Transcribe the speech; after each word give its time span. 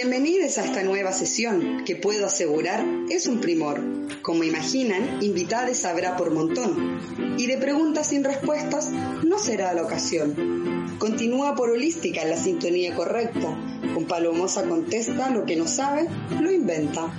Bienvenidos 0.00 0.58
a 0.58 0.64
esta 0.64 0.84
nueva 0.84 1.10
sesión 1.10 1.82
que 1.84 1.96
puedo 1.96 2.24
asegurar 2.24 2.86
es 3.10 3.26
un 3.26 3.40
primor. 3.40 3.82
Como 4.22 4.44
imaginan, 4.44 5.20
invitados 5.20 5.84
habrá 5.84 6.16
por 6.16 6.30
montón. 6.30 7.00
Y 7.36 7.48
de 7.48 7.58
preguntas 7.58 8.06
sin 8.06 8.22
respuestas 8.22 8.92
no 8.92 9.40
será 9.40 9.74
la 9.74 9.82
ocasión. 9.82 10.94
Continúa 11.00 11.56
por 11.56 11.70
holística 11.70 12.22
en 12.22 12.30
la 12.30 12.36
sintonía 12.36 12.94
correcta. 12.94 13.58
Con 13.92 14.04
Palomosa 14.04 14.68
contesta 14.68 15.30
lo 15.30 15.44
que 15.44 15.56
no 15.56 15.66
sabe, 15.66 16.06
lo 16.40 16.52
inventa. 16.52 17.12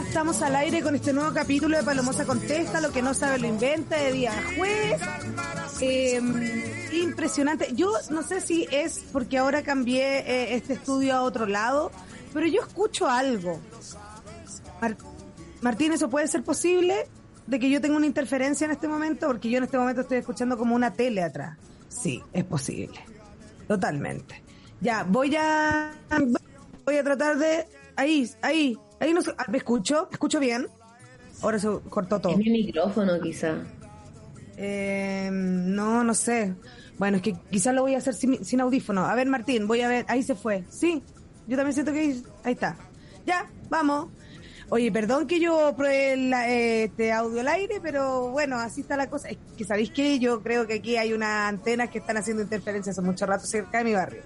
Estamos 0.00 0.42
al 0.42 0.56
aire 0.56 0.82
con 0.82 0.94
este 0.94 1.12
nuevo 1.12 1.32
capítulo 1.32 1.76
de 1.76 1.82
Palomosa 1.82 2.24
Contesta, 2.24 2.80
lo 2.80 2.90
que 2.92 3.02
no 3.02 3.14
sabe 3.14 3.38
lo 3.38 3.46
inventa, 3.46 3.96
de 3.96 4.12
día 4.12 4.32
jueves. 4.56 5.00
Eh, 5.80 6.20
impresionante. 6.92 7.68
Yo 7.74 7.92
no 8.10 8.22
sé 8.22 8.40
si 8.40 8.66
es 8.70 9.04
porque 9.12 9.38
ahora 9.38 9.62
cambié 9.62 10.18
eh, 10.20 10.54
este 10.54 10.74
estudio 10.74 11.14
a 11.14 11.22
otro 11.22 11.46
lado, 11.46 11.90
pero 12.32 12.46
yo 12.46 12.62
escucho 12.62 13.08
algo. 13.08 13.60
Mar- 14.80 14.96
Martín, 15.62 15.92
¿eso 15.92 16.08
puede 16.10 16.28
ser 16.28 16.42
posible? 16.42 17.06
De 17.46 17.58
que 17.58 17.68
yo 17.70 17.80
tenga 17.80 17.96
una 17.96 18.06
interferencia 18.06 18.64
en 18.64 18.70
este 18.70 18.88
momento, 18.88 19.26
porque 19.26 19.50
yo 19.50 19.58
en 19.58 19.64
este 19.64 19.78
momento 19.78 20.02
estoy 20.02 20.18
escuchando 20.18 20.56
como 20.56 20.74
una 20.74 20.92
tele 20.92 21.22
atrás. 21.22 21.56
Sí, 21.88 22.22
es 22.32 22.44
posible. 22.44 23.00
Totalmente. 23.68 24.42
Ya, 24.80 25.04
voy 25.04 25.34
a 25.36 25.92
voy 26.84 26.96
a 26.96 27.04
tratar 27.04 27.38
de 27.38 27.66
ahí, 27.96 28.28
ahí, 28.42 28.78
ahí 29.00 29.12
no 29.12 29.22
sé, 29.22 29.32
ah, 29.38 29.44
me 29.48 29.58
escucho, 29.58 30.08
escucho 30.10 30.40
bien. 30.40 30.66
Ahora 31.42 31.58
se 31.58 31.68
cortó 31.90 32.20
todo. 32.20 32.32
Es 32.32 32.38
mi 32.38 32.50
micrófono, 32.50 33.20
quizá. 33.20 33.54
Eh, 34.56 35.28
no, 35.32 36.04
no 36.04 36.14
sé. 36.14 36.54
Bueno, 36.98 37.16
es 37.16 37.22
que 37.22 37.34
quizás 37.50 37.74
lo 37.74 37.82
voy 37.82 37.94
a 37.94 37.98
hacer 37.98 38.14
sin, 38.14 38.44
sin 38.44 38.60
audífono. 38.60 39.04
A 39.04 39.14
ver, 39.14 39.26
Martín, 39.26 39.66
voy 39.66 39.80
a 39.80 39.88
ver. 39.88 40.04
Ahí 40.08 40.22
se 40.22 40.34
fue. 40.34 40.64
Sí, 40.70 41.02
yo 41.48 41.56
también 41.56 41.74
siento 41.74 41.92
que 41.92 42.00
ahí, 42.00 42.22
ahí 42.44 42.52
está. 42.52 42.76
Ya, 43.26 43.50
vamos. 43.68 44.08
Oye, 44.70 44.90
perdón 44.90 45.26
que 45.26 45.40
yo 45.40 45.74
pruebe 45.76 46.16
la- 46.16 46.48
eh, 46.50 46.84
este 46.84 47.12
audio 47.12 47.40
al 47.40 47.48
aire, 47.48 47.80
pero 47.82 48.30
bueno, 48.30 48.56
así 48.56 48.80
está 48.80 48.96
la 48.96 49.10
cosa. 49.10 49.28
Es 49.28 49.36
que 49.56 49.64
sabéis 49.64 49.90
que 49.90 50.18
yo 50.18 50.40
creo 50.42 50.66
que 50.66 50.74
aquí 50.74 50.96
hay 50.96 51.12
unas 51.12 51.48
antenas 51.48 51.90
que 51.90 51.98
están 51.98 52.16
haciendo 52.16 52.42
interferencias 52.42 52.96
hace 52.98 53.06
mucho 53.06 53.26
rato 53.26 53.44
cerca 53.46 53.78
de 53.78 53.84
mi 53.84 53.92
barrio. 53.94 54.22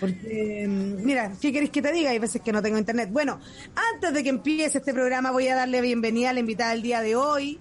Porque, 0.00 0.66
mm, 0.68 1.04
mira, 1.04 1.32
¿qué 1.40 1.52
queréis 1.52 1.70
que 1.70 1.82
te 1.82 1.92
diga? 1.92 2.10
Hay 2.10 2.18
veces 2.18 2.42
que 2.42 2.52
no 2.52 2.62
tengo 2.62 2.78
internet. 2.78 3.10
Bueno, 3.10 3.40
antes 3.94 4.12
de 4.12 4.22
que 4.22 4.28
empiece 4.28 4.78
este 4.78 4.92
programa, 4.92 5.30
voy 5.30 5.48
a 5.48 5.56
darle 5.56 5.80
bienvenida 5.80 6.30
a 6.30 6.32
la 6.32 6.40
invitada 6.40 6.72
del 6.72 6.82
día 6.82 7.00
de 7.00 7.16
hoy. 7.16 7.58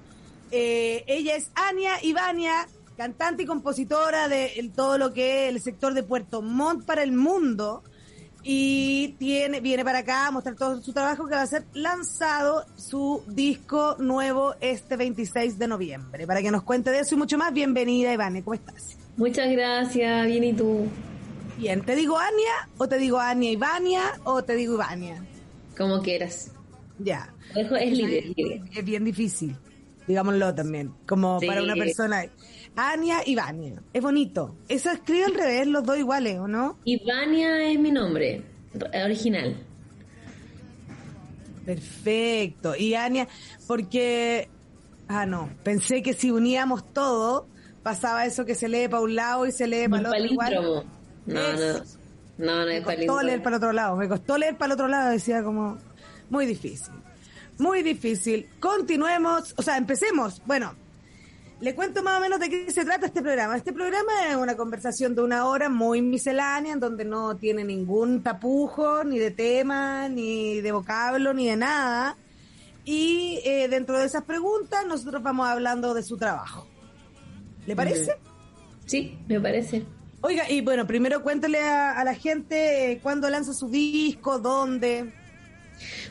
Eh, 0.52 1.04
ella 1.08 1.36
es 1.36 1.50
Ania 1.56 1.94
Ivania, 2.04 2.68
cantante 2.98 3.44
y 3.44 3.46
compositora 3.46 4.28
de 4.28 4.72
todo 4.76 4.98
lo 4.98 5.14
que 5.14 5.48
es 5.48 5.56
el 5.56 5.62
sector 5.62 5.94
de 5.94 6.04
Puerto 6.04 6.42
Montt 6.42 6.86
para 6.86 7.04
el 7.04 7.12
mundo. 7.12 7.84
Y 8.48 9.16
tiene, 9.18 9.60
viene 9.60 9.84
para 9.84 10.00
acá 10.00 10.28
a 10.28 10.32
mostrar 10.32 10.56
todo 10.56 10.80
su 10.80 10.94
trabajo 10.94 11.26
que 11.26 11.34
va 11.34 11.42
a 11.42 11.48
ser 11.48 11.66
lanzado 11.74 12.64
su 12.76 13.24
disco 13.28 13.96
nuevo 13.98 14.54
este 14.62 14.98
26 14.98 15.58
de 15.58 15.68
noviembre. 15.68 16.28
Para 16.28 16.44
que 16.44 16.52
nos 16.52 16.62
cuente 16.62 16.92
de 16.92 17.00
eso 17.00 17.16
y 17.16 17.18
mucho 17.18 17.40
más, 17.40 17.52
bienvenida 17.52 18.14
Ivania, 18.14 18.44
¿cómo 18.44 18.54
estás? 18.54 18.98
Muchas 19.18 19.50
gracias, 19.50 20.28
bien 20.28 20.44
y 20.44 20.54
tú. 20.54 20.88
Bien, 21.58 21.82
¿te 21.82 21.96
digo 21.96 22.18
Ania 22.18 22.70
o 22.78 22.88
te 22.88 22.98
digo 22.98 23.20
Ania 23.20 23.52
Ivania 23.52 24.02
o 24.24 24.44
te 24.44 24.56
digo 24.56 24.76
Ivania? 24.76 25.24
Como 25.78 26.02
quieras. 26.02 26.52
Ya. 27.00 27.34
Es 27.56 27.92
libre, 27.92 28.34
libre. 28.36 28.62
Es 28.74 28.84
bien 28.84 29.04
difícil, 29.06 29.56
digámoslo 30.08 30.54
también, 30.54 30.94
como 31.08 31.40
Sí. 31.40 31.48
para 31.48 31.62
una 31.64 31.76
persona. 31.76 32.26
Ania 32.76 33.20
Ivania, 33.26 33.82
es 33.94 34.02
bonito. 34.02 34.56
Eso 34.68 34.92
escribe 34.92 35.26
al 35.26 35.34
revés, 35.34 35.68
los 35.68 35.84
dos 35.86 35.98
iguales, 35.98 36.40
¿o 36.40 36.48
no? 36.48 36.78
Ivania 36.84 37.70
es 37.72 37.80
mi 37.80 37.92
nombre 37.92 38.44
original. 39.06 39.56
Perfecto. 41.66 42.76
Y 42.76 42.94
Ania, 42.94 43.28
porque, 43.68 44.50
ah, 45.08 45.26
no, 45.26 45.50
pensé 45.64 46.02
que 46.04 46.14
si 46.14 46.32
uníamos 46.32 46.94
todo, 46.94 47.48
pasaba 47.82 48.26
eso 48.26 48.46
que 48.46 48.56
se 48.56 48.68
lee 48.68 48.88
para 48.88 49.02
un 49.04 49.16
lado 49.16 49.46
y 49.48 49.52
se 49.52 49.68
lee 49.68 49.88
para 49.88 50.02
el 50.02 50.26
otro 50.26 50.26
igual. 50.34 50.86
No, 51.26 51.54
no. 51.54 51.84
No, 52.38 52.60
no 52.60 52.66
Me 52.66 52.78
es 52.78 52.84
costó 52.84 52.96
palíndromo. 52.96 53.22
leer 53.24 53.44
para 53.44 53.56
el 53.56 53.62
otro 53.64 53.72
lado, 53.74 53.96
me 53.96 54.08
costó 54.10 54.38
leer 54.38 54.58
para 54.58 54.66
el 54.68 54.72
otro 54.74 54.88
lado, 54.88 55.12
decía 55.12 55.42
como, 55.44 55.78
muy 56.30 56.46
difícil. 56.46 56.94
Muy 57.58 57.82
difícil. 57.84 58.50
Continuemos, 58.60 59.54
o 59.58 59.62
sea, 59.62 59.78
empecemos. 59.78 60.42
Bueno, 60.46 60.74
le 61.62 61.74
cuento 61.74 62.04
más 62.04 62.18
o 62.18 62.22
menos 62.22 62.40
de 62.42 62.50
qué 62.50 62.70
se 62.70 62.84
trata 62.84 63.06
este 63.06 63.22
programa. 63.22 63.56
Este 63.56 63.72
programa 63.72 64.12
es 64.30 64.36
una 64.36 64.58
conversación 64.58 65.16
de 65.16 65.22
una 65.22 65.46
hora 65.48 65.70
muy 65.70 66.02
miscelánea, 66.02 66.74
en 66.74 66.82
donde 66.82 67.06
no 67.06 67.38
tiene 67.38 67.64
ningún 67.64 68.22
tapujo, 68.22 69.06
ni 69.06 69.18
de 69.18 69.32
tema, 69.32 70.10
ni 70.10 70.60
de 70.60 70.72
vocablo, 70.74 71.34
ni 71.34 71.48
de 71.48 71.56
nada. 71.56 72.18
Y 72.84 73.40
eh, 73.46 73.70
dentro 73.70 73.98
de 73.98 74.06
esas 74.06 74.24
preguntas, 74.26 74.86
nosotros 74.86 75.24
vamos 75.24 75.48
hablando 75.48 75.94
de 75.94 76.04
su 76.04 76.18
trabajo. 76.18 76.68
¿Le 77.66 77.76
parece? 77.76 78.18
Sí, 78.86 79.18
me 79.30 79.40
parece. 79.40 79.86
Oiga, 80.28 80.50
y 80.50 80.62
bueno, 80.62 80.88
primero 80.88 81.22
cuéntale 81.22 81.60
a, 81.60 82.04
la 82.04 82.16
gente 82.16 82.94
eh, 82.94 83.00
cuándo 83.00 83.30
lanza 83.30 83.54
su 83.54 83.70
disco, 83.70 84.40
dónde. 84.40 85.12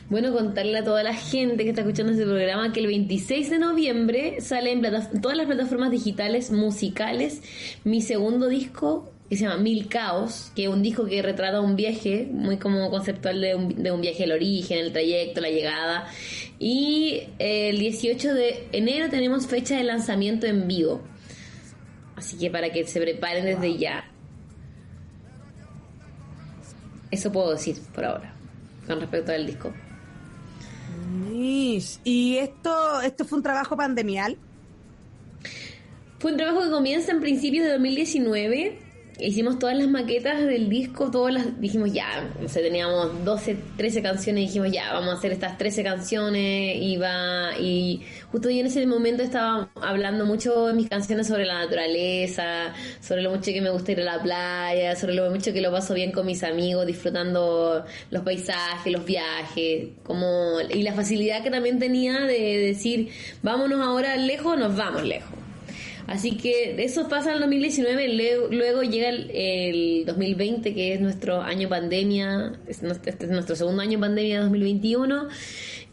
Bueno, 0.09 0.31
contarle 0.31 0.77
a 0.77 0.85
toda 0.85 1.03
la 1.03 1.13
gente 1.13 1.65
que 1.65 1.71
está 1.71 1.81
escuchando 1.81 2.13
este 2.13 2.23
programa 2.23 2.71
que 2.71 2.79
el 2.79 2.87
26 2.87 3.49
de 3.49 3.59
noviembre 3.59 4.39
sale 4.39 4.71
en 4.71 4.81
todas 5.21 5.35
las 5.35 5.47
plataformas 5.47 5.91
digitales 5.91 6.49
musicales 6.49 7.41
mi 7.83 8.01
segundo 8.01 8.47
disco 8.47 9.11
que 9.29 9.35
se 9.35 9.43
llama 9.43 9.57
Mil 9.57 9.89
Caos, 9.89 10.49
que 10.55 10.63
es 10.63 10.69
un 10.69 10.81
disco 10.81 11.05
que 11.07 11.21
retrata 11.21 11.59
un 11.59 11.75
viaje 11.75 12.29
muy 12.31 12.55
como 12.55 12.89
conceptual 12.89 13.41
de 13.41 13.55
un, 13.55 13.83
de 13.83 13.91
un 13.91 13.99
viaje 13.99 14.23
al 14.23 14.31
origen, 14.31 14.77
el 14.77 14.93
trayecto, 14.93 15.41
la 15.41 15.49
llegada. 15.49 16.07
Y 16.57 17.23
eh, 17.39 17.67
el 17.71 17.79
18 17.79 18.33
de 18.33 18.67
enero 18.71 19.09
tenemos 19.09 19.45
fecha 19.45 19.75
de 19.75 19.83
lanzamiento 19.83 20.45
en 20.47 20.69
vivo. 20.69 21.01
Así 22.15 22.37
que 22.37 22.49
para 22.49 22.71
que 22.71 22.85
se 22.85 22.99
preparen 23.01 23.45
desde 23.45 23.77
ya. 23.77 24.05
Eso 27.11 27.31
puedo 27.31 27.51
decir 27.51 27.79
por 27.93 28.05
ahora, 28.05 28.33
con 28.87 28.99
respecto 28.99 29.31
al 29.31 29.45
disco. 29.45 29.73
Y 32.03 32.37
esto, 32.37 33.01
esto 33.01 33.25
fue 33.25 33.37
un 33.37 33.43
trabajo 33.43 33.75
pandemial. 33.75 34.37
Fue 36.19 36.31
un 36.31 36.37
trabajo 36.37 36.63
que 36.63 36.69
comienza 36.69 37.11
en 37.11 37.19
principios 37.19 37.65
de 37.65 37.71
2019. 37.73 38.79
Hicimos 39.17 39.59
todas 39.59 39.77
las 39.77 39.87
maquetas 39.87 40.45
del 40.45 40.67
disco, 40.67 41.09
todas 41.09 41.33
las 41.33 41.61
dijimos 41.61 41.93
ya, 41.93 42.29
o 42.43 42.49
sea, 42.49 42.61
teníamos 42.61 43.23
12, 43.23 43.57
13 43.77 44.01
canciones, 44.01 44.47
dijimos 44.47 44.71
ya, 44.73 44.91
vamos 44.91 45.13
a 45.13 45.17
hacer 45.17 45.31
estas 45.31 45.57
13 45.57 45.83
canciones 45.83 46.75
y 46.75 46.99
y 47.59 48.01
justo 48.31 48.49
yo 48.49 48.59
en 48.59 48.65
ese 48.65 48.85
momento 48.85 49.23
estaba 49.23 49.69
hablando 49.75 50.25
mucho 50.25 50.69
en 50.69 50.77
mis 50.77 50.89
canciones 50.89 51.27
sobre 51.27 51.45
la 51.45 51.59
naturaleza, 51.59 52.73
sobre 52.99 53.21
lo 53.21 53.29
mucho 53.31 53.51
que 53.53 53.61
me 53.61 53.69
gusta 53.69 53.93
ir 53.93 54.01
a 54.01 54.03
la 54.03 54.21
playa, 54.21 54.95
sobre 54.95 55.13
lo 55.13 55.29
mucho 55.29 55.53
que 55.53 55.61
lo 55.61 55.71
paso 55.71 55.93
bien 55.93 56.11
con 56.11 56.25
mis 56.25 56.43
amigos, 56.43 56.85
disfrutando 56.85 57.85
los 58.11 58.23
paisajes, 58.23 58.91
los 58.91 59.05
viajes, 59.05 59.89
como 60.03 60.59
y 60.69 60.83
la 60.83 60.93
facilidad 60.93 61.41
que 61.41 61.51
también 61.51 61.79
tenía 61.79 62.21
de 62.21 62.57
decir, 62.57 63.09
vámonos 63.43 63.79
ahora 63.79 64.17
lejos, 64.17 64.57
nos 64.57 64.75
vamos 64.75 65.03
lejos. 65.03 65.44
Así 66.07 66.37
que 66.37 66.75
eso 66.83 67.07
pasa 67.07 67.29
en 67.29 67.35
el 67.35 67.41
2019, 67.41 68.13
luego, 68.13 68.47
luego 68.51 68.83
llega 68.83 69.09
el, 69.09 69.31
el 69.31 70.05
2020, 70.05 70.73
que 70.73 70.93
es 70.93 71.01
nuestro 71.01 71.41
año 71.41 71.67
pandemia, 71.67 72.53
es 72.67 72.83
este 72.83 73.25
es 73.25 73.31
nuestro 73.31 73.55
segundo 73.55 73.81
año 73.81 73.99
pandemia 73.99 74.41
2021, 74.41 75.27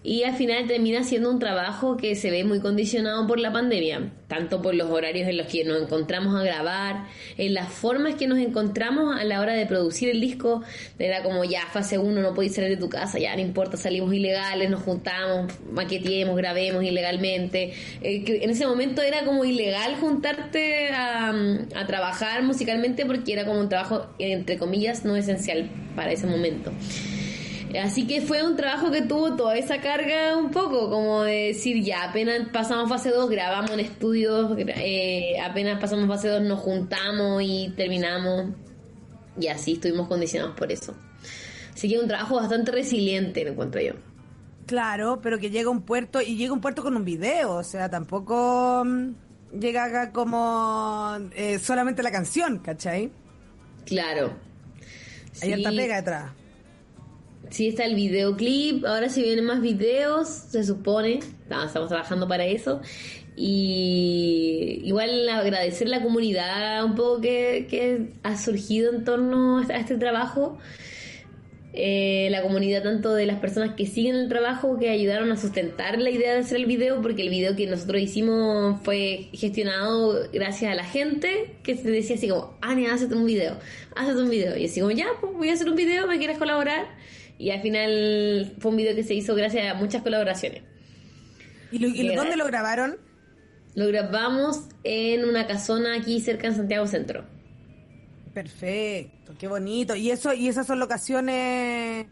y 0.04 0.24
al 0.24 0.34
final 0.34 0.66
termina 0.66 1.04
siendo 1.04 1.30
un 1.30 1.38
trabajo 1.38 1.96
que 1.96 2.16
se 2.16 2.30
ve 2.30 2.42
muy 2.44 2.60
condicionado 2.60 3.26
por 3.26 3.38
la 3.38 3.52
pandemia, 3.52 4.10
tanto 4.26 4.60
por 4.60 4.74
los 4.74 4.90
horarios 4.90 5.28
en 5.28 5.36
los 5.36 5.46
que 5.46 5.64
nos 5.64 5.80
encontramos 5.80 6.34
a 6.34 6.42
grabar, 6.42 7.06
en 7.38 7.54
las 7.54 7.72
formas 7.72 8.16
que 8.16 8.26
nos 8.26 8.38
encontramos 8.38 9.18
a 9.18 9.22
la 9.24 9.40
hora 9.40 9.54
de 9.54 9.64
producir 9.64 10.08
el 10.08 10.20
disco, 10.20 10.62
era 10.98 11.22
como 11.22 11.44
ya 11.44 11.66
fase 11.72 11.98
1 11.98 12.20
no 12.20 12.34
podéis 12.34 12.54
salir 12.54 12.70
de 12.70 12.76
tu 12.76 12.88
casa, 12.88 13.18
ya 13.18 13.34
no 13.36 13.42
importa, 13.42 13.76
salimos 13.76 14.12
ilegales, 14.12 14.68
nos 14.70 14.82
juntamos, 14.82 15.52
maqueteemos, 15.70 16.36
grabemos 16.36 16.82
ilegalmente. 16.82 17.72
Eh, 18.02 18.24
en 18.26 18.50
ese 18.50 18.66
momento 18.66 19.02
era 19.02 19.24
como 19.24 19.44
ilegal 19.44 19.96
juntarte 20.00 20.88
a, 20.90 21.32
a 21.76 21.86
trabajar 21.86 22.42
musicalmente 22.42 23.06
porque 23.06 23.32
era 23.32 23.46
como 23.46 23.60
un 23.60 23.68
trabajo, 23.68 24.08
entre 24.18 24.58
comillas, 24.58 25.04
no 25.04 25.16
esencial 25.16 25.70
para 25.94 26.10
ese 26.10 26.26
momento. 26.26 26.72
Así 27.80 28.06
que 28.06 28.20
fue 28.20 28.42
un 28.42 28.56
trabajo 28.56 28.90
que 28.90 29.02
tuvo 29.02 29.34
toda 29.36 29.56
esa 29.56 29.80
carga 29.80 30.36
un 30.36 30.50
poco, 30.50 30.90
como 30.90 31.22
de 31.22 31.48
decir, 31.48 31.82
ya 31.82 32.04
apenas 32.10 32.48
pasamos 32.52 32.88
fase 32.88 33.10
2, 33.10 33.30
grabamos 33.30 33.70
en 33.70 33.80
estudios, 33.80 34.56
eh, 34.58 35.36
apenas 35.42 35.80
pasamos 35.80 36.06
fase 36.08 36.28
2 36.28 36.42
nos 36.42 36.60
juntamos 36.60 37.42
y 37.42 37.72
terminamos. 37.76 38.50
Y 39.40 39.46
así 39.48 39.72
estuvimos 39.74 40.08
condicionados 40.08 40.54
por 40.56 40.70
eso. 40.70 40.94
Así 41.72 41.88
que 41.88 41.98
un 41.98 42.06
trabajo 42.06 42.36
bastante 42.36 42.70
resiliente, 42.72 43.44
lo 43.44 43.52
encuentro 43.52 43.80
yo. 43.80 43.92
Claro, 44.66 45.20
pero 45.22 45.38
que 45.38 45.50
llega 45.50 45.68
a 45.68 45.72
un 45.72 45.82
puerto 45.82 46.20
y 46.20 46.36
llega 46.36 46.50
a 46.50 46.54
un 46.54 46.60
puerto 46.60 46.82
con 46.82 46.96
un 46.96 47.04
video, 47.04 47.56
o 47.56 47.64
sea, 47.64 47.88
tampoco 47.88 48.84
mm, 48.84 49.58
llega 49.58 49.84
acá 49.84 50.12
como 50.12 51.16
eh, 51.34 51.58
solamente 51.58 52.02
la 52.02 52.10
canción, 52.12 52.58
¿cachai? 52.58 53.10
Claro. 53.86 54.34
Hay 55.40 55.48
Sí. 55.48 55.52
harta 55.52 55.70
pega 55.70 55.96
detrás. 55.96 56.32
Sí, 57.52 57.68
está 57.68 57.84
el 57.84 57.94
videoclip, 57.94 58.86
ahora 58.86 59.10
se 59.10 59.20
vienen 59.20 59.44
más 59.44 59.60
videos, 59.60 60.26
se 60.26 60.64
supone, 60.64 61.18
estamos 61.18 61.88
trabajando 61.88 62.26
para 62.26 62.46
eso. 62.46 62.80
Y 63.36 64.80
igual 64.84 65.28
agradecer 65.28 65.86
la 65.90 66.02
comunidad 66.02 66.82
un 66.82 66.94
poco 66.94 67.20
que, 67.20 67.66
que 67.68 68.14
ha 68.22 68.38
surgido 68.38 68.90
en 68.94 69.04
torno 69.04 69.58
a 69.58 69.76
este 69.76 69.98
trabajo. 69.98 70.58
Eh, 71.74 72.28
la 72.30 72.40
comunidad 72.40 72.82
tanto 72.82 73.14
de 73.14 73.26
las 73.26 73.38
personas 73.38 73.74
que 73.74 73.84
siguen 73.84 74.16
el 74.16 74.30
trabajo, 74.30 74.78
que 74.78 74.88
ayudaron 74.88 75.30
a 75.30 75.36
sustentar 75.36 76.00
la 76.00 76.08
idea 76.08 76.32
de 76.32 76.40
hacer 76.40 76.56
el 76.56 76.64
video, 76.64 77.02
porque 77.02 77.20
el 77.20 77.28
video 77.28 77.54
que 77.54 77.66
nosotros 77.66 78.00
hicimos 78.00 78.80
fue 78.82 79.28
gestionado 79.34 80.26
gracias 80.32 80.72
a 80.72 80.74
la 80.74 80.84
gente 80.84 81.56
que 81.62 81.76
se 81.76 81.90
decía 81.90 82.16
así 82.16 82.28
como, 82.28 82.56
Ania, 82.62 82.94
hazte 82.94 83.14
un 83.14 83.26
video, 83.26 83.58
hazte 83.94 84.22
un 84.22 84.30
video. 84.30 84.56
Y 84.56 84.64
así 84.64 84.80
como, 84.80 84.92
ya, 84.92 85.08
pues 85.20 85.34
voy 85.34 85.50
a 85.50 85.52
hacer 85.52 85.68
un 85.68 85.76
video, 85.76 86.06
¿me 86.06 86.16
quieres 86.16 86.38
colaborar? 86.38 86.86
Y 87.42 87.50
al 87.50 87.60
final 87.60 88.52
fue 88.60 88.70
un 88.70 88.76
video 88.76 88.94
que 88.94 89.02
se 89.02 89.14
hizo 89.14 89.34
gracias 89.34 89.68
a 89.68 89.74
muchas 89.74 90.02
colaboraciones. 90.02 90.62
¿Y, 91.72 91.80
lo- 91.80 91.88
y 91.88 91.94
Qué 92.08 92.14
dónde 92.14 92.36
lo 92.36 92.46
grabaron? 92.46 92.98
Lo 93.74 93.88
grabamos 93.88 94.68
en 94.84 95.24
una 95.28 95.48
casona 95.48 95.96
aquí 95.96 96.20
cerca 96.20 96.46
en 96.46 96.54
Santiago 96.54 96.86
Centro. 96.86 97.24
Perfecto, 98.32 99.34
qué 99.38 99.48
bonito. 99.48 99.96
¿Y 99.96 100.12
eso 100.12 100.32
y 100.32 100.46
esas 100.46 100.68
son 100.68 100.78
locaciones 100.78 102.06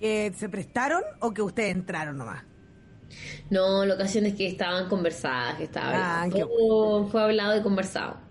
que 0.00 0.32
se 0.36 0.48
prestaron 0.48 1.02
o 1.20 1.32
que 1.32 1.42
ustedes 1.42 1.72
entraron 1.72 2.18
nomás? 2.18 2.42
No, 3.50 3.86
locaciones 3.86 4.34
que 4.34 4.48
estaban 4.48 4.88
conversadas, 4.88 5.54
que 5.56 5.64
estaban. 5.64 5.94
Ah, 5.94 6.26
qué 6.34 6.44
fue 7.12 7.22
hablado 7.22 7.56
y 7.60 7.62
conversado. 7.62 8.23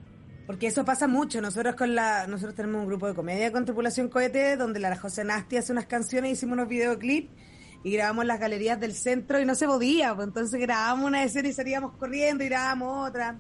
Porque 0.46 0.68
eso 0.68 0.84
pasa 0.84 1.08
mucho. 1.08 1.42
Nosotros 1.42 1.76
con 1.76 1.96
la 1.96 2.28
nosotros 2.28 2.56
tenemos 2.56 2.82
un 2.82 2.88
grupo 2.88 3.08
de 3.08 3.14
comedia 3.14 3.52
con 3.52 3.66
Tripulación 3.66 4.10
Cohete 4.10 4.58
donde 4.58 4.80
la 4.80 4.96
José 4.98 5.24
Nasti 5.24 5.58
hace 5.58 5.72
unas 5.72 5.86
canciones, 5.86 6.34
hicimos 6.34 6.54
unos 6.54 6.68
videoclips 6.68 7.30
y 7.84 7.92
grabamos 7.92 8.26
las 8.26 8.40
galerías 8.40 8.80
del 8.80 8.94
centro 8.94 9.40
y 9.42 9.46
no 9.46 9.56
se 9.56 9.68
podía, 9.68 10.16
pues 10.16 10.28
entonces 10.28 10.60
grabamos 10.60 11.06
una 11.06 11.24
escena 11.24 11.50
y 11.50 11.54
salíamos 11.54 11.98
corriendo 11.98 12.44
y 12.44 12.48
grabamos 12.48 13.10
otra. 13.10 13.40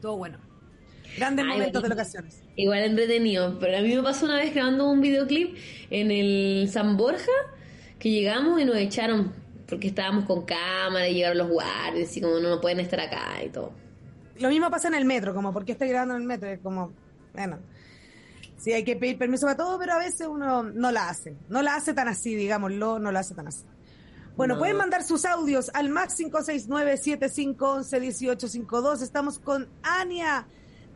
Todo 0.00 0.16
bueno. 0.16 0.38
Grandes 1.16 1.44
Ay, 1.46 1.52
momentos 1.52 1.82
de 1.82 1.88
locaciones. 1.88 2.42
Igual 2.56 2.84
entretenido. 2.84 3.58
Pero 3.58 3.78
a 3.78 3.80
mí 3.80 3.94
me 3.94 4.02
pasó 4.02 4.26
una 4.26 4.36
vez 4.36 4.54
grabando 4.54 4.90
un 4.90 5.00
videoclip 5.00 5.56
en 5.90 6.10
el 6.10 6.68
San 6.70 6.96
Borja 6.96 7.32
que 7.98 8.10
llegamos 8.10 8.60
y 8.60 8.64
nos 8.64 8.76
echaron 8.76 9.32
porque 9.66 9.88
estábamos 9.88 10.24
con 10.24 10.44
cámara 10.44 11.08
y 11.08 11.14
llegaron 11.14 11.38
los 11.38 11.48
guardias 11.48 12.16
y 12.16 12.20
como 12.20 12.38
no, 12.40 12.48
no 12.48 12.60
pueden 12.60 12.80
estar 12.80 13.00
acá 13.00 13.42
y 13.44 13.48
todo. 13.48 13.72
Lo 14.40 14.48
mismo 14.48 14.70
pasa 14.70 14.88
en 14.88 14.94
el 14.94 15.04
metro, 15.04 15.34
como 15.34 15.52
¿por 15.52 15.64
qué 15.64 15.72
estoy 15.72 15.88
grabando 15.88 16.14
en 16.16 16.22
el 16.22 16.26
metro? 16.26 16.48
Es 16.48 16.60
como, 16.60 16.92
bueno, 17.34 17.58
sí 18.58 18.72
hay 18.72 18.84
que 18.84 18.96
pedir 18.96 19.18
permiso 19.18 19.46
para 19.46 19.56
todo, 19.56 19.78
pero 19.78 19.92
a 19.92 19.98
veces 19.98 20.26
uno 20.26 20.62
no 20.62 20.90
la 20.90 21.08
hace. 21.08 21.36
No 21.48 21.62
la 21.62 21.76
hace 21.76 21.92
tan 21.94 22.08
así, 22.08 22.34
digámoslo, 22.34 22.98
no 22.98 23.12
la 23.12 23.20
hace 23.20 23.34
tan 23.34 23.46
así. 23.48 23.64
Bueno, 24.36 24.54
No. 24.54 24.60
pueden 24.60 24.76
mandar 24.78 25.02
sus 25.04 25.24
audios 25.26 25.70
al 25.74 25.90
max 25.90 26.18
569-7511-1852. 26.20 29.02
Estamos 29.02 29.38
con 29.38 29.68
Ania, 29.82 30.46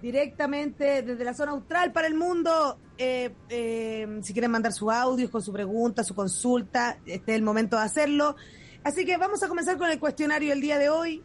directamente 0.00 1.02
desde 1.02 1.24
la 1.24 1.34
zona 1.34 1.52
austral 1.52 1.92
para 1.92 2.06
el 2.06 2.14
mundo. 2.14 2.78
Eh, 2.96 3.34
eh, 3.48 4.20
si 4.22 4.32
quieren 4.32 4.50
mandar 4.50 4.72
sus 4.72 4.90
audios 4.92 5.30
con 5.30 5.42
su 5.42 5.52
pregunta, 5.52 6.04
su 6.04 6.14
consulta, 6.14 6.98
este 7.06 7.32
es 7.32 7.36
el 7.36 7.42
momento 7.42 7.76
de 7.76 7.82
hacerlo. 7.82 8.36
Así 8.82 9.04
que 9.04 9.16
vamos 9.16 9.42
a 9.42 9.48
comenzar 9.48 9.76
con 9.78 9.90
el 9.90 9.98
cuestionario 9.98 10.52
el 10.52 10.60
día 10.60 10.78
de 10.78 10.88
hoy. 10.88 11.22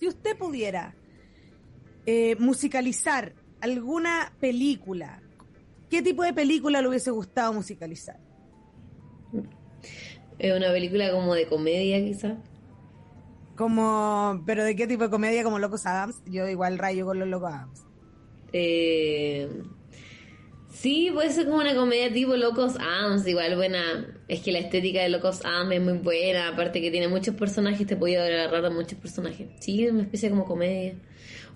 Si 0.00 0.08
usted 0.08 0.34
pudiera 0.36 0.94
eh, 2.06 2.34
musicalizar 2.38 3.34
alguna 3.60 4.32
película, 4.40 5.20
¿qué 5.90 6.00
tipo 6.00 6.22
de 6.22 6.32
película 6.32 6.80
le 6.80 6.88
hubiese 6.88 7.10
gustado 7.10 7.52
musicalizar? 7.52 8.18
Es 10.38 10.56
una 10.56 10.72
película 10.72 11.12
como 11.12 11.34
de 11.34 11.46
comedia 11.46 12.02
quizá. 12.02 12.38
Como, 13.56 14.42
pero 14.46 14.64
¿de 14.64 14.74
qué 14.74 14.86
tipo 14.86 15.02
de 15.02 15.10
comedia? 15.10 15.44
Como 15.44 15.58
Locos 15.58 15.84
Adams. 15.84 16.22
Yo 16.24 16.48
igual 16.48 16.78
rayo 16.78 17.04
con 17.04 17.18
los 17.18 17.28
Locos 17.28 17.52
Adams. 17.52 17.84
Eh, 18.54 19.62
sí, 20.70 21.10
puede 21.12 21.30
ser 21.30 21.46
como 21.46 21.58
una 21.58 21.74
comedia 21.74 22.12
tipo 22.12 22.36
Locos 22.36 22.76
Adams, 22.78 23.26
igual 23.26 23.56
buena. 23.56 24.06
Es 24.28 24.40
que 24.40 24.52
la 24.52 24.58
estética 24.58 25.02
de 25.02 25.08
Locos 25.08 25.44
Adams 25.44 25.72
es 25.72 25.80
muy 25.80 25.98
buena, 25.98 26.48
aparte 26.48 26.80
que 26.80 26.90
tiene 26.90 27.08
muchos 27.08 27.34
personajes, 27.34 27.86
te 27.86 27.96
podía 27.96 28.24
agarrar 28.24 28.64
a 28.64 28.70
muchos 28.70 28.98
personajes. 28.98 29.48
Sí, 29.60 29.86
una 29.88 30.02
especie 30.02 30.30
como 30.30 30.44
comedia. 30.44 30.94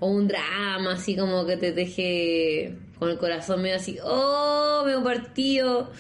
O 0.01 0.11
un 0.11 0.29
drama, 0.29 0.95
así 0.95 1.17
como 1.17 1.47
que 1.47 1.57
te 1.57 1.73
deje 1.73 2.77
con 2.99 3.11
el 3.11 3.19
corazón 3.19 3.63
medio 3.63 3.77
así, 3.77 3.99
oh, 4.03 4.83
medio 4.85 5.03
partido. 5.03 5.91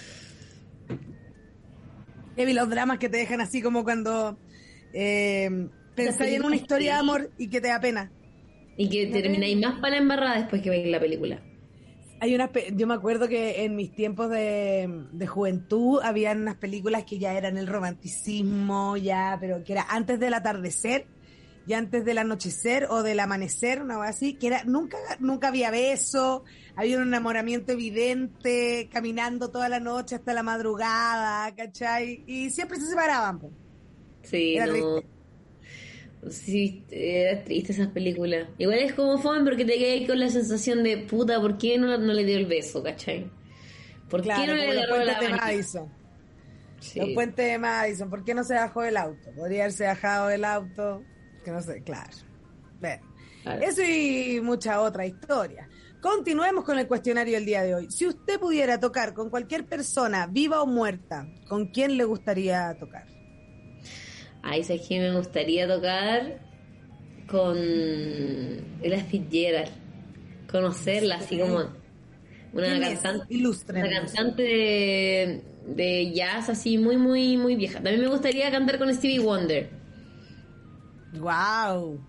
He 2.37 2.53
los 2.53 2.69
dramas 2.69 2.99
que 2.99 3.09
te 3.09 3.19
dejan 3.19 3.41
así 3.41 3.63
como 3.63 3.85
cuando 3.85 4.37
eh, 4.93 5.69
pensáis 5.95 6.35
en 6.35 6.45
una 6.45 6.57
historia 6.57 6.95
de 6.95 6.99
amor 6.99 7.31
y 7.39 7.49
que 7.49 7.61
te 7.61 7.69
da 7.69 7.81
pena. 7.81 8.11
Y 8.77 8.89
que 8.89 9.07
termináis 9.07 9.57
más 9.57 9.81
para 9.81 9.91
la 9.91 9.97
embarrada 9.99 10.39
después 10.39 10.61
que 10.61 10.71
veis 10.71 10.89
la 10.89 10.99
película. 10.99 11.41
Hay 12.25 12.35
unas, 12.35 12.49
yo 12.73 12.87
me 12.87 12.95
acuerdo 12.95 13.29
que 13.29 13.65
en 13.65 13.77
mis 13.77 13.95
tiempos 13.95 14.31
de, 14.31 14.89
de 15.13 15.27
juventud 15.27 16.01
habían 16.03 16.41
unas 16.41 16.55
películas 16.55 17.05
que 17.05 17.19
ya 17.19 17.35
eran 17.35 17.59
el 17.59 17.67
romanticismo, 17.67 18.97
ya, 18.97 19.37
pero 19.39 19.63
que 19.63 19.75
era 19.75 19.85
antes 19.91 20.19
del 20.19 20.33
atardecer 20.33 21.07
y 21.67 21.75
antes 21.75 22.03
del 22.07 22.17
anochecer 22.17 22.87
o 22.89 23.03
del 23.03 23.21
amanecer, 23.21 23.83
una 23.83 23.97
cosa 23.97 24.09
así, 24.09 24.39
que 24.39 24.47
era, 24.47 24.65
nunca, 24.65 24.97
nunca 25.21 25.49
había 25.49 25.71
beso, 25.71 26.45
había 26.77 26.97
un 26.97 27.09
enamoramiento 27.09 27.73
evidente, 27.73 28.89
caminando 28.91 29.51
toda 29.51 29.69
la 29.69 29.81
noche 29.81 30.15
hasta 30.15 30.33
la 30.33 30.43
madrugada, 30.43 31.55
¿cachai? 31.55 32.25
Y 32.27 32.49
siempre 32.49 32.81
se 32.81 32.87
separaban, 32.87 33.39
po. 33.39 33.51
Sí, 34.23 34.57
Era 34.57 34.65
no. 34.65 34.73
triste. 34.73 35.14
Sí, 36.31 36.85
era 36.91 37.43
triste 37.45 37.73
esas 37.73 37.89
películas. 37.89 38.49
Igual 38.59 38.79
es 38.79 38.95
como 38.95 39.19
fome 39.19 39.45
porque 39.45 39.65
te 39.65 39.79
quedas 39.79 40.09
con 40.09 40.19
la 40.19 40.29
sensación 40.29 40.83
de 40.83 40.99
puta, 40.99 41.41
¿por 41.41 41.59
qué 41.59 41.79
no, 41.79 41.97
no 41.99 42.13
le 42.13 42.25
dio 42.25 42.39
el 42.39 42.47
beso, 42.47 42.83
cachai? 42.83 43.31
¿Por 44.09 44.23
Claro, 44.23 44.43
qué 44.43 44.47
no 44.49 44.53
como 44.59 44.65
le 44.73 44.75
los 44.75 44.85
agarró 44.85 44.97
puentes 45.05 45.21
la 45.23 45.29
de? 45.29 45.43
Madison. 45.43 45.93
Sí. 46.81 47.01
Los 47.01 47.09
puentes 47.11 47.47
de 47.47 47.59
Madison, 47.59 48.11
¿por 48.11 48.25
qué 48.25 48.35
no 48.35 48.45
se 48.45 48.55
bajó 48.55 48.83
del 48.83 48.97
auto? 48.97 49.31
Podría 49.35 49.63
haberse 49.63 49.85
bajado 49.87 50.29
del 50.29 50.45
auto, 50.45 51.03
que 51.45 51.51
no 51.51 51.61
sé, 51.63 51.83
claro. 51.83 52.11
Claro. 52.81 53.63
eso 53.63 53.83
y 53.83 54.41
mucha 54.43 54.81
otra 54.81 55.07
historia. 55.07 55.69
Continuemos 56.01 56.65
con 56.65 56.79
el 56.79 56.87
cuestionario 56.87 57.35
del 57.35 57.47
día 57.47 57.63
de 57.63 57.75
hoy. 57.75 57.91
Si 57.91 58.07
usted 58.07 58.39
pudiera 58.39 58.79
tocar 58.79 59.15
con 59.15 59.31
cualquier 59.31 59.65
persona, 59.65 60.27
viva 60.27 60.61
o 60.61 60.67
muerta, 60.67 61.27
¿con 61.49 61.69
quién 61.69 61.97
le 61.97 62.05
gustaría 62.05 62.77
tocar? 62.79 63.07
Ay, 64.47 64.63
¿sabes 64.63 64.87
qué 64.87 65.01
me 65.01 65.17
gustaría 65.17 65.67
tocar? 65.67 66.39
Con 67.27 67.57
Ella 68.83 69.03
Fitzgerald. 69.05 69.71
Conocerla, 70.51 71.17
así 71.17 71.39
como 71.39 71.71
una 72.53 72.79
cantante. 72.79 73.35
Una 73.69 73.89
cantante 73.91 74.43
de, 74.43 75.43
de 75.67 76.13
jazz 76.13 76.51
así 76.51 76.79
muy, 76.79 76.97
muy, 76.99 77.37
muy 77.37 77.57
vieja. 77.57 77.77
También 77.77 78.03
me 78.03 78.09
gustaría 78.09 78.51
cantar 78.51 78.79
con 78.79 78.93
Stevie 78.95 79.19
Wonder. 79.21 79.71
Wow. 81.19 82.01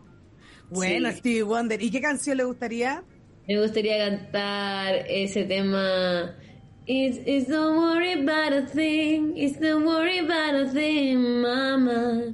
Bueno, 0.69 1.09
Sí. 1.11 1.17
Stevie 1.17 1.43
Wonder. 1.43 1.81
¿Y 1.81 1.89
qué 1.89 2.01
canción 2.01 2.37
le 2.37 2.43
gustaría? 2.43 3.03
Me 3.47 3.61
gustaría 3.61 3.97
cantar 4.09 5.05
ese 5.07 5.43
tema 5.45 6.35
It's, 6.87 7.17
it's 7.25 7.47
don't 7.49 7.77
worry 7.77 8.13
about 8.13 8.53
a 8.53 8.61
thing, 8.67 9.35
it's 9.35 9.59
don't 9.59 9.85
worry 9.85 10.19
about 10.19 10.53
a 10.55 10.69
thing, 10.71 11.41
mama. 11.41 12.33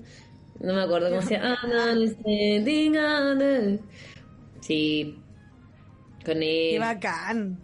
No 0.60 0.74
me 0.74 0.82
acuerdo 0.82 1.10
cómo 1.10 1.22
se 1.22 1.36
llama. 1.38 1.58
I'm 1.64 2.00
not 2.00 2.10
standing 2.20 2.98
on 2.98 3.38
the- 3.40 3.80
Sí. 4.60 5.18
Con 6.26 6.40
Qué 6.40 6.76
él. 6.76 6.80
bacán. 6.80 7.58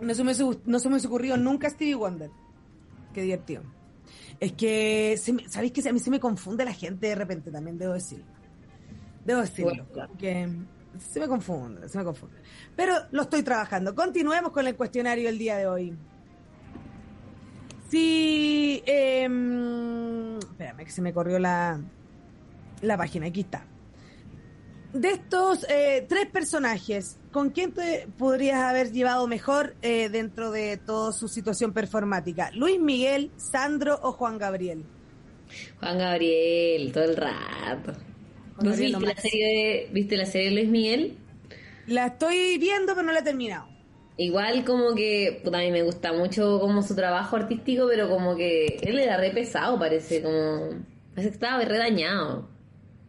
No 0.00 0.14
se, 0.14 0.24
me, 0.24 0.32
no 0.66 0.78
se 0.80 0.88
me 0.88 0.96
ocurrido 0.96 1.36
nunca 1.36 1.70
Stevie 1.70 1.94
Wonder. 1.94 2.30
Qué 3.12 3.22
divertido. 3.22 3.62
Es 4.40 4.52
que, 4.52 5.16
¿sabéis 5.48 5.72
que 5.72 5.88
a 5.88 5.92
mí 5.92 6.00
se 6.00 6.10
me 6.10 6.18
confunde 6.18 6.64
la 6.64 6.72
gente 6.72 7.06
de 7.06 7.14
repente 7.14 7.50
también, 7.52 7.78
debo 7.78 7.92
decirlo. 7.94 8.24
Debo 9.24 9.40
decirlo. 9.42 9.86
Bueno. 9.94 10.08
Que 10.18 10.48
se 10.98 11.20
me 11.20 11.28
confunde, 11.28 11.88
se 11.88 11.98
me 11.98 12.04
confunde. 12.04 12.36
Pero 12.76 12.94
lo 13.10 13.22
estoy 13.22 13.42
trabajando. 13.42 13.94
Continuemos 13.94 14.52
con 14.52 14.66
el 14.66 14.76
cuestionario 14.76 15.26
del 15.26 15.38
día 15.38 15.56
de 15.56 15.66
hoy. 15.66 15.96
Si. 17.88 18.82
em, 18.86 20.38
espérame, 20.38 20.84
que 20.84 20.90
se 20.90 21.02
me 21.02 21.12
corrió 21.12 21.38
la, 21.38 21.80
la 22.82 22.96
página. 22.96 23.26
Aquí 23.26 23.40
está. 23.40 23.64
De 24.92 25.10
estos 25.10 25.66
eh, 25.68 26.06
tres 26.08 26.26
personajes, 26.26 27.18
¿con 27.32 27.50
quién 27.50 27.72
te 27.72 28.06
podrías 28.16 28.62
haber 28.62 28.92
llevado 28.92 29.26
mejor 29.26 29.74
eh, 29.82 30.08
dentro 30.08 30.52
de 30.52 30.76
toda 30.76 31.12
su 31.12 31.26
situación 31.26 31.72
performática? 31.72 32.52
¿Luis 32.52 32.78
Miguel, 32.80 33.32
Sandro 33.36 33.98
o 34.02 34.12
Juan 34.12 34.38
Gabriel? 34.38 34.84
Juan 35.80 35.98
Gabriel, 35.98 36.92
todo 36.92 37.04
el 37.04 37.16
rato. 37.16 37.92
Juan 38.54 38.66
¿No 38.66 38.70
Gabriel, 38.70 38.92
lo 38.92 39.00
viste 39.00 39.06
la, 39.06 39.14
máximo. 39.14 39.30
serie 39.30 39.46
de, 39.46 39.88
¿Viste 39.92 40.16
la 40.16 40.26
serie 40.26 40.48
de 40.50 40.54
Luis 40.54 40.68
Miguel? 40.68 41.18
La 41.86 42.06
estoy 42.06 42.58
viendo, 42.58 42.94
pero 42.94 43.06
no 43.06 43.12
la 43.12 43.20
he 43.20 43.22
terminado. 43.22 43.68
Igual 44.16 44.64
como 44.64 44.94
que, 44.94 45.40
puta, 45.42 45.58
a 45.58 45.62
mí 45.62 45.70
me 45.72 45.82
gusta 45.82 46.12
mucho 46.12 46.60
como 46.60 46.82
su 46.82 46.94
trabajo 46.94 47.36
artístico, 47.36 47.86
pero 47.88 48.08
como 48.08 48.36
que 48.36 48.78
él 48.82 48.98
era 48.98 49.16
re 49.16 49.30
pesado, 49.32 49.78
parece, 49.78 50.22
como... 50.22 50.68
Parece 51.14 51.30
que 51.30 51.34
estaba 51.34 51.64
re 51.64 51.78
dañado. 51.78 52.48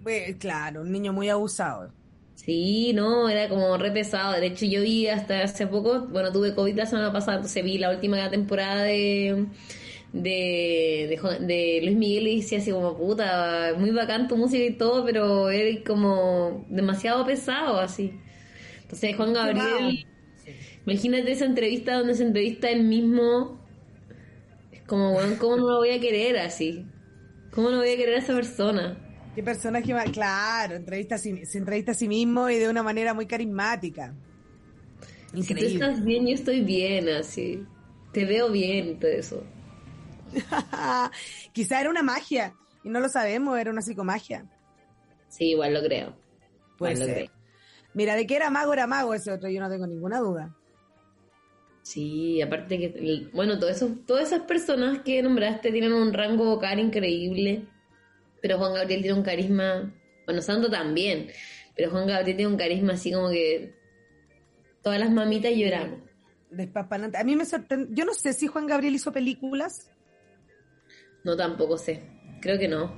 Pues, 0.04 0.36
claro, 0.38 0.82
un 0.82 0.92
niño 0.92 1.14
muy 1.14 1.30
abusado. 1.30 1.92
Sí, 2.36 2.92
no, 2.94 3.30
era 3.30 3.50
como 3.50 3.78
re 3.78 3.92
pesado. 3.92 4.34
De 4.34 4.48
hecho, 4.48 4.66
yo 4.66 4.82
vi 4.82 5.08
hasta 5.08 5.44
hace 5.44 5.68
poco, 5.68 6.08
bueno, 6.08 6.32
tuve 6.32 6.54
COVID 6.54 6.76
la 6.76 6.86
semana 6.86 7.12
pasada, 7.12 7.38
entonces 7.38 7.64
vi 7.64 7.78
la 7.78 7.92
última 7.92 8.30
temporada 8.30 8.84
de, 8.84 9.46
de, 10.16 11.20
de, 11.42 11.80
Luis 11.84 11.98
Miguel 11.98 12.28
y 12.28 12.42
decía 12.42 12.60
así 12.60 12.72
como, 12.72 12.98
puta, 12.98 13.74
muy 13.78 13.92
bacán 13.92 14.28
tu 14.28 14.38
música 14.38 14.64
y 14.64 14.72
todo, 14.72 15.06
pero 15.06 15.50
era 15.50 15.84
como 15.86 16.66
demasiado 16.70 17.26
pesado, 17.26 17.80
así. 17.80 18.14
Entonces, 18.82 19.16
Juan 19.16 19.34
Gabriel, 19.34 20.06
imagínate 20.86 21.32
esa 21.32 21.46
entrevista 21.46 21.98
donde 21.98 22.16
se 22.16 22.24
entrevista 22.24 22.70
él 22.70 22.84
mismo. 22.84 23.60
Es 24.72 24.82
como, 24.84 25.12
bueno, 25.14 25.36
¿cómo 25.40 25.58
no 25.58 25.70
lo 25.70 25.78
voy 25.78 25.90
a 25.90 26.00
querer 26.00 26.38
así? 26.38 26.86
¿Cómo 27.52 27.70
no 27.70 27.78
voy 27.78 27.90
a 27.90 27.98
querer 27.98 28.16
a 28.16 28.20
esa 28.20 28.34
persona? 28.34 28.98
¿Qué 29.36 29.44
personaje 29.44 29.94
más? 29.94 30.10
Claro, 30.12 30.76
entrevista 30.76 31.16
a 31.16 31.18
sí- 31.18 31.46
se 31.46 31.58
entrevista 31.58 31.92
a 31.92 31.96
sí 31.96 32.08
mismo 32.08 32.50
y 32.50 32.56
de 32.56 32.70
una 32.70 32.84
manera 32.84 33.14
muy 33.14 33.26
carismática. 33.26 34.14
Si 35.42 35.54
tú 35.54 35.66
estás 35.66 36.04
bien, 36.06 36.26
yo 36.26 36.34
estoy 36.34 36.62
bien, 36.62 37.10
así. 37.10 37.66
Te 38.14 38.24
veo 38.24 38.50
bien 38.50 38.98
todo 38.98 39.12
eso. 39.12 39.44
Quizá 41.54 41.82
era 41.82 41.90
una 41.90 42.04
magia 42.04 42.54
y 42.84 42.90
no 42.90 43.00
lo 43.00 43.10
sabemos, 43.10 43.58
era 43.60 43.72
una 43.72 43.82
psicomagia. 43.82 44.46
Sí, 45.28 45.52
igual 45.52 45.74
lo 45.74 45.82
creo. 45.82 46.16
Puede 46.78 46.94
Igual 46.94 47.00
lo 47.00 47.06
ser. 47.06 47.16
creo. 47.16 47.32
Mira, 47.94 48.16
de 48.16 48.28
que 48.28 48.36
era 48.36 48.50
mago, 48.50 48.74
era 48.74 48.88
mago 48.88 49.14
ese 49.14 49.32
otro, 49.32 49.50
yo 49.50 49.62
no 49.62 49.70
tengo 49.70 49.88
ninguna 49.88 50.20
duda. 50.20 50.56
Sí, 51.82 52.42
aparte 52.42 52.80
que, 52.80 53.30
bueno, 53.32 53.60
todo 53.60 53.70
eso, 53.70 53.90
todas 54.08 54.28
esas 54.28 54.42
personas 54.42 55.02
que 55.02 55.22
nombraste 55.22 55.72
tienen 55.72 55.94
un 55.94 56.14
rango 56.14 56.46
vocal 56.46 56.80
increíble, 56.80 57.68
pero 58.42 58.58
Juan 58.58 58.74
Gabriel 58.74 59.02
tiene 59.04 59.18
un 59.18 59.24
carisma, 59.24 59.94
bueno, 60.26 60.42
Santo 60.42 60.70
también, 60.70 61.28
pero 61.76 61.92
Juan 61.92 62.08
Gabriel 62.08 62.38
tiene 62.38 62.52
un 62.52 62.58
carisma 62.58 62.94
así 62.94 63.12
como 63.12 63.30
que 63.30 63.76
todas 64.82 65.00
las 65.00 65.12
mamitas 65.12 65.54
lloramos. 65.56 66.00
Despampanante. 66.50 67.18
A 67.18 67.24
mí 67.24 67.36
me 67.36 67.46
sorprende. 67.46 67.90
Yo 67.92 68.06
no 68.06 68.14
sé 68.14 68.34
si 68.34 68.48
Juan 68.48 68.66
Gabriel 68.66 68.96
hizo 68.96 69.12
películas. 69.12 69.92
No, 71.26 71.36
tampoco 71.36 71.76
sé, 71.78 72.04
creo 72.40 72.60
que 72.60 72.68
no. 72.68 72.94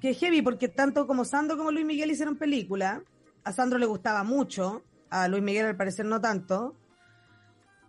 Que 0.00 0.12
heavy, 0.12 0.42
porque 0.42 0.68
tanto 0.68 1.06
como 1.06 1.24
Sandro 1.24 1.56
como 1.56 1.70
Luis 1.70 1.86
Miguel 1.86 2.10
hicieron 2.10 2.36
película. 2.36 3.04
A 3.44 3.52
Sandro 3.52 3.78
le 3.78 3.86
gustaba 3.86 4.24
mucho, 4.24 4.82
a 5.08 5.28
Luis 5.28 5.42
Miguel 5.42 5.66
al 5.66 5.76
parecer 5.76 6.04
no 6.04 6.20
tanto. 6.20 6.74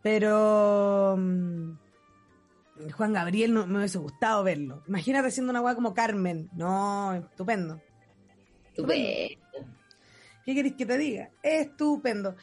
Pero 0.03 1.15
mm, 1.17 1.71
Juan 2.91 3.13
Gabriel 3.13 3.55
no 3.55 3.65
me 3.65 3.79
hubiese 3.79 3.97
gustado 3.97 4.43
verlo. 4.43 4.83
Imagínate 4.87 5.29
haciendo 5.29 5.49
una 5.49 5.61
weá 5.61 5.73
como 5.73 5.95
Carmen. 5.95 6.47
No, 6.53 7.15
estupendo. 7.15 7.81
Estupendo. 8.67 9.41
¿Qué 10.45 10.55
querés 10.55 10.73
que 10.73 10.85
te 10.85 10.97
diga? 10.97 11.31
Estupendo. 11.41 12.35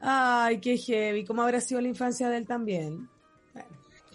Ay, 0.00 0.60
qué 0.60 0.76
heavy. 0.76 1.24
¿Cómo 1.24 1.42
habrá 1.42 1.62
sido 1.62 1.80
la 1.80 1.88
infancia 1.88 2.28
de 2.28 2.36
él 2.36 2.46
también? 2.46 3.08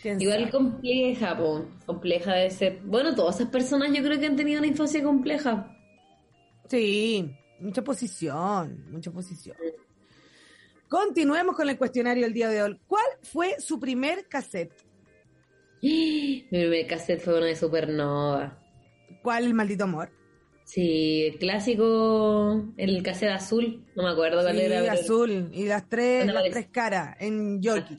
Igual 0.04 0.40
sabe. 0.40 0.52
compleja, 0.52 1.38
po. 1.38 1.66
compleja 1.86 2.34
de 2.36 2.50
ser. 2.50 2.80
Bueno, 2.84 3.14
todas 3.16 3.36
esas 3.36 3.50
personas 3.50 3.90
yo 3.94 4.04
creo 4.04 4.20
que 4.20 4.26
han 4.26 4.36
tenido 4.36 4.60
una 4.60 4.68
infancia 4.68 5.04
compleja. 5.04 5.78
Sí, 6.68 7.30
mucha 7.60 7.84
posición, 7.84 8.86
mucha 8.92 9.12
posición. 9.12 9.58
Continuemos 10.88 11.56
con 11.56 11.70
el 11.70 11.78
cuestionario 11.78 12.24
del 12.24 12.34
día 12.34 12.50
de 12.50 12.64
hoy. 12.64 12.80
¿Cuál 12.88 13.06
fue 13.24 13.60
su 13.60 13.80
primer 13.80 14.28
cassette? 14.28 14.74
Mi 15.82 16.46
primer 16.50 16.88
cassette 16.88 17.22
fue 17.22 17.38
uno 17.38 17.46
de 17.46 17.56
Supernova. 17.56 18.58
¿Cuál 19.22 19.46
el 19.46 19.54
maldito 19.54 19.84
amor? 19.86 20.10
Sí, 20.64 21.24
el 21.26 21.38
clásico, 21.38 22.66
el 22.78 23.04
cassette 23.04 23.32
azul, 23.32 23.86
no 23.96 24.04
me 24.04 24.10
acuerdo 24.12 24.42
cuál 24.42 24.58
Sí, 24.58 24.64
era. 24.64 24.80
pero- 24.82 24.94
azul 24.94 25.50
y 25.52 25.66
las 25.66 25.90
tres, 25.90 26.20
¿Dónde 26.26 26.34
las 26.42 26.50
tres 26.50 26.68
caras 26.72 27.18
en 27.20 27.62
Yorkie. 27.62 27.98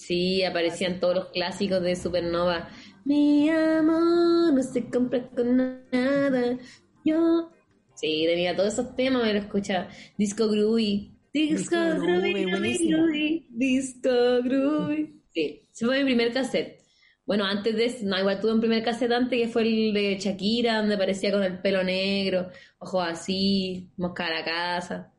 Sí, 0.00 0.42
aparecían 0.44 0.98
todos 0.98 1.14
los 1.14 1.26
clásicos 1.26 1.82
de 1.82 1.94
Supernova. 1.94 2.70
Mi 3.04 3.50
amor 3.50 4.54
no 4.54 4.62
se 4.62 4.88
compra 4.88 5.28
con 5.28 5.56
nada. 5.92 6.58
Yo. 7.04 7.50
Sí, 7.94 8.24
tenía 8.26 8.56
todos 8.56 8.72
esos 8.72 8.96
temas, 8.96 9.22
me 9.22 9.34
lo 9.34 9.40
escuchaba. 9.40 9.88
Disco 10.16 10.48
Groovy. 10.48 11.14
Disco, 11.34 11.76
Disco 11.76 11.76
Groovy, 12.00 13.46
Disco 13.50 14.42
Groovy. 14.42 15.22
Sí, 15.34 15.68
ese 15.70 15.84
fue 15.84 15.98
mi 15.98 16.04
primer 16.04 16.32
cassette. 16.32 16.80
Bueno, 17.26 17.44
antes 17.44 17.76
de 17.76 17.84
eso, 17.84 17.98
no, 18.06 18.18
igual 18.18 18.40
tuve 18.40 18.54
un 18.54 18.60
primer 18.60 18.82
cassette 18.82 19.12
antes 19.12 19.38
que 19.38 19.48
fue 19.48 19.62
el 19.62 19.92
de 19.92 20.18
Shakira, 20.18 20.78
donde 20.78 20.94
aparecía 20.94 21.30
con 21.30 21.42
el 21.42 21.60
pelo 21.60 21.84
negro, 21.84 22.48
ojos 22.78 23.06
así, 23.06 23.90
mosca 23.98 24.26
a 24.26 24.30
la 24.30 24.44
casa. 24.44 25.12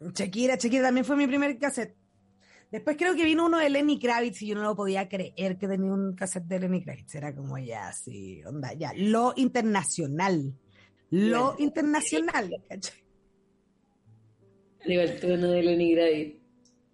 Shakira, 0.00 0.56
Shakira 0.56 0.84
también 0.84 1.04
fue 1.04 1.16
mi 1.16 1.26
primer 1.26 1.58
cassette. 1.58 1.99
Después 2.70 2.96
creo 2.96 3.14
que 3.16 3.24
vino 3.24 3.46
uno 3.46 3.58
de 3.58 3.68
Lenny 3.68 3.98
Kravitz 3.98 4.42
y 4.42 4.46
yo 4.48 4.54
no 4.54 4.62
lo 4.62 4.76
podía 4.76 5.08
creer 5.08 5.58
que 5.58 5.66
tenía 5.66 5.92
un 5.92 6.14
cassette 6.14 6.44
de 6.44 6.60
Lenny 6.60 6.82
Kravitz. 6.84 7.14
Era 7.16 7.34
como 7.34 7.58
ya, 7.58 7.88
así, 7.88 8.42
onda, 8.44 8.72
ya. 8.74 8.92
Lo 8.94 9.32
internacional. 9.36 10.54
Lo 11.10 11.56
internacional, 11.58 12.62
¿cachai? 12.68 12.94
Igual 14.86 15.18
uno 15.24 15.50
de 15.50 15.62
Lenny 15.62 15.94
Kravitz. 15.94 16.36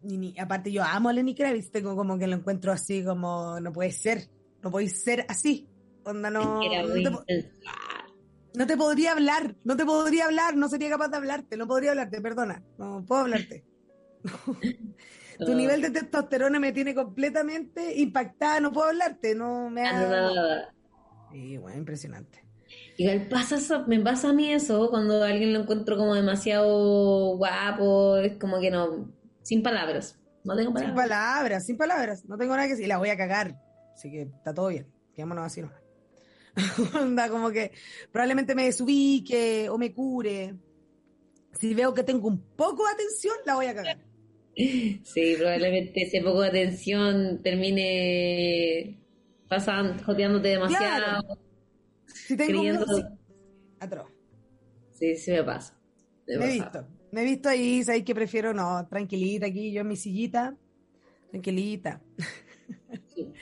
Y 0.02 0.16
ni- 0.18 0.38
aparte 0.38 0.72
yo 0.72 0.82
amo 0.82 1.08
a 1.08 1.12
Lenny 1.12 1.34
Kravitz, 1.34 1.70
tengo 1.70 1.94
como 1.94 2.18
que 2.18 2.26
lo 2.26 2.36
encuentro 2.36 2.72
así 2.72 3.04
como, 3.04 3.60
no 3.60 3.72
puede 3.72 3.92
ser, 3.92 4.28
no 4.62 4.70
podéis 4.70 5.02
ser 5.02 5.26
así. 5.28 5.68
Onda, 6.04 6.30
no, 6.30 6.62
Era 6.62 6.82
no, 6.84 7.22
te, 7.26 7.50
no 8.54 8.66
te 8.66 8.76
podría 8.76 9.12
hablar, 9.12 9.56
no 9.64 9.76
te 9.76 9.84
podría 9.84 10.26
hablar, 10.26 10.56
no 10.56 10.68
sería 10.68 10.88
capaz 10.88 11.08
de 11.08 11.16
hablarte, 11.16 11.56
no 11.56 11.66
podría 11.66 11.90
hablarte, 11.90 12.20
perdona, 12.20 12.62
no 12.78 13.04
puedo 13.04 13.22
hablarte. 13.22 13.64
tu 15.38 15.52
No. 15.52 15.56
nivel 15.56 15.80
de 15.82 15.90
testosterona 15.90 16.58
me 16.60 16.72
tiene 16.72 16.94
completamente 16.94 17.94
impactada, 17.98 18.60
no 18.60 18.72
puedo 18.72 18.88
hablarte, 18.88 19.34
no 19.34 19.70
me 19.70 19.82
Ah, 19.86 19.90
ha... 19.90 20.00
nada. 20.00 20.74
Sí, 21.30 21.56
bueno, 21.58 21.78
impresionante. 21.78 22.44
Igual 22.96 23.28
pasa 23.28 23.56
eso- 23.56 23.84
me 23.86 24.00
pasa 24.00 24.30
a 24.30 24.32
mí 24.32 24.52
eso, 24.52 24.88
cuando 24.90 25.22
a 25.22 25.28
alguien 25.28 25.52
lo 25.52 25.60
encuentro 25.60 25.96
como 25.96 26.14
demasiado 26.14 27.36
guapo, 27.36 28.16
es 28.16 28.36
como 28.38 28.58
que 28.60 28.70
no, 28.70 29.12
sin 29.42 29.62
palabras, 29.62 30.18
no 30.44 30.56
tengo 30.56 30.70
Sin 30.70 30.74
palabras. 30.94 31.08
palabras, 31.08 31.66
sin 31.66 31.76
palabras, 31.76 32.24
no 32.24 32.38
tengo 32.38 32.54
nada 32.56 32.66
que 32.66 32.74
decir, 32.74 32.88
la 32.88 32.98
voy 32.98 33.10
a 33.10 33.16
cagar, 33.16 33.60
así 33.94 34.10
que 34.10 34.22
está 34.22 34.54
todo 34.54 34.68
bien, 34.68 34.86
quedémonos 35.14 35.44
así 35.44 35.60
nomás. 35.60 35.80
Onda, 37.00 37.28
como 37.28 37.50
que 37.50 37.72
probablemente 38.10 38.54
me 38.54 38.64
desubique 38.64 39.68
o 39.68 39.76
me 39.76 39.92
cure. 39.92 40.54
Si 41.52 41.74
veo 41.74 41.92
que 41.92 42.02
tengo 42.02 42.28
un 42.28 42.40
poco 42.56 42.84
de 42.86 42.92
atención, 42.92 43.34
la 43.44 43.54
voy 43.56 43.66
a 43.66 43.74
cagar. 43.74 43.98
Sí, 44.56 45.34
probablemente 45.38 46.02
ese 46.02 46.22
poco 46.22 46.40
de 46.42 46.48
atención 46.48 47.42
termine 47.42 48.98
pasando, 49.48 50.02
joteándote 50.02 50.48
demasiado. 50.48 51.38
Si 52.06 52.36
tengo 52.36 52.60
Creyendo- 52.62 52.86
miedo, 52.86 52.96
sí. 52.96 53.02
Atroz. 53.80 54.08
Sí, 54.92 55.14
sí 55.16 55.30
me 55.32 55.44
pasa. 55.44 55.78
Me 56.26 56.38
Me 56.38 56.44
he 56.46 56.52
visto. 56.54 56.88
Me 57.12 57.20
he 57.22 57.24
visto 57.24 57.48
ahí, 57.48 57.84
sabéis 57.84 58.04
que 58.04 58.14
prefiero 58.14 58.52
no, 58.54 58.86
tranquilita 58.88 59.46
aquí, 59.46 59.72
yo 59.72 59.82
en 59.82 59.88
mi 59.88 59.96
sillita, 59.96 60.56
Tranquilita. 61.30 62.00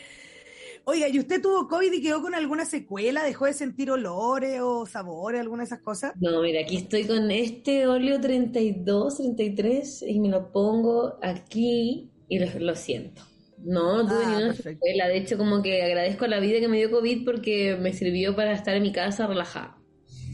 Oiga, 0.87 1.09
¿y 1.09 1.19
usted 1.19 1.41
tuvo 1.41 1.67
COVID 1.67 1.93
y 1.93 2.03
quedó 2.03 2.21
con 2.21 2.35
alguna 2.35 2.67
secuela? 2.67 3.25
¿Dejó 3.25 3.47
de 3.47 3.55
sentir 3.55 3.91
olores 3.91 4.61
o 4.62 4.85
sabores, 4.85 5.41
alguna 5.41 5.62
de 5.62 5.67
esas 5.67 5.81
cosas? 5.81 6.12
No, 6.21 6.43
mira, 6.43 6.61
aquí 6.61 6.76
estoy 6.76 7.07
con 7.07 7.31
este 7.31 7.87
óleo 7.87 8.21
32, 8.21 9.17
33 9.17 10.03
y 10.07 10.21
me 10.21 10.29
lo 10.29 10.53
pongo 10.53 11.19
aquí 11.23 12.11
y 12.29 12.38
lo, 12.38 12.47
lo 12.61 12.75
siento. 12.76 13.23
No, 13.57 14.03
no 14.03 14.09
tuve 14.09 14.25
Ah, 14.26 14.41
perfecto. 14.47 14.62
secuela. 14.62 15.09
De 15.09 15.17
hecho, 15.17 15.38
como 15.38 15.62
que 15.62 15.83
agradezco 15.83 16.26
a 16.26 16.29
la 16.29 16.38
vida 16.41 16.61
que 16.61 16.69
me 16.69 16.76
dio 16.76 16.91
COVID 16.91 17.25
porque 17.25 17.76
me 17.81 17.95
sirvió 17.95 18.37
para 18.37 18.53
estar 18.53 18.76
en 18.76 18.83
mi 18.83 18.93
casa 18.93 19.26
relajada. 19.26 19.79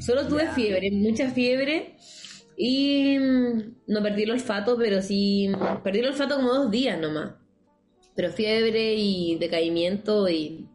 Solo 0.01 0.27
tuve 0.27 0.45
Ya. 0.45 0.53
fiebre, 0.55 0.91
mucha 0.91 1.31
fiebre 1.31 1.97
y 2.57 3.19
mm, 3.21 3.75
no 3.87 4.03
perdí 4.03 4.25
el 4.25 4.33
olfato, 4.33 4.77
pero 4.77 5.01
sí 5.01 5.49
perdí 5.85 6.01
el 6.01 6.09
olfato 6.09 6.37
como 6.37 6.49
dos 6.53 6.71
días 6.73 6.99
nomás. 7.01 7.35
Pero 8.17 8.33
fiebre 8.33 8.95
y 8.95 9.37
decaimiento 9.39 10.29
y 10.29 10.69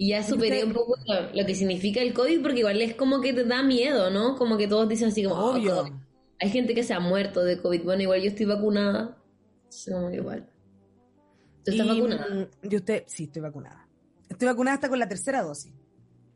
y 0.00 0.10
ya 0.10 0.22
superé 0.22 0.62
un 0.64 0.72
poco 0.72 0.94
lo, 1.06 1.32
lo 1.34 1.44
que 1.46 1.56
significa 1.56 2.00
el 2.00 2.14
COVID 2.14 2.40
porque 2.42 2.60
igual 2.60 2.80
es 2.80 2.94
como 2.94 3.20
que 3.20 3.32
te 3.32 3.44
da 3.44 3.64
miedo, 3.64 4.10
¿no? 4.10 4.36
Como 4.36 4.56
que 4.56 4.68
todos 4.68 4.88
dicen 4.88 5.08
así 5.08 5.24
como, 5.24 5.34
"Oh, 5.36 5.56
Obvio. 5.56 5.76
COVID". 5.82 5.92
Hay 6.40 6.50
gente 6.50 6.72
que 6.72 6.84
se 6.84 6.94
ha 6.94 7.00
muerto 7.00 7.42
de 7.42 7.60
COVID. 7.60 7.82
Bueno, 7.82 8.02
igual 8.02 8.20
yo 8.22 8.28
estoy 8.28 8.46
vacunada. 8.46 9.18
que 10.10 10.16
igual. 10.16 10.48
¿Tú 11.64 11.72
estás 11.72 11.86
Y, 11.86 11.90
vacunada? 11.90 12.26
mm, 12.32 12.48
¿Y 12.70 12.76
usted? 12.76 13.04
Sí, 13.08 13.24
estoy 13.24 13.42
vacunada. 13.42 13.88
Estoy 14.28 14.46
vacunada 14.46 14.76
hasta 14.76 14.88
con 14.88 14.98
la 15.00 15.08
tercera 15.08 15.42
dosis. 15.42 15.74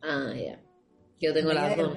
Ah, 0.02 0.32
ya. 0.34 0.60
Yo 1.20 1.32
tengo 1.32 1.52
las 1.52 1.76
dos. 1.76 1.94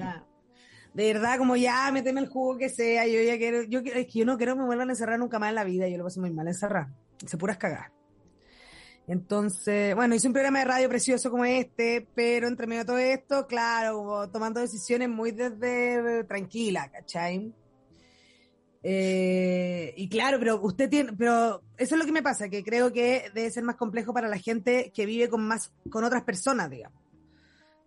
De 0.94 1.12
verdad, 1.12 1.36
como 1.36 1.56
ya, 1.56 1.90
méteme 1.92 2.20
el 2.20 2.28
jugo 2.28 2.56
que 2.56 2.68
sea, 2.68 3.06
yo 3.06 3.20
ya 3.20 3.36
quiero, 3.38 3.64
yo 3.64 3.82
quiero- 3.82 3.98
es 3.98 4.06
que 4.06 4.20
yo 4.20 4.24
no 4.24 4.36
quiero 4.38 4.54
que 4.54 4.60
me 4.60 4.66
vuelvan 4.66 4.88
a 4.88 4.92
encerrar 4.92 5.18
nunca 5.18 5.38
más 5.40 5.48
en 5.50 5.56
la 5.56 5.64
vida, 5.64 5.88
yo 5.88 5.98
lo 5.98 6.04
paso 6.04 6.20
muy 6.20 6.30
mal 6.30 6.46
encerrar, 6.48 6.86
se 7.24 7.36
puras 7.38 7.58
cagar. 7.58 7.92
Entonces, 9.08 9.94
bueno, 9.94 10.16
hice 10.16 10.26
un 10.26 10.32
programa 10.32 10.58
de 10.58 10.64
radio 10.64 10.88
precioso 10.88 11.30
como 11.30 11.44
este, 11.44 12.08
pero 12.14 12.48
entre 12.48 12.66
medio 12.66 12.80
de 12.80 12.86
todo 12.86 12.98
esto, 12.98 13.46
claro, 13.46 14.28
tomando 14.32 14.60
decisiones 14.60 15.08
muy 15.08 15.30
desde 15.30 16.24
tranquila, 16.24 16.90
¿cachai? 16.90 17.54
Eh, 18.82 19.94
y 19.96 20.08
claro, 20.08 20.38
pero 20.38 20.60
usted 20.60 20.88
tiene, 20.88 21.12
pero 21.12 21.62
eso 21.76 21.94
es 21.94 21.98
lo 21.98 22.04
que 22.04 22.12
me 22.12 22.22
pasa, 22.22 22.48
que 22.48 22.64
creo 22.64 22.92
que 22.92 23.30
debe 23.32 23.50
ser 23.50 23.62
más 23.62 23.76
complejo 23.76 24.12
para 24.12 24.28
la 24.28 24.38
gente 24.38 24.92
que 24.94 25.06
vive 25.06 25.28
con 25.28 25.46
más, 25.46 25.72
con 25.90 26.04
otras 26.04 26.24
personas, 26.24 26.70
digamos. 26.70 27.00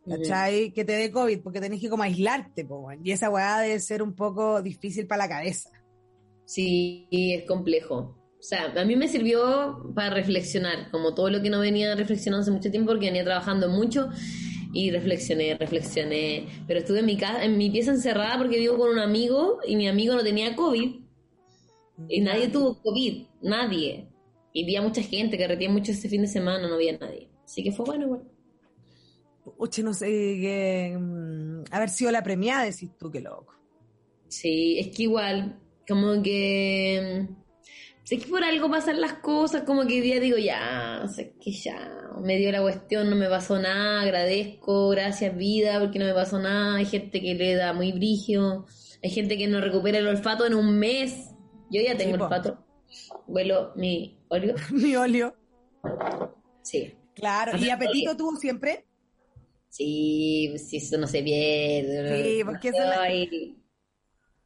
¿Cachai? 0.06 0.72
Que 0.72 0.86
te 0.86 0.94
dé 0.94 1.12
COVID, 1.12 1.42
porque 1.42 1.62
tenés 1.62 1.82
que 1.82 1.90
como 1.90 2.04
aislarte, 2.04 2.66
po, 2.66 2.90
y 3.04 3.12
esa 3.12 3.30
weá 3.30 3.60
debe 3.60 3.80
ser 3.80 4.02
un 4.02 4.16
poco 4.16 4.62
difícil 4.62 5.06
para 5.06 5.24
la 5.24 5.30
cabeza. 5.30 5.70
Sí, 6.46 7.08
es 7.12 7.46
complejo. 7.46 8.19
O 8.40 8.44
sea, 8.44 8.74
a 8.76 8.86
mí 8.86 8.96
me 8.96 9.10
sirvió 9.10 9.92
para 9.94 10.12
reflexionar, 10.12 10.90
como 10.92 11.14
todo 11.14 11.30
lo 11.30 11.42
que 11.42 11.50
no 11.50 11.60
venía 11.60 11.94
reflexionando 11.96 12.44
hace 12.44 12.52
mucho 12.52 12.72
tiempo 12.72 12.92
porque 12.92 13.08
venía 13.08 13.26
trabajando 13.26 13.68
mucho 13.68 14.10
y 14.74 14.92
reflexioné, 14.92 15.56
reflexioné. 15.56 16.48
Pero 16.66 16.80
estuve 16.80 17.00
en 17.00 17.06
mi 17.06 17.18
casa, 17.18 17.44
en 17.44 17.58
mi 17.58 17.70
pieza 17.70 17.92
encerrada 17.92 18.38
porque 18.38 18.58
vivo 18.58 18.78
con 18.78 18.92
un 18.92 19.00
amigo 19.00 19.60
y 19.68 19.76
mi 19.76 19.90
amigo 19.90 20.16
no 20.16 20.24
tenía 20.24 20.56
COVID 20.56 21.02
y 22.08 22.22
nadie 22.22 22.48
tuvo 22.48 22.82
COVID, 22.82 23.26
nadie. 23.42 24.08
Y 24.54 24.66
vi 24.66 24.76
a 24.78 24.82
mucha 24.82 25.02
gente 25.02 25.38
que 25.38 25.48
retía 25.48 25.70
mucho 25.70 25.92
ese 25.92 26.08
fin 26.08 26.22
de 26.22 26.28
semana, 26.28 26.68
no 26.68 26.76
había 26.76 26.98
nadie. 26.98 27.30
Así 27.44 27.64
que 27.64 27.72
fue 27.72 27.86
bueno, 27.86 28.06
igual. 28.06 28.24
Oye, 29.58 29.84
no 29.84 29.94
sé, 29.94 30.06
que, 30.08 30.98
mm, 30.98 31.64
haber 31.72 31.90
sido 31.90 32.12
la 32.12 32.24
premiada, 32.24 32.64
decís 32.64 32.92
tú, 32.98 33.12
qué 33.12 33.20
loco. 33.20 33.54
Sí, 34.28 34.78
es 34.80 34.96
que 34.96 35.04
igual, 35.04 35.60
como 35.88 36.22
que. 36.22 37.28
Sé 38.10 38.18
que 38.18 38.26
por 38.26 38.44
algo 38.44 38.72
pasan 38.72 39.00
las 39.02 39.14
cosas, 39.20 39.62
como 39.68 39.86
que 39.86 39.94
hoy 39.94 40.02
día 40.02 40.20
digo, 40.20 40.38
ya, 40.40 41.06
sé 41.14 41.36
que 41.40 41.52
ya, 41.52 42.10
me 42.24 42.38
dio 42.38 42.52
la 42.52 42.60
cuestión, 42.60 43.08
no 43.08 43.16
me 43.16 43.30
pasó 43.30 43.60
nada, 43.60 44.02
agradezco, 44.02 44.90
gracias 44.90 45.38
vida, 45.38 45.80
porque 45.80 46.00
no 46.00 46.06
me 46.06 46.16
pasó 46.16 46.40
nada. 46.40 46.78
Hay 46.78 46.86
gente 46.88 47.22
que 47.22 47.36
le 47.36 47.54
da 47.54 47.72
muy 47.72 47.92
brigio, 47.92 48.66
hay 49.04 49.12
gente 49.12 49.38
que 49.38 49.48
no 49.48 49.62
recupera 49.62 50.00
el 50.00 50.08
olfato 50.08 50.48
en 50.48 50.56
un 50.56 50.80
mes. 50.80 51.36
Yo 51.70 51.84
ya 51.84 51.96
tengo 51.98 52.16
Sí, 52.16 52.22
olfato, 52.24 52.66
huelo 53.28 53.74
mi 53.76 54.18
óleo. 54.30 54.56
Mi 54.72 54.96
óleo. 54.96 55.36
Sí, 56.64 56.96
Claro, 57.14 57.56
¿y 57.60 57.70
apetito 57.70 58.18
tuvo 58.18 58.36
siempre? 58.38 58.88
sí, 59.68 60.52
sí, 60.58 60.78
eso 60.78 60.98
no 60.98 61.06
se 61.06 61.22
pierde. 61.22 62.24
Sí, 62.38 62.44
porque 62.44 62.70
eso 62.70 62.82
es 62.82 62.90
la- 62.90 63.08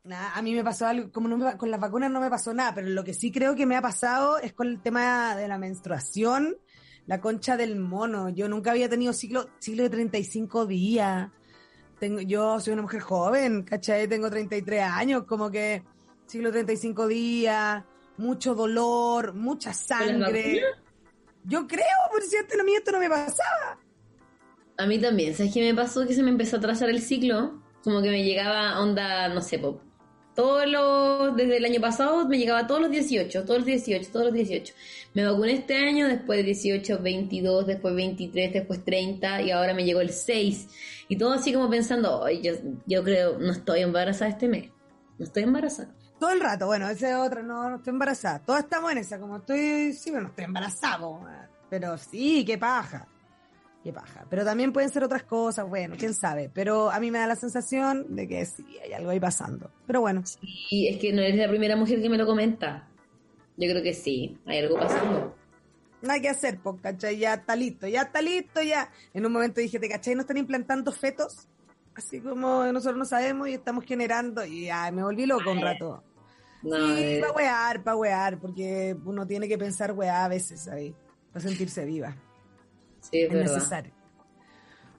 Nah, 0.05 0.33
a 0.35 0.42
mí 0.42 0.53
me 0.53 0.63
pasó 0.66 0.85
algo, 0.85 1.09
como 1.13 1.29
no 1.29 1.37
me- 1.37 1.55
con 1.57 1.72
las 1.72 1.79
vacunas 1.79 2.11
no 2.11 2.20
me 2.20 2.29
pasó 2.29 2.53
nada, 2.53 2.74
pero 2.75 2.89
lo 2.89 3.05
que 3.05 3.13
sí 3.13 3.31
creo 3.31 3.55
que 3.55 3.66
me 3.66 3.77
ha 3.77 3.81
pasado 3.81 4.37
es 4.37 4.51
con 4.51 4.68
el 4.68 4.81
tema 4.81 5.33
de 5.37 5.48
la 5.48 5.57
menstruación, 5.57 6.57
la 7.05 7.22
concha 7.22 7.55
del 7.55 7.79
mono. 7.79 8.27
Yo 8.27 8.50
nunca 8.50 8.72
había 8.72 8.89
tenido 8.89 9.13
ciclo, 9.13 9.50
ciclo 9.59 9.83
de 9.83 9.89
35 9.89 10.66
días. 10.66 11.29
Tengo, 12.00 12.20
yo 12.20 12.59
soy 12.59 12.74
una 12.74 12.81
mujer 12.81 13.00
joven, 13.00 13.63
¿cachai? 13.63 14.09
Tengo 14.09 14.29
33 14.29 14.83
años, 14.83 15.24
como 15.24 15.50
que 15.50 15.83
ciclo 16.27 16.50
de 16.50 16.63
35 16.66 17.07
días, 17.07 17.81
mucho 18.18 18.55
dolor, 18.55 19.33
mucha 19.33 19.72
sangre. 19.74 20.61
Yo 21.46 21.66
creo, 21.66 21.85
por 22.11 22.22
cierto, 22.24 22.59
a 22.59 22.63
mí 22.63 22.74
esto 22.75 22.92
no 22.92 23.00
me 23.00 23.07
pasaba. 23.09 23.79
A 24.77 24.85
mí 24.85 25.00
también, 25.00 25.33
¿sabes 25.33 25.53
qué 25.53 25.61
me 25.61 25.74
pasó? 25.74 26.05
Que 26.05 26.13
se 26.13 26.24
me 26.24 26.29
empezó 26.29 26.57
a 26.57 26.59
atrasar 26.59 26.89
el 26.89 27.01
ciclo. 27.01 27.61
Como 27.85 28.01
que 28.01 28.09
me 28.09 28.24
llegaba 28.24 28.79
onda, 28.81 29.27
no 29.29 29.42
sé, 29.42 29.59
po, 29.59 29.81
todos 30.35 30.67
los, 30.67 31.35
desde 31.35 31.57
el 31.57 31.65
año 31.65 31.79
pasado 31.79 32.27
me 32.27 32.37
llegaba 32.37 32.65
todos 32.65 32.81
los 32.81 32.91
18, 32.91 33.43
todos 33.43 33.59
los 33.59 33.65
18, 33.65 34.09
todos 34.11 34.25
los 34.27 34.33
18. 34.33 34.74
Me 35.13 35.25
vacuné 35.25 35.53
este 35.53 35.75
año, 35.75 36.07
después 36.07 36.43
18, 36.43 37.00
22, 37.01 37.67
después 37.67 37.96
23, 37.96 38.53
después 38.53 38.83
30 38.83 39.41
y 39.43 39.51
ahora 39.51 39.74
me 39.74 39.83
llegó 39.85 40.01
el 40.01 40.09
6. 40.09 40.67
Y 41.07 41.17
todo 41.17 41.33
así 41.33 41.53
como 41.53 41.69
pensando, 41.69 42.24
"Ay, 42.25 42.41
yo, 42.41 42.53
yo 42.85 43.03
creo, 43.03 43.37
no 43.37 43.51
estoy 43.51 43.81
embarazada 43.81 44.31
este 44.31 44.48
mes. 44.48 44.72
No 45.19 45.25
estoy 45.25 45.43
embarazada. 45.43 45.93
Todo 46.19 46.31
el 46.31 46.39
rato, 46.39 46.65
bueno, 46.67 46.89
ese 46.89 47.09
es 47.09 47.15
otro, 47.15 47.43
no, 47.43 47.69
no 47.69 47.75
estoy 47.75 47.91
embarazada. 47.91 48.39
Todos 48.39 48.59
estamos 48.61 48.91
en 48.91 49.00
esa, 49.00 49.19
como 49.19 49.37
estoy, 49.37 49.93
sí, 49.93 50.09
bueno, 50.09 50.29
estoy 50.29 50.46
embarazado. 50.46 51.19
Pero 51.69 51.98
sí, 51.98 52.43
qué 52.46 52.57
paja. 52.57 53.07
Qué 53.83 53.91
paja. 53.91 54.25
Pero 54.29 54.46
también 54.46 54.72
pueden 54.72 54.89
ser 54.89 55.03
otras 55.03 55.24
cosas, 55.24 55.67
bueno, 55.67 55.96
quién 56.00 56.13
sabe. 56.13 56.50
Pero 56.53 56.89
a 56.89 57.00
mí 57.01 57.11
me 57.11 57.19
da 57.19 57.27
la 57.27 57.35
sensación 57.35 58.15
de 58.15 58.27
que 58.29 58.46
sí, 58.46 58.65
hay 58.81 58.93
algo 58.93 59.09
ahí 59.09 59.19
pasando. 59.19 59.69
Pero 59.85 60.00
bueno, 60.00 60.24
Y 60.69 60.87
es 60.87 61.00
que 61.00 61.11
no 61.11 61.22
eres 61.22 61.35
la 61.35 61.50
primera 61.50 61.75
mujer 61.75 62.01
que 62.01 62.09
me 62.09 62.17
lo 62.17 62.25
comenta. 62.25 62.87
Yo 63.57 63.69
creo 63.69 63.83
que 63.83 63.93
sí, 63.93 64.37
hay 64.46 64.59
algo 64.59 64.77
pasando. 64.79 65.35
nada 66.01 66.19
que 66.22 66.29
hacer, 66.29 66.59
pues, 66.63 66.79
¿cachai? 66.81 67.17
Ya 67.17 67.33
está 67.33 67.55
listo, 67.57 67.87
ya 67.87 68.03
está 68.03 68.22
listo, 68.22 68.61
ya. 68.61 68.89
En 69.13 69.25
un 69.25 69.33
momento 69.33 69.59
dije, 69.59 69.79
¿te 69.79 69.89
cachai? 69.89 70.15
¿No 70.15 70.22
están 70.22 70.37
implantando 70.37 70.91
fetos? 70.93 71.50
Así 71.93 72.22
como 72.22 72.65
nosotros 72.72 72.98
no 72.98 73.05
sabemos 73.05 73.50
y 73.50 73.53
estamos 73.53 73.83
generando. 73.83 74.46
Y 74.46 74.65
ya, 74.65 74.89
me 74.91 75.03
volví 75.03 75.25
loco 75.25 75.51
un 75.51 75.61
rato. 75.61 76.03
No, 76.63 76.77
sí, 76.77 77.03
eh, 77.03 77.19
para 77.19 77.33
wear, 77.33 77.83
para 77.83 77.98
wear, 77.98 78.39
porque 78.39 78.96
uno 79.03 79.27
tiene 79.27 79.50
que 79.50 79.57
pensar 79.57 79.91
weá 79.91 80.24
a 80.24 80.29
veces, 80.29 80.61
¿sabes? 80.61 80.93
Para 81.33 81.46
sentirse 81.46 81.83
viva. 81.83 82.15
Sí, 83.11 83.20
es 83.20 83.27
es 83.27 83.33
verdad. 83.33 83.53
necesario. 83.55 83.94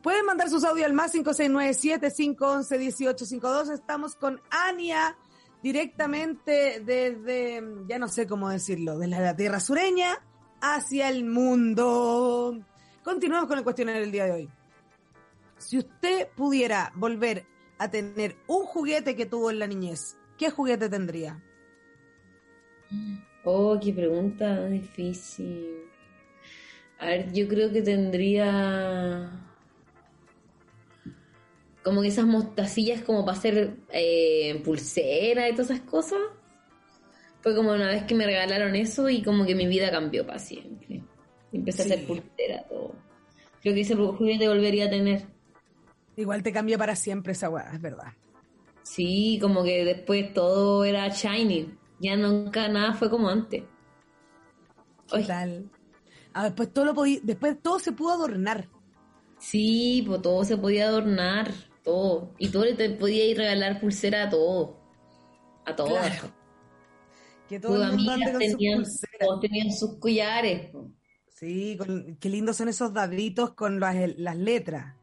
Pueden 0.02 0.26
mandar 0.26 0.50
sus 0.50 0.64
audios 0.64 0.84
al 0.86 0.92
más 0.92 1.14
5697-511-1852. 1.14 3.72
Estamos 3.72 4.16
con 4.16 4.38
Ania 4.50 5.16
directamente 5.62 6.82
desde, 6.84 7.62
ya 7.88 7.98
no 7.98 8.08
sé 8.08 8.26
cómo 8.26 8.50
decirlo, 8.50 8.98
desde 8.98 9.18
la 9.18 9.34
tierra 9.34 9.60
sureña 9.60 10.20
hacia 10.60 11.08
el 11.08 11.24
mundo. 11.24 12.58
Continuamos 13.02 13.48
con 13.48 13.56
el 13.56 13.64
cuestionario 13.64 14.02
del 14.02 14.12
día 14.12 14.26
de 14.26 14.32
hoy. 14.32 14.50
Si 15.56 15.78
usted 15.78 16.28
pudiera 16.36 16.92
volver 16.96 17.46
a 17.78 17.90
tener 17.90 18.36
un 18.46 18.66
juguete 18.66 19.16
que 19.16 19.24
tuvo 19.24 19.50
en 19.50 19.58
la 19.58 19.66
niñez, 19.66 20.18
¿qué 20.36 20.50
juguete 20.50 20.90
tendría? 20.90 21.42
Oh, 23.44 23.78
qué 23.82 23.92
pregunta 23.92 24.66
difícil. 24.66 25.84
A 26.98 27.06
ver, 27.06 27.32
yo 27.32 27.48
creo 27.48 27.72
que 27.72 27.82
tendría 27.82 29.44
como 31.84 32.00
que 32.00 32.08
esas 32.08 32.24
mostacillas 32.24 33.02
como 33.02 33.24
para 33.26 33.36
hacer 33.36 33.76
eh, 33.90 34.60
pulsera 34.64 35.48
y 35.48 35.52
todas 35.52 35.70
esas 35.70 35.82
cosas. 35.82 36.18
Fue 37.42 37.54
como 37.54 37.72
una 37.72 37.88
vez 37.88 38.04
que 38.04 38.14
me 38.14 38.24
regalaron 38.24 38.74
eso 38.74 39.10
y 39.10 39.22
como 39.22 39.44
que 39.44 39.54
mi 39.54 39.66
vida 39.66 39.90
cambió 39.90 40.26
para 40.26 40.38
siempre. 40.38 41.02
Empecé 41.52 41.82
a 41.82 41.84
hacer 41.84 42.06
pulsera, 42.06 42.64
todo. 42.68 42.96
Creo 43.60 43.74
que 43.74 43.82
ese 43.82 43.94
juguete 43.94 44.48
volvería 44.48 44.86
a 44.86 44.90
tener. 44.90 45.26
Igual 46.16 46.42
te 46.42 46.52
cambió 46.52 46.78
para 46.78 46.96
siempre 46.96 47.32
esa 47.32 47.50
weá, 47.50 47.70
es 47.74 47.80
verdad. 47.82 48.12
Sí, 48.82 49.38
como 49.40 49.62
que 49.62 49.84
después 49.84 50.32
todo 50.32 50.84
era 50.84 51.08
shiny. 51.08 51.76
Ya 52.00 52.16
nunca 52.16 52.68
nada 52.68 52.94
fue 52.94 53.10
como 53.10 53.28
antes. 53.28 53.62
¿Qué 55.10 55.16
Ay, 55.16 55.68
Ah, 56.34 56.44
después 56.44 56.72
todo 56.72 56.84
lo 56.84 56.94
podí, 56.94 57.20
después 57.22 57.56
todo 57.62 57.78
se 57.78 57.92
pudo 57.92 58.12
adornar. 58.12 58.68
Sí, 59.38 60.02
pues 60.06 60.20
todo 60.22 60.44
se 60.44 60.56
podía 60.56 60.88
adornar, 60.88 61.52
todo. 61.82 62.34
Y 62.38 62.48
todo 62.48 62.64
le 62.64 62.74
te 62.74 62.90
podía 62.90 63.24
ir 63.26 63.38
a 63.40 63.44
regalar 63.44 63.80
pulsera 63.80 64.24
a 64.24 64.30
todo. 64.30 64.80
A 65.64 65.74
todos. 65.76 65.90
Claro. 65.92 66.30
Que 67.48 67.60
todo 67.60 67.74
Tus 67.76 67.84
el 67.84 67.92
mundo 67.96 68.12
amigas 68.12 68.28
ande 68.30 68.32
con 68.32 68.42
sus 68.50 68.58
tenían, 68.58 68.84
todos 69.20 69.40
tenían 69.40 69.70
sus 69.72 69.98
collares. 69.98 70.70
Sí, 71.28 71.76
con- 71.76 72.16
qué 72.20 72.28
lindos 72.30 72.56
son 72.56 72.68
esos 72.68 72.92
daditos 72.92 73.54
con 73.54 73.78
las, 73.80 73.94
las 74.16 74.36
letras. 74.36 74.96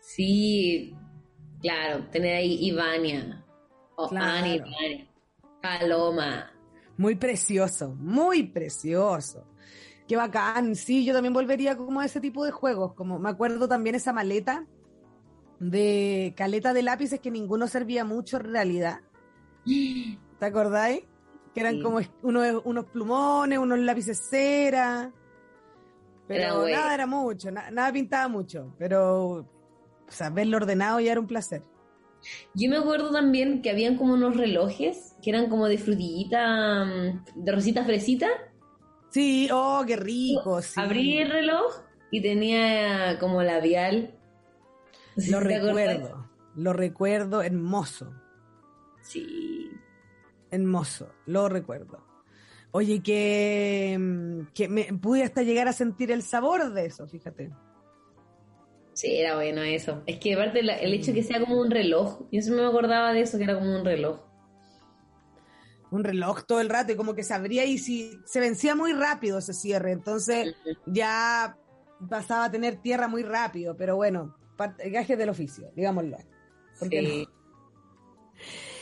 Sí, 0.00 0.94
claro, 1.60 2.06
tener 2.10 2.36
ahí 2.36 2.54
Ivania, 2.66 3.44
o 3.96 4.08
Claro. 4.08 4.46
Ivania, 4.46 5.08
Paloma. 5.60 6.50
Muy 6.96 7.14
precioso, 7.16 7.94
muy 7.96 8.44
precioso. 8.44 9.46
Qué 10.12 10.16
bacán. 10.18 10.76
Sí, 10.76 11.06
yo 11.06 11.14
también 11.14 11.32
volvería 11.32 11.74
como 11.74 12.00
a 12.00 12.04
ese 12.04 12.20
tipo 12.20 12.44
de 12.44 12.50
juegos. 12.50 12.92
Como 12.92 13.18
me 13.18 13.30
acuerdo 13.30 13.66
también 13.66 13.94
esa 13.94 14.12
maleta 14.12 14.66
de 15.58 16.34
caleta 16.36 16.74
de 16.74 16.82
lápices 16.82 17.18
que 17.18 17.30
ninguno 17.30 17.66
servía 17.66 18.04
mucho 18.04 18.36
en 18.36 18.44
realidad. 18.52 19.00
¿Te 19.64 20.44
acordáis? 20.44 21.04
Que 21.54 21.60
eran 21.60 21.76
Sí. 21.76 21.82
como 21.82 22.00
unos, 22.20 22.60
unos 22.66 22.84
plumones, 22.90 23.58
unos 23.58 23.78
lápices 23.78 24.20
cera. 24.28 25.10
Pero 26.28 26.42
Era 26.42 26.54
bueno. 26.56 26.76
nada 26.76 26.92
era 26.94 27.06
mucho, 27.06 27.50
na- 27.50 27.70
nada 27.70 27.90
pintaba 27.90 28.28
mucho. 28.28 28.74
Pero, 28.78 29.30
o 29.30 29.46
sea, 30.08 30.28
verlo 30.28 30.58
ordenado 30.58 31.00
ya 31.00 31.12
era 31.12 31.20
un 31.20 31.26
placer. 31.26 31.62
Yo 32.54 32.68
me 32.68 32.76
acuerdo 32.76 33.10
también 33.12 33.62
que 33.62 33.70
habían 33.70 33.96
como 33.96 34.12
unos 34.12 34.36
relojes 34.36 35.16
que 35.22 35.30
eran 35.30 35.48
como 35.48 35.68
de 35.68 35.78
frutillita, 35.78 36.84
mm, 36.84 37.24
de 37.34 37.52
rosita 37.52 37.82
fresita. 37.86 38.28
Sí, 39.12 39.48
oh, 39.52 39.84
qué 39.86 39.96
rico. 39.96 40.60
Sí. 40.62 40.80
Abrí 40.80 41.18
el 41.18 41.30
reloj 41.30 41.82
y 42.10 42.22
tenía 42.22 43.18
como 43.20 43.42
labial. 43.42 44.14
No 45.16 45.22
sé 45.22 45.30
Lo 45.30 45.38
si 45.40 45.44
recuerdo, 45.44 46.28
lo 46.56 46.72
recuerdo 46.72 47.42
hermoso, 47.42 48.12
Sí. 49.02 49.70
hermoso, 50.50 51.12
lo 51.26 51.48
recuerdo. 51.48 52.02
Oye, 52.70 53.02
que, 53.02 53.96
mm, 54.00 54.52
que 54.54 54.68
me 54.68 54.84
pude 54.94 55.24
hasta 55.24 55.42
llegar 55.42 55.68
a 55.68 55.74
sentir 55.74 56.10
el 56.10 56.22
sabor 56.22 56.72
de 56.72 56.86
eso, 56.86 57.06
fíjate. 57.06 57.50
Sí, 58.94 59.16
era 59.18 59.34
bueno 59.36 59.60
eso. 59.62 60.02
Es 60.06 60.18
que 60.18 60.34
aparte 60.34 60.60
el 60.60 60.94
hecho 60.94 61.08
de 61.12 61.14
que 61.18 61.22
sea 61.22 61.40
como 61.40 61.60
un 61.60 61.70
reloj, 61.70 62.20
yo 62.30 62.40
siempre 62.40 62.62
me 62.64 62.68
acordaba 62.70 63.12
de 63.12 63.20
eso, 63.20 63.36
que 63.36 63.44
era 63.44 63.58
como 63.58 63.74
un 63.76 63.84
reloj. 63.84 64.20
Un 65.92 66.04
reloj 66.04 66.42
todo 66.46 66.60
el 66.60 66.68
rato 66.68 66.92
y 66.92 66.96
como 66.96 67.14
que 67.14 67.22
se 67.22 67.34
abría 67.34 67.64
y 67.64 67.78
si 67.78 68.18
se 68.24 68.40
vencía 68.40 68.74
muy 68.74 68.92
rápido 68.92 69.38
ese 69.38 69.52
cierre, 69.52 69.92
entonces 69.92 70.54
ya 70.86 71.56
pasaba 72.08 72.46
a 72.46 72.50
tener 72.50 72.76
tierra 72.76 73.08
muy 73.08 73.22
rápido, 73.22 73.76
pero 73.76 73.94
bueno, 73.96 74.36
gajes 74.86 75.18
del 75.18 75.28
oficio, 75.28 75.70
digámoslo. 75.76 76.16
¿Por 76.78 76.88
qué 76.88 77.00
Sí. 77.00 77.28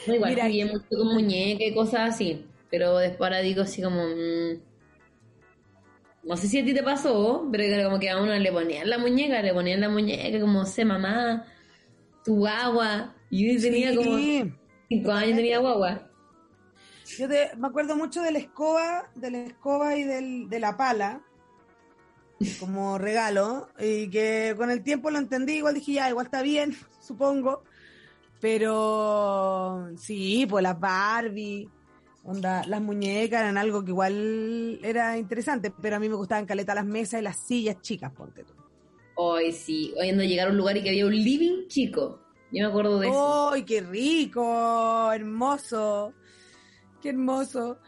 No, 0.07 0.14
igual 0.14 0.31
Mira, 0.35 0.73
mucho 0.73 0.87
con 0.88 1.14
muñeca 1.14 1.64
y 1.64 1.75
cosas 1.75 2.14
así, 2.14 2.46
pero 2.70 2.96
después 2.96 3.20
ahora 3.29 3.40
digo 3.40 3.62
así 3.62 3.83
como... 3.83 4.03
mm, 4.03 4.62
no 6.23 6.37
sé 6.37 6.49
si 6.49 6.59
a 6.59 6.64
ti 6.64 6.73
te 6.73 6.83
pasó, 6.83 7.49
pero 7.51 7.85
como 7.85 7.99
que 7.99 8.11
a 8.11 8.23
uno 8.23 8.35
le 8.35 8.53
ponían 8.53 8.88
la 8.88 8.99
muñeca, 8.99 9.42
le 9.42 9.53
ponían 9.53 9.81
la 9.81 9.88
muñeca 9.88 10.40
como, 10.40 10.64
sé 10.64 10.85
mamá, 10.85 11.44
tu 12.25 12.37
guagua. 12.37 13.14
Y 13.31 13.55
yo 13.55 13.61
tenía 13.61 13.90
Sí. 13.90 13.96
como 13.96 14.18
cinco 14.88 15.12
años, 15.12 15.37
tenía 15.37 15.59
guagua. 15.59 16.10
Yo 17.18 17.29
te- 17.29 17.51
me 17.57 17.68
acuerdo 17.68 17.96
mucho 17.96 18.23
de 18.23 18.33
la 18.33 18.38
escoba, 18.38 19.11
de 19.14 19.31
la 19.31 19.38
escoba 19.38 19.96
y 19.96 20.05
del, 20.05 20.49
de 20.49 20.61
la 20.61 20.77
pala, 20.77 21.20
como 22.59 22.99
regalo, 22.99 23.68
y 23.79 24.09
que 24.09 24.55
con 24.57 24.70
el 24.70 24.83
tiempo 24.83 25.11
lo 25.11 25.18
entendí, 25.18 25.55
igual 25.55 25.75
dije, 25.75 25.92
ya, 25.94 26.09
igual 26.09 26.27
está 26.27 26.42
bien, 26.42 26.75
supongo, 27.01 27.62
pero 28.40 29.88
sí, 29.96 30.46
pues 30.49 30.62
las 30.62 30.79
Barbie, 30.81 31.68
onda, 32.25 32.64
las 32.66 32.81
muñecas 32.81 33.40
eran 33.42 33.59
algo 33.59 33.85
que 33.85 33.90
igual 33.90 34.81
era 34.83 35.18
interesante, 35.18 35.70
pero 35.70 35.96
a 35.96 35.99
mí 35.99 36.09
me 36.09 36.14
gustaban 36.14 36.46
caleta 36.46 36.75
las 36.75 36.87
mesas 36.87 37.20
y 37.20 37.25
las 37.25 37.37
sillas 37.37 37.81
chicas, 37.83 38.12
ponte 38.12 38.44
tú. 38.44 38.55
Hoy 39.16 39.53
sí, 39.53 39.92
hoy 40.01 40.09
ando 40.09 40.23
a 40.23 40.27
llegar 40.27 40.49
a 40.49 40.51
un 40.51 40.57
lugar 40.57 40.79
y 40.79 40.83
que 40.83 40.88
había 40.88 41.05
un 41.05 41.14
living 41.14 41.66
chico. 41.68 42.23
Yo 42.53 42.64
me 42.64 42.66
acuerdo 42.70 42.99
de 42.99 43.09
eso. 43.09 43.51
¡Ay, 43.53 43.64
qué 43.64 43.83
rico! 43.83 45.12
Hermoso. 45.12 46.14
Qué 47.01 47.11
hermoso. 47.11 47.79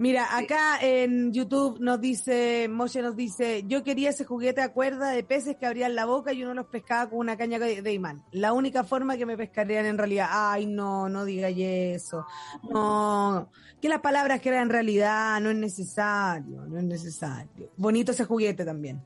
Mira, 0.00 0.34
acá 0.38 0.78
en 0.80 1.30
YouTube 1.30 1.78
nos 1.78 2.00
dice, 2.00 2.68
Moshe 2.70 3.02
nos 3.02 3.14
dice, 3.16 3.64
yo 3.66 3.84
quería 3.84 4.08
ese 4.08 4.24
juguete 4.24 4.62
a 4.62 4.72
cuerda 4.72 5.10
de 5.10 5.22
peces 5.22 5.56
que 5.56 5.66
abrían 5.66 5.94
la 5.94 6.06
boca 6.06 6.32
y 6.32 6.42
uno 6.42 6.54
los 6.54 6.68
pescaba 6.68 7.10
con 7.10 7.18
una 7.18 7.36
caña 7.36 7.58
de 7.58 7.92
imán. 7.92 8.24
La 8.32 8.54
única 8.54 8.82
forma 8.82 9.18
que 9.18 9.26
me 9.26 9.36
pescarían 9.36 9.84
en 9.84 9.98
realidad. 9.98 10.28
Ay, 10.30 10.64
no, 10.64 11.10
no 11.10 11.26
digas 11.26 11.52
eso. 11.54 12.24
No, 12.70 13.50
que 13.78 13.90
las 13.90 14.00
palabras 14.00 14.40
que 14.40 14.48
eran 14.48 14.62
en 14.62 14.70
realidad 14.70 15.38
no 15.42 15.50
es 15.50 15.56
necesario, 15.56 16.64
no 16.64 16.78
es 16.78 16.84
necesario. 16.84 17.70
Bonito 17.76 18.12
ese 18.12 18.24
juguete 18.24 18.64
también. 18.64 19.02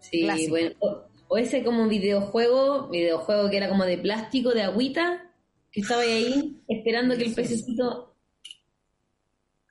Sí, 0.00 0.22
Clásico. 0.22 0.50
bueno. 0.50 0.74
O, 0.80 1.04
o 1.28 1.38
ese 1.38 1.62
como 1.62 1.86
videojuego, 1.86 2.88
videojuego 2.88 3.48
que 3.48 3.58
era 3.58 3.68
como 3.68 3.84
de 3.84 3.98
plástico, 3.98 4.50
de 4.50 4.62
agüita, 4.62 5.30
que 5.70 5.82
estaba 5.82 6.02
ahí 6.02 6.60
esperando 6.66 7.16
que 7.16 7.26
el 7.26 7.34
pececito 7.34 8.15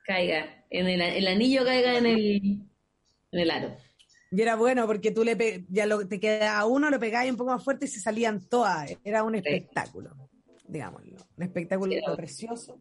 caiga, 0.06 0.64
en 0.70 0.86
el, 0.86 1.00
el 1.00 1.26
anillo 1.26 1.64
caiga 1.64 1.98
en 1.98 2.06
el, 2.06 2.18
en 3.32 3.40
el 3.40 3.50
aro. 3.50 3.76
Y 4.30 4.42
era 4.42 4.56
bueno 4.56 4.86
porque 4.86 5.10
tú 5.10 5.24
le 5.24 5.36
pe- 5.36 5.64
ya 5.68 5.86
lo, 5.86 6.06
te 6.06 6.18
quedaba 6.18 6.66
uno, 6.66 6.90
lo 6.90 6.98
pegabas 6.98 7.30
un 7.30 7.36
poco 7.36 7.52
más 7.52 7.62
fuerte 7.64 7.86
y 7.86 7.88
se 7.88 8.00
salían 8.00 8.48
todas. 8.48 8.96
Era 9.04 9.22
un 9.22 9.34
espectáculo, 9.34 10.30
digámoslo. 10.66 11.16
Un 11.36 11.42
espectáculo 11.44 11.94
precioso. 12.16 12.80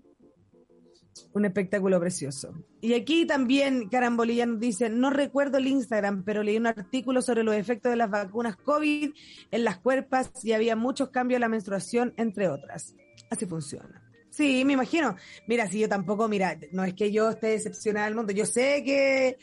Un 1.34 1.46
espectáculo 1.46 2.00
precioso. 2.00 2.54
Y 2.82 2.94
aquí 2.94 3.26
también 3.26 3.88
Carambolilla 3.90 4.46
nos 4.46 4.60
dice, 4.60 4.90
no 4.90 5.10
recuerdo 5.12 5.58
el 5.60 5.68
Instagram, 5.68 6.24
pero 6.26 6.44
leí 6.44 6.58
un 6.58 6.68
artículo 6.68 7.22
sobre 7.22 7.44
los 7.44 7.56
efectos 7.56 7.90
de 7.92 7.96
las 7.96 8.10
vacunas 8.10 8.58
COVID 8.58 9.12
en 9.52 9.64
las 9.64 9.78
cuerpas 9.78 10.32
y 10.44 10.52
había 10.52 10.76
muchos 10.76 11.10
cambios 11.10 11.38
en 11.38 11.42
la 11.42 11.48
menstruación, 11.50 12.14
entre 12.18 12.50
otras. 12.50 12.96
Así 13.30 13.46
funciona. 13.46 14.02
Sí, 14.36 14.66
me 14.66 14.74
imagino. 14.74 15.16
Mira, 15.48 15.68
si 15.68 15.80
yo 15.80 15.88
tampoco, 15.88 16.28
mira, 16.28 16.58
no 16.72 16.84
es 16.84 16.94
que 16.94 17.12
yo 17.12 17.30
esté 17.30 17.48
decepcionada 17.48 18.08
del 18.08 18.16
mundo, 18.16 18.34
yo 18.34 18.46
sé 18.46 18.84
que, 18.84 19.38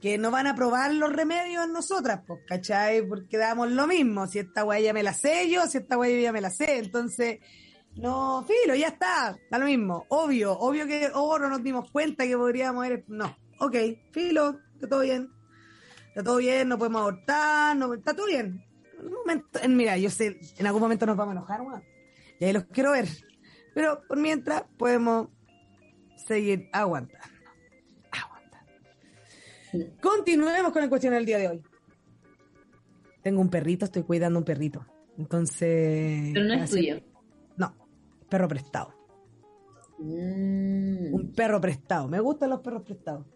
que 0.00 0.18
no 0.18 0.32
van 0.32 0.48
a 0.48 0.54
probar 0.56 0.92
los 0.94 1.12
remedios 1.12 1.64
en 1.64 1.72
nosotras, 1.72 2.22
pues, 2.26 2.40
¿cachai? 2.48 3.06
Porque 3.06 3.36
damos 3.38 3.70
lo 3.70 3.86
mismo, 3.86 4.26
si 4.26 4.40
esta 4.40 4.64
weá 4.64 4.92
me 4.92 5.04
la 5.04 5.14
sé 5.14 5.48
yo, 5.48 5.66
si 5.68 5.78
esta 5.78 5.96
weá 5.96 6.20
ya 6.20 6.32
me 6.32 6.40
la 6.40 6.50
sé, 6.50 6.78
entonces, 6.78 7.38
no, 7.94 8.44
filo, 8.44 8.74
ya 8.74 8.88
está, 8.88 9.38
da 9.48 9.58
lo 9.58 9.66
mismo, 9.66 10.06
obvio, 10.08 10.58
obvio 10.58 10.88
que, 10.88 11.08
oh, 11.14 11.38
no 11.38 11.48
nos 11.48 11.62
dimos 11.62 11.88
cuenta 11.92 12.26
que 12.26 12.36
podríamos 12.36 12.84
haber, 12.84 13.04
no, 13.06 13.36
ok, 13.60 13.76
filo, 14.10 14.58
está 14.74 14.88
todo 14.88 15.00
bien, 15.02 15.28
está 16.08 16.24
todo 16.24 16.38
bien, 16.38 16.66
no 16.68 16.78
podemos 16.78 17.00
abortar, 17.02 17.76
no, 17.76 17.94
está 17.94 18.12
todo 18.12 18.26
bien. 18.26 18.60
En 18.98 19.06
un 19.06 19.12
momento, 19.12 19.60
en- 19.62 19.76
mira, 19.76 19.96
yo 19.98 20.10
sé, 20.10 20.40
en 20.58 20.66
algún 20.66 20.82
momento 20.82 21.06
nos 21.06 21.16
vamos 21.16 21.34
a 21.34 21.38
enojar, 21.38 21.60
weón, 21.60 21.84
y 22.40 22.44
ahí 22.46 22.52
los 22.52 22.64
quiero 22.64 22.90
ver, 22.90 23.06
pero 23.74 24.02
por 24.06 24.18
mientras 24.18 24.64
podemos 24.76 25.28
seguir 26.16 26.68
aguantando, 26.72 27.26
aguantando. 28.10 28.72
Continuemos 30.00 30.72
con 30.72 30.82
el 30.82 30.88
cuestionario 30.88 31.20
del 31.20 31.26
día 31.26 31.38
de 31.38 31.48
hoy. 31.48 31.62
Tengo 33.22 33.40
un 33.40 33.48
perrito, 33.50 33.84
estoy 33.84 34.02
cuidando 34.02 34.38
un 34.38 34.44
perrito. 34.44 34.84
Entonces. 35.18 36.30
Pero 36.32 36.44
no 36.46 36.54
es 36.54 36.62
así- 36.62 36.74
tuyo. 36.76 37.00
No, 37.56 37.74
perro 38.28 38.48
prestado. 38.48 38.94
Mm. 39.98 41.14
Un 41.14 41.32
perro 41.36 41.60
prestado. 41.60 42.08
Me 42.08 42.18
gustan 42.20 42.50
los 42.50 42.60
perros 42.60 42.82
prestados. 42.82 43.26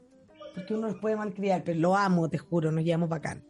Porque 0.55 0.75
uno 0.75 0.88
los 0.88 0.96
puede 0.96 1.16
malcriar, 1.16 1.62
pero 1.64 1.79
lo 1.79 1.94
amo, 1.96 2.29
te 2.29 2.38
juro, 2.38 2.72
nos 2.72 2.83
llevamos 2.83 3.09
bacán. 3.11 3.44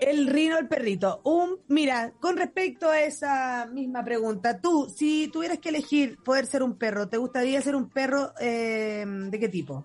El 0.00 0.26
rino, 0.28 0.58
el 0.58 0.66
perrito. 0.66 1.20
Un, 1.24 1.58
mira, 1.68 2.12
con 2.20 2.36
respecto 2.36 2.88
a 2.88 3.00
esa 3.02 3.66
misma 3.66 4.02
pregunta, 4.04 4.58
tú, 4.60 4.88
si 4.88 5.28
tuvieras 5.28 5.58
que 5.58 5.68
elegir 5.68 6.16
poder 6.24 6.46
ser 6.46 6.62
un 6.62 6.78
perro, 6.78 7.08
¿te 7.08 7.18
gustaría 7.18 7.60
ser 7.60 7.76
un 7.76 7.90
perro 7.90 8.32
eh, 8.40 9.04
de 9.06 9.38
qué 9.38 9.48
tipo? 9.48 9.84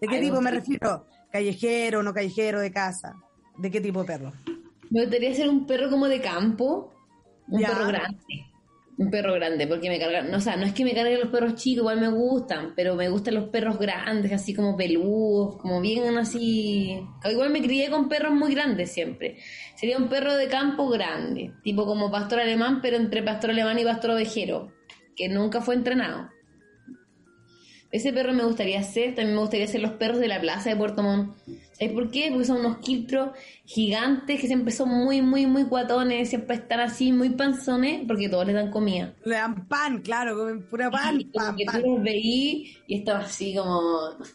¿De 0.00 0.06
qué 0.08 0.16
Ay, 0.16 0.20
tipo 0.22 0.40
me 0.40 0.50
refiero? 0.50 1.06
¿Callejero, 1.30 2.02
no 2.02 2.12
callejero, 2.14 2.60
de 2.60 2.70
casa? 2.72 3.14
¿De 3.58 3.70
qué 3.70 3.80
tipo 3.80 4.00
de 4.00 4.06
perro? 4.06 4.32
Me 4.90 5.02
gustaría 5.02 5.34
ser 5.34 5.48
un 5.48 5.66
perro 5.66 5.90
como 5.90 6.06
de 6.06 6.20
campo, 6.20 6.92
un 7.48 7.60
Ya. 7.60 7.68
perro 7.68 7.86
grande. 7.88 8.51
Un 8.98 9.10
perro 9.10 9.32
grande, 9.32 9.66
porque 9.66 9.88
me 9.88 9.98
cargan, 9.98 10.30
no, 10.30 10.36
o 10.36 10.40
sea, 10.40 10.56
no 10.56 10.66
es 10.66 10.74
que 10.74 10.84
me 10.84 10.92
carguen 10.92 11.18
los 11.18 11.30
perros 11.30 11.54
chicos, 11.54 11.82
igual 11.82 11.98
me 11.98 12.08
gustan, 12.08 12.74
pero 12.76 12.94
me 12.94 13.08
gustan 13.08 13.34
los 13.34 13.48
perros 13.48 13.78
grandes, 13.78 14.32
así 14.32 14.54
como 14.54 14.76
peludos, 14.76 15.56
como 15.56 15.80
bien 15.80 16.18
así. 16.18 17.00
Igual 17.28 17.50
me 17.50 17.62
crié 17.62 17.88
con 17.88 18.08
perros 18.10 18.34
muy 18.34 18.54
grandes 18.54 18.92
siempre. 18.92 19.38
Sería 19.76 19.96
un 19.96 20.08
perro 20.08 20.36
de 20.36 20.46
campo 20.46 20.90
grande, 20.90 21.52
tipo 21.62 21.86
como 21.86 22.10
pastor 22.10 22.40
alemán, 22.40 22.80
pero 22.82 22.98
entre 22.98 23.22
pastor 23.22 23.50
alemán 23.50 23.78
y 23.78 23.84
pastor 23.84 24.10
ovejero, 24.10 24.72
que 25.16 25.28
nunca 25.28 25.62
fue 25.62 25.74
entrenado. 25.74 26.28
Ese 27.92 28.12
perro 28.12 28.32
me 28.32 28.44
gustaría 28.44 28.82
ser, 28.82 29.14
también 29.14 29.34
me 29.34 29.40
gustaría 29.40 29.66
ser 29.66 29.82
los 29.82 29.92
perros 29.92 30.18
de 30.18 30.28
la 30.28 30.40
plaza 30.40 30.70
de 30.70 30.76
Puerto 30.76 31.02
Montt. 31.02 31.36
¿Sabes 31.82 31.94
por 31.94 32.10
qué? 32.10 32.28
Porque 32.30 32.44
son 32.44 32.58
unos 32.58 32.78
quiltros 32.78 33.30
gigantes 33.64 34.40
que 34.40 34.46
siempre 34.46 34.72
son 34.72 34.88
muy, 34.90 35.20
muy, 35.20 35.46
muy 35.46 35.64
guatones, 35.64 36.28
siempre 36.28 36.56
están 36.56 36.80
así, 36.80 37.12
muy 37.12 37.30
panzones, 37.30 38.02
porque 38.06 38.28
todos 38.28 38.46
les 38.46 38.54
dan 38.54 38.70
comida. 38.70 39.14
Le 39.24 39.34
dan 39.34 39.66
pan, 39.66 40.00
claro, 40.00 40.36
comen 40.36 40.62
pura 40.68 40.90
pan, 40.90 41.20
Y 41.20 41.24
como 41.24 41.46
pan, 41.46 41.56
que 41.56 41.64
pan. 41.64 41.82
tú 41.82 41.94
los 41.96 42.02
veí 42.04 42.76
y 42.86 42.98
están 42.98 43.22
así 43.22 43.54
como 43.56 43.80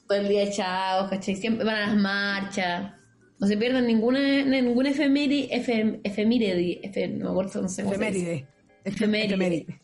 todo 0.07 0.17
el 0.19 0.27
día 0.27 0.43
echados, 0.43 1.09
¿cachai? 1.09 1.35
Siempre 1.35 1.65
van 1.65 1.75
a 1.75 1.87
las 1.87 1.95
marchas. 1.95 2.93
No 3.39 3.47
se 3.47 3.55
pierden 3.55 3.87
ninguna, 3.87 4.43
ninguna 4.43 4.89
efeméride, 4.89 5.47
efem, 5.55 6.01
efeméride, 6.03 6.81
efe- 6.83 7.07
no 7.13 7.25
me 7.25 7.31
acuerdo, 7.31 7.61
no 7.61 7.69
sé 7.69 7.83
cómo 7.83 7.95
se. 7.95 8.01
Efeméride. 8.01 8.47
Efeméride. 8.83 9.25
Efeméride. 9.35 9.81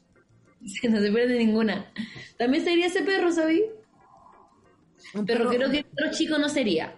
Sí, 0.66 0.88
no 0.90 1.00
se 1.00 1.12
pierde 1.12 1.38
ninguna. 1.38 1.94
También 2.38 2.64
sería 2.66 2.88
ese 2.88 3.04
perro, 3.04 3.32
¿sabí? 3.32 3.62
Un 5.14 5.26
Pero 5.26 5.46
perro- 5.46 5.50
creo 5.56 5.70
que 5.72 5.84
perro 5.84 6.12
chico 6.12 6.38
no 6.38 6.50
sería. 6.50 6.96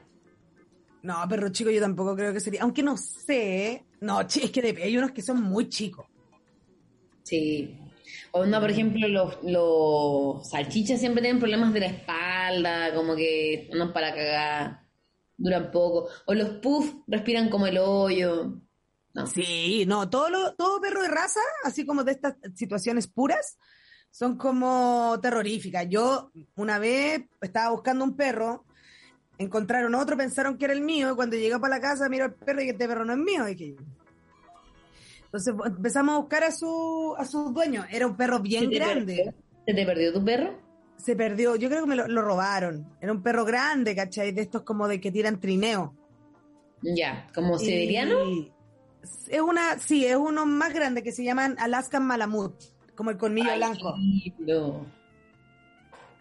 No, 1.05 1.23
perro 1.29 1.49
chico 1.49 1.69
yo 1.69 1.79
tampoco 1.79 2.15
creo 2.15 2.33
que 2.33 2.39
sería. 2.39 2.63
Aunque 2.63 2.81
no 2.81 2.97
sé. 2.97 3.85
No, 4.01 4.21
es 4.21 4.51
que 4.51 4.75
hay 4.81 4.97
unos 4.97 5.11
que 5.11 5.21
son 5.21 5.39
muy 5.39 5.69
chicos. 5.69 6.07
Sí. 7.21 7.77
O 8.31 8.43
no, 8.45 8.59
por 8.59 8.71
ejemplo, 8.71 9.07
los, 9.07 9.37
los 9.43 10.49
salchichas 10.49 10.99
siempre 10.99 11.21
tienen 11.21 11.39
problemas 11.39 11.73
de 11.73 11.79
la 11.79 11.85
espalda, 11.85 12.93
como 12.95 13.15
que 13.15 13.69
andan 13.71 13.93
para 13.93 14.15
cagar, 14.15 14.81
duran 15.37 15.69
poco. 15.69 16.09
O 16.25 16.33
los 16.33 16.49
puff 16.57 16.91
respiran 17.05 17.49
como 17.49 17.67
el 17.67 17.77
hoyo. 17.77 18.59
No. 19.13 19.27
Sí, 19.27 19.85
no, 19.85 20.09
todo, 20.09 20.29
lo, 20.29 20.55
todo 20.55 20.81
perro 20.81 21.03
de 21.03 21.07
raza, 21.07 21.39
así 21.63 21.85
como 21.85 22.03
de 22.03 22.13
estas 22.13 22.35
situaciones 22.55 23.07
puras, 23.07 23.59
son 24.09 24.37
como 24.37 25.19
terroríficas. 25.21 25.87
Yo 25.87 26.31
una 26.55 26.79
vez 26.79 27.21
estaba 27.41 27.69
buscando 27.71 28.03
un 28.03 28.15
perro, 28.15 28.65
encontraron 29.37 29.95
otro, 29.95 30.15
pensaron 30.17 30.57
que 30.57 30.65
era 30.65 30.73
el 30.73 30.81
mío, 30.81 31.11
y 31.11 31.15
cuando 31.15 31.35
llegué 31.35 31.57
para 31.59 31.75
la 31.75 31.81
casa 31.81 32.07
miro 32.09 32.25
al 32.25 32.33
perro 32.33 32.61
y 32.61 32.69
este 32.69 32.87
perro 32.87 33.05
no 33.05 33.13
es 33.13 33.19
mío. 33.19 33.47
y 33.49 33.55
que- 33.55 33.75
Entonces 35.25 35.53
empezamos 35.65 36.15
a 36.15 36.19
buscar 36.19 36.43
a 36.43 36.51
su, 36.51 37.15
a 37.17 37.25
su 37.25 37.51
dueño. 37.51 37.83
Era 37.91 38.07
un 38.07 38.15
perro 38.15 38.39
bien 38.39 38.63
¿Se 38.65 38.69
te 38.69 38.75
grande. 38.75 39.15
perdió? 39.15 39.33
¿Se 39.65 39.73
te 39.73 39.85
perdió 39.85 40.13
tu 40.13 40.23
perro? 40.23 40.59
Se 40.97 41.15
perdió, 41.15 41.55
yo 41.57 41.67
creo 41.69 41.81
que 41.81 41.89
me 41.89 41.95
lo, 41.95 42.07
lo 42.07 42.21
robaron. 42.21 42.87
Era 43.01 43.11
un 43.11 43.21
perro 43.21 43.43
grande, 43.43 43.95
¿cachai? 43.95 44.31
De 44.31 44.41
estos 44.41 44.61
como 44.63 44.87
de 44.87 45.01
que 45.01 45.11
tiran 45.11 45.39
trineo. 45.39 45.93
Ya, 46.81 47.27
como 47.35 47.57
siberiano. 47.59 48.23
Y 48.29 48.51
Es 49.27 49.41
una, 49.41 49.77
sí, 49.79 50.05
es 50.05 50.15
uno 50.15 50.45
más 50.45 50.73
grande 50.73 51.03
que 51.03 51.11
se 51.11 51.23
llaman 51.23 51.55
Alaskan 51.59 52.05
Malamut, 52.05 52.55
como 52.95 53.09
el 53.11 53.17
colmillo 53.17 53.49
Ay, 53.51 53.57
blanco. 53.57 53.93
lindo. 53.97 54.85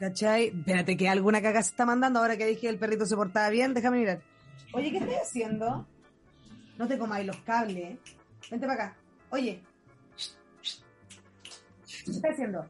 ¿Cachai? 0.04 0.48
Espérate, 0.48 0.98
que 0.98 1.08
alguna 1.08 1.40
caga 1.40 1.62
se 1.62 1.70
está 1.70 1.86
mandando 1.86 2.18
ahora 2.18 2.36
que 2.36 2.44
dije 2.44 2.60
que 2.60 2.68
el 2.68 2.78
perrito 2.78 3.06
se 3.06 3.16
portaba 3.16 3.48
bien. 3.48 3.72
Déjame 3.72 4.00
mirar. 4.00 4.20
Oye, 4.74 4.90
¿qué 4.90 4.98
estoy 4.98 5.14
haciendo? 5.14 5.86
No 6.76 6.86
te 6.86 6.98
comáis 6.98 7.26
los 7.26 7.38
cables. 7.38 7.98
Vente 8.50 8.66
para 8.66 8.84
acá. 8.84 8.96
Oye. 9.30 9.62
¿Qué 11.86 12.10
estás 12.10 12.32
haciendo? 12.32 12.68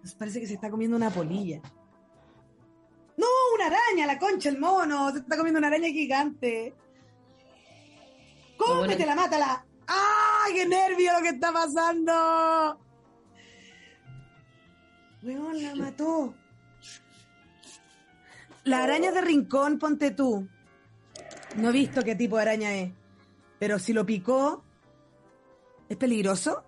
Pues 0.00 0.14
parece 0.14 0.38
que 0.38 0.46
se 0.46 0.54
está 0.54 0.70
comiendo 0.70 0.96
una 0.96 1.10
polilla. 1.10 1.60
¡No! 3.16 3.26
¡Una 3.56 3.66
araña! 3.66 4.06
¡La 4.06 4.16
concha, 4.16 4.48
el 4.48 4.60
mono! 4.60 5.10
Se 5.10 5.18
está 5.18 5.36
comiendo 5.36 5.58
una 5.58 5.66
araña 5.66 5.88
gigante. 5.88 6.72
¡Cómetela, 8.56 9.16
mátala! 9.16 9.66
¡Ay, 9.88 10.54
qué 10.54 10.66
nervio 10.66 11.14
lo 11.14 11.22
que 11.22 11.30
está 11.30 11.52
pasando! 11.52 12.85
La 15.26 15.74
mató. 15.74 16.34
De 18.64 19.20
rincón, 19.20 19.78
ponte 19.78 20.12
tú. 20.12 20.46
No 21.56 21.70
he 21.70 21.72
visto 21.72 22.02
qué 22.02 22.14
tipo 22.14 22.36
de 22.36 22.42
araña 22.42 22.74
es. 22.76 22.92
Pero 23.58 23.78
si 23.80 23.92
lo 23.92 24.06
picó, 24.06 24.62
¿es 25.88 25.96
peligroso? 25.96 26.62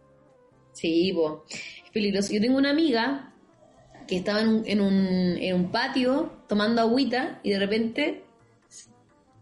Sí, 0.72 1.12
po. 1.12 1.44
es 1.48 1.90
peligroso. 1.92 2.32
Yo 2.32 2.40
tengo 2.40 2.58
una 2.58 2.70
amiga 2.70 3.32
que 4.08 4.16
estaba 4.16 4.40
en 4.40 4.48
un, 4.48 4.62
en 4.66 4.80
un, 4.80 4.96
en 5.38 5.54
un 5.54 5.70
patio 5.70 6.32
tomando 6.48 6.80
agüita 6.80 7.40
y 7.44 7.50
de 7.50 7.58
repente 7.60 8.24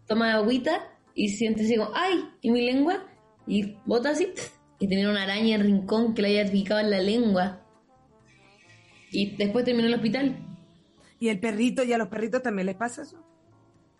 toma 0.06 0.34
agüita 0.34 0.92
y 1.14 1.30
siente 1.30 1.64
así 1.64 1.76
como, 1.76 1.92
¡ay! 1.94 2.22
Y 2.42 2.50
mi 2.50 2.66
lengua, 2.66 3.06
y 3.46 3.76
bota 3.86 4.10
así, 4.10 4.28
y 4.78 4.88
tenía 4.88 5.08
una 5.08 5.22
araña 5.22 5.54
en 5.54 5.60
el 5.62 5.66
rincón 5.68 6.14
que 6.14 6.20
le 6.20 6.38
había 6.38 6.52
picado 6.52 6.80
en 6.80 6.90
la 6.90 7.00
lengua. 7.00 7.65
Y 9.16 9.34
después 9.34 9.64
terminó 9.64 9.88
en 9.88 9.94
el 9.94 9.98
hospital. 9.98 10.36
¿Y 11.18 11.30
el 11.30 11.40
perrito, 11.40 11.82
y 11.82 11.90
a 11.90 11.96
los 11.96 12.08
perritos 12.08 12.42
también 12.42 12.66
les 12.66 12.76
pasa 12.76 13.00
eso? 13.00 13.18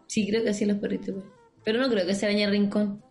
Sí, 0.07 0.29
creo 0.29 0.42
que 0.42 0.50
así 0.50 0.66
los 0.66 0.76
perritos. 0.76 1.24
Pero 1.64 1.81
no 1.81 1.88
creo 1.88 2.05
que 2.05 2.14
sea 2.14 2.29
araña 2.29 2.44
en 2.44 2.50
rincón. 2.50 3.02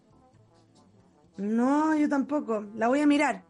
No, 1.38 1.98
yo 1.98 2.08
tampoco. 2.08 2.63
La 2.76 2.89
voy 2.89 3.00
a 3.00 3.08
mirar. 3.08 3.44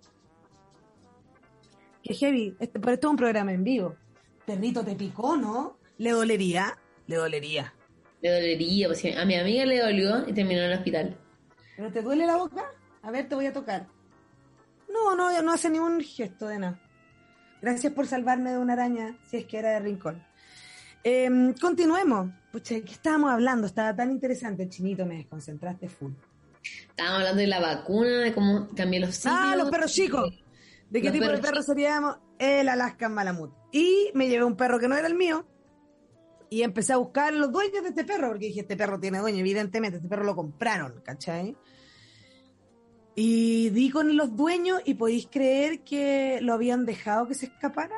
Qué 2.01 2.13
heavy. 2.13 2.55
Este, 2.57 2.79
pero 2.79 2.93
esto 2.93 3.07
es 3.07 3.11
un 3.11 3.17
programa 3.17 3.51
en 3.51 3.65
vivo. 3.65 3.97
Perrito 4.45 4.85
te 4.85 4.95
picó, 4.95 5.35
¿no? 5.35 5.77
¿Le 5.97 6.11
dolería? 6.11 6.77
Le 7.07 7.17
dolería. 7.17 7.73
Le 8.21 8.31
dolería, 8.31 8.87
pues 8.87 8.99
sí, 8.99 9.11
a 9.11 9.25
mi 9.25 9.35
amiga 9.35 9.65
le 9.65 9.81
dolió 9.81 10.29
y 10.29 10.33
terminó 10.33 10.61
en 10.61 10.71
el 10.71 10.77
hospital. 10.77 11.17
¿Pero 11.75 11.91
te 11.91 12.01
duele 12.01 12.25
la 12.25 12.37
boca? 12.37 12.71
A 13.01 13.11
ver, 13.11 13.27
te 13.27 13.35
voy 13.35 13.47
a 13.47 13.51
tocar. 13.53 13.87
No, 14.87 15.13
no, 15.13 15.41
no 15.41 15.51
hace 15.51 15.69
ningún 15.69 15.99
gesto 15.99 16.47
de 16.47 16.59
nada. 16.59 16.84
Gracias 17.61 17.93
por 17.93 18.07
salvarme 18.07 18.51
de 18.51 18.57
una 18.57 18.73
araña, 18.73 19.17
si 19.29 19.37
es 19.37 19.45
que 19.45 19.57
era 19.57 19.71
de 19.71 19.79
rincón. 19.79 20.23
Em, 21.03 21.53
continuemos. 21.53 22.31
Pucha, 22.51 22.81
¿qué 22.81 22.91
estábamos 22.91 23.31
hablando? 23.31 23.67
Estaba 23.67 23.95
tan 23.95 24.11
interesante, 24.11 24.67
chinito, 24.69 25.05
me 25.05 25.17
desconcentraste 25.17 25.87
full. 25.87 26.13
Estábamos 26.89 27.19
hablando 27.19 27.41
de 27.41 27.47
la 27.47 27.59
vacuna, 27.59 28.19
de 28.21 28.33
cómo 28.33 28.67
cambió 28.75 29.01
los 29.01 29.15
sitios. 29.15 29.35
Ah, 29.37 29.55
los 29.55 29.69
perros 29.69 29.93
chicos. 29.93 30.43
¿De 30.89 31.01
qué 31.01 31.07
Los 31.09 31.13
tipo 31.13 31.27
de 31.27 31.37
perro 31.39 31.61
seríamos? 31.61 32.17
El 32.39 32.69
Alaskan 32.69 33.13
Malamut. 33.13 33.51
Y 33.71 34.11
me 34.13 34.27
llevé 34.27 34.45
un 34.45 34.55
perro 34.55 34.79
que 34.79 34.87
no 34.87 34.95
era 34.95 35.07
el 35.07 35.15
mío. 35.15 35.45
Y 36.49 36.63
empecé 36.63 36.93
a 36.93 36.97
buscar 36.97 37.33
los 37.33 37.51
dueños 37.51 37.83
de 37.83 37.89
este 37.89 38.03
perro, 38.03 38.29
porque 38.29 38.47
dije, 38.47 38.61
este 38.61 38.77
perro 38.77 38.99
tiene 38.99 39.19
dueño, 39.19 39.39
evidentemente, 39.39 39.97
este 39.97 40.07
perro 40.07 40.23
lo 40.23 40.35
compraron, 40.35 41.01
¿cachai? 41.03 41.55
Y 43.15 43.69
di 43.69 43.89
con 43.89 44.17
los 44.17 44.35
dueños 44.35 44.81
y 44.83 44.95
podéis 44.95 45.27
creer 45.31 45.79
que 45.81 46.39
lo 46.41 46.53
habían 46.53 46.85
dejado 46.85 47.27
que 47.27 47.33
se 47.33 47.45
escapara. 47.45 47.95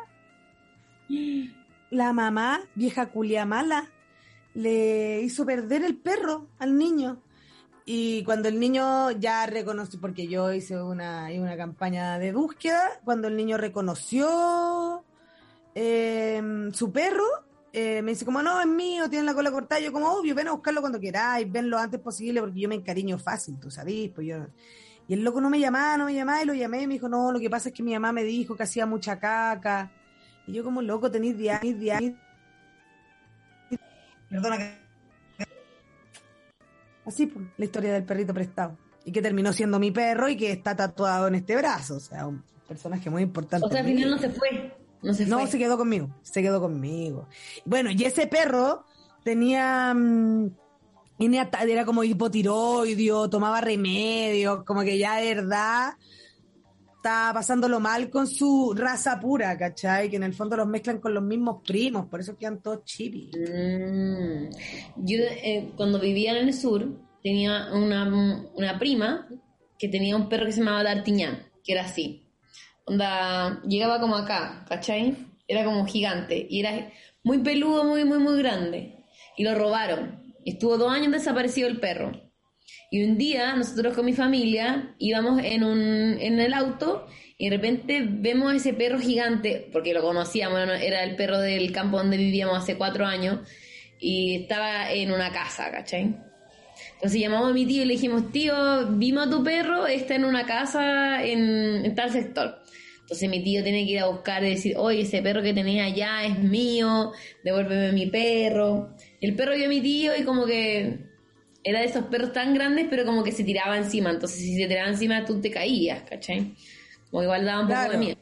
La 1.89 2.13
mamá, 2.13 2.61
vieja 2.75 3.07
culia 3.07 3.45
mala, 3.45 3.89
le 4.53 5.21
hizo 5.21 5.45
perder 5.45 5.83
el 5.83 5.97
perro 5.97 6.47
al 6.59 6.77
niño. 6.77 7.23
Y 7.85 8.23
cuando 8.25 8.49
el 8.49 8.59
niño 8.59 9.11
ya 9.11 9.45
reconoció, 9.45 9.99
porque 9.99 10.27
yo 10.27 10.53
hice 10.53 10.79
una, 10.79 11.29
una 11.33 11.55
campaña 11.57 12.19
de 12.19 12.33
búsqueda, 12.33 12.99
cuando 13.05 13.29
el 13.29 13.37
niño 13.37 13.57
reconoció 13.57 15.03
eh, 15.73 16.69
su 16.73 16.91
perro, 16.91 17.25
eh, 17.71 18.01
me 18.01 18.11
dice 18.11 18.25
como, 18.25 18.43
no, 18.43 18.59
es 18.59 18.67
mío, 18.67 19.09
tiene 19.09 19.25
la 19.25 19.33
cola 19.33 19.51
cortada. 19.51 19.79
Yo 19.79 19.93
como, 19.93 20.11
obvio, 20.11 20.35
ven 20.35 20.49
a 20.49 20.51
buscarlo 20.51 20.81
cuando 20.81 20.99
queráis, 20.99 21.49
ven 21.51 21.69
lo 21.69 21.77
antes 21.77 21.99
posible, 22.01 22.41
porque 22.41 22.59
yo 22.59 22.69
me 22.69 22.75
encariño 22.75 23.17
fácil, 23.17 23.57
tú 23.59 23.71
sabís. 23.71 24.11
Pues 24.13 24.27
yo... 24.27 24.45
Y 25.07 25.13
el 25.13 25.23
loco 25.23 25.39
no 25.39 25.49
me 25.49 25.59
llamaba, 25.59 25.97
no 25.97 26.05
me 26.05 26.13
llamaba, 26.13 26.43
y 26.43 26.45
lo 26.45 26.53
llamé 26.53 26.81
y 26.81 26.87
me 26.87 26.93
dijo, 26.95 27.07
no, 27.07 27.31
lo 27.31 27.39
que 27.39 27.49
pasa 27.49 27.69
es 27.69 27.75
que 27.75 27.83
mi 27.83 27.93
mamá 27.93 28.11
me 28.11 28.23
dijo 28.23 28.55
que 28.55 28.63
hacía 28.63 28.85
mucha 28.85 29.17
caca. 29.19 29.91
Y 30.45 30.53
yo 30.53 30.63
como, 30.63 30.81
loco, 30.81 31.09
tenéis 31.09 31.37
10 31.37 31.61
años, 31.61 31.79
10 31.79 31.97
años. 31.97 32.13
Perdona 34.29 34.57
que... 34.57 34.77
Así, 37.05 37.27
pues, 37.27 37.45
la 37.57 37.65
historia 37.65 37.93
del 37.93 38.03
perrito 38.03 38.33
prestado. 38.33 38.77
Y 39.05 39.11
que 39.13 39.21
terminó 39.21 39.53
siendo 39.53 39.79
mi 39.79 39.91
perro 39.91 40.27
y 40.27 40.35
que 40.35 40.51
está 40.51 40.75
tatuado 40.75 41.29
en 41.29 41.35
este 41.35 41.55
brazo. 41.55 41.95
O 41.95 41.99
sea, 42.01 42.27
un 42.27 42.43
personaje 42.67 43.09
muy 43.09 43.23
importante. 43.23 43.65
O 43.65 43.69
sea, 43.69 43.79
al 43.79 43.85
final 43.85 44.09
no 44.11 44.17
se 44.17 44.29
fue. 44.29 44.75
No 45.01 45.13
se 45.13 45.25
No, 45.25 45.39
fue. 45.39 45.47
se 45.47 45.57
quedó 45.57 45.77
conmigo, 45.77 46.09
se 46.21 46.41
quedó 46.41 46.59
conmigo. 46.59 47.29
Bueno, 47.63 47.89
y 47.91 48.03
ese 48.03 48.27
perro 48.27 48.83
tenía, 49.23 49.93
mm, 49.93 50.49
era 51.19 51.85
como 51.85 52.03
hipotiroidio, 52.03 53.29
tomaba 53.29 53.61
remedios, 53.61 54.63
como 54.63 54.81
que 54.81 54.97
ya 54.97 55.17
de 55.17 55.35
verdad 55.35 55.93
estaba 56.97 57.33
pasándolo 57.33 57.79
mal 57.79 58.09
con 58.09 58.27
su 58.27 58.73
raza 58.75 59.19
pura, 59.19 59.57
¿cachai? 59.57 60.09
Que 60.09 60.17
en 60.17 60.23
el 60.23 60.33
fondo 60.33 60.57
los 60.57 60.67
mezclan 60.67 60.99
con 60.99 61.13
los 61.13 61.23
mismos 61.23 61.61
primos, 61.65 62.07
por 62.07 62.19
eso 62.19 62.37
quedan 62.37 62.61
todos 62.61 62.83
chipis. 62.83 63.29
Mm. 63.35 64.49
Yo 64.97 65.17
eh, 65.19 65.71
cuando 65.75 65.99
vivía 65.99 66.31
en 66.31 66.47
el 66.47 66.53
sur 66.53 66.85
tenía 67.23 67.69
una, 67.73 68.47
una 68.55 68.77
prima 68.77 69.27
que 69.79 69.87
tenía 69.87 70.15
un 70.15 70.27
perro 70.27 70.45
que 70.45 70.51
se 70.51 70.59
llamaba 70.59 70.83
D'Artignan, 70.83 71.39
que 71.63 71.73
era 71.73 71.85
así. 71.85 72.25
Onda, 72.85 73.61
llegaba 73.63 73.99
como 73.99 74.15
acá, 74.15 74.65
¿cachai? 74.67 75.15
Era 75.47 75.63
como 75.63 75.85
gigante 75.85 76.45
y 76.49 76.59
era 76.59 76.91
muy 77.23 77.39
peludo, 77.39 77.83
muy, 77.83 78.05
muy, 78.05 78.19
muy 78.19 78.37
grande. 78.39 79.03
Y 79.37 79.43
lo 79.43 79.55
robaron. 79.55 80.26
Estuvo 80.47 80.77
dos 80.77 80.93
años 80.93 81.11
desaparecido 81.11 81.67
el 81.67 81.79
perro. 81.79 82.11
Y 82.89 83.03
un 83.03 83.17
día 83.17 83.53
nosotros 83.55 83.93
con 83.93 84.05
mi 84.05 84.13
familia 84.13 84.95
íbamos 84.97 85.41
en, 85.43 85.65
un, 85.65 86.17
en 86.21 86.39
el 86.39 86.53
auto 86.53 87.05
y 87.37 87.49
de 87.49 87.57
repente 87.57 88.05
vemos 88.07 88.53
ese 88.53 88.73
perro 88.73 88.97
gigante, 88.97 89.69
porque 89.73 89.93
lo 89.93 90.01
conocíamos, 90.01 90.65
¿no? 90.65 90.73
era 90.73 91.03
el 91.03 91.17
perro 91.17 91.39
del 91.39 91.73
campo 91.73 91.97
donde 91.97 92.15
vivíamos 92.15 92.57
hace 92.57 92.77
cuatro 92.77 93.05
años, 93.05 93.39
y 93.99 94.43
estaba 94.43 94.91
en 94.91 95.11
una 95.11 95.31
casa, 95.31 95.69
¿cachai? 95.69 96.15
Entonces 96.93 97.19
llamamos 97.19 97.51
a 97.51 97.53
mi 97.53 97.65
tío 97.65 97.83
y 97.83 97.85
le 97.85 97.93
dijimos, 97.93 98.31
tío, 98.31 98.55
vimos 98.91 99.27
a 99.27 99.29
tu 99.29 99.43
perro, 99.43 99.85
está 99.85 100.15
en 100.15 100.25
una 100.25 100.45
casa 100.45 101.23
en, 101.25 101.85
en 101.85 101.93
tal 101.93 102.09
sector. 102.09 102.59
Entonces 103.01 103.29
mi 103.29 103.43
tío 103.43 103.63
tiene 103.63 103.85
que 103.85 103.91
ir 103.91 103.99
a 103.99 104.07
buscar 104.07 104.43
y 104.43 104.49
decir, 104.49 104.75
oye, 104.77 105.01
ese 105.01 105.21
perro 105.21 105.41
que 105.41 105.53
tenía 105.53 105.85
allá 105.85 106.25
es 106.25 106.39
mío, 106.39 107.11
devuélveme 107.43 107.91
mi 107.93 108.07
perro. 108.07 108.96
El 109.21 109.35
perro 109.35 109.53
vio 109.55 109.65
a 109.65 109.69
mi 109.69 109.81
tío 109.81 110.15
y 110.15 110.23
como 110.23 110.45
que 110.45 110.99
era 111.63 111.79
de 111.79 111.85
esos 111.85 112.05
perros 112.05 112.33
tan 112.33 112.53
grandes, 112.53 112.87
pero 112.89 113.03
como 113.05 113.23
que 113.23 113.31
se 113.31 113.43
tiraba 113.43 113.77
encima. 113.77 114.11
Entonces 114.11 114.39
si 114.39 114.55
se 114.55 114.67
tiraba 114.67 114.89
encima 114.89 115.25
tú 115.25 115.41
te 115.41 115.49
caías, 115.51 116.03
¿cachai? 116.09 116.55
Como 117.09 117.23
igual 117.23 117.45
daba 117.45 117.61
un 117.61 117.67
poco 117.67 117.79
Claro. 117.79 117.91
de 117.93 117.97
miedo. 117.99 118.17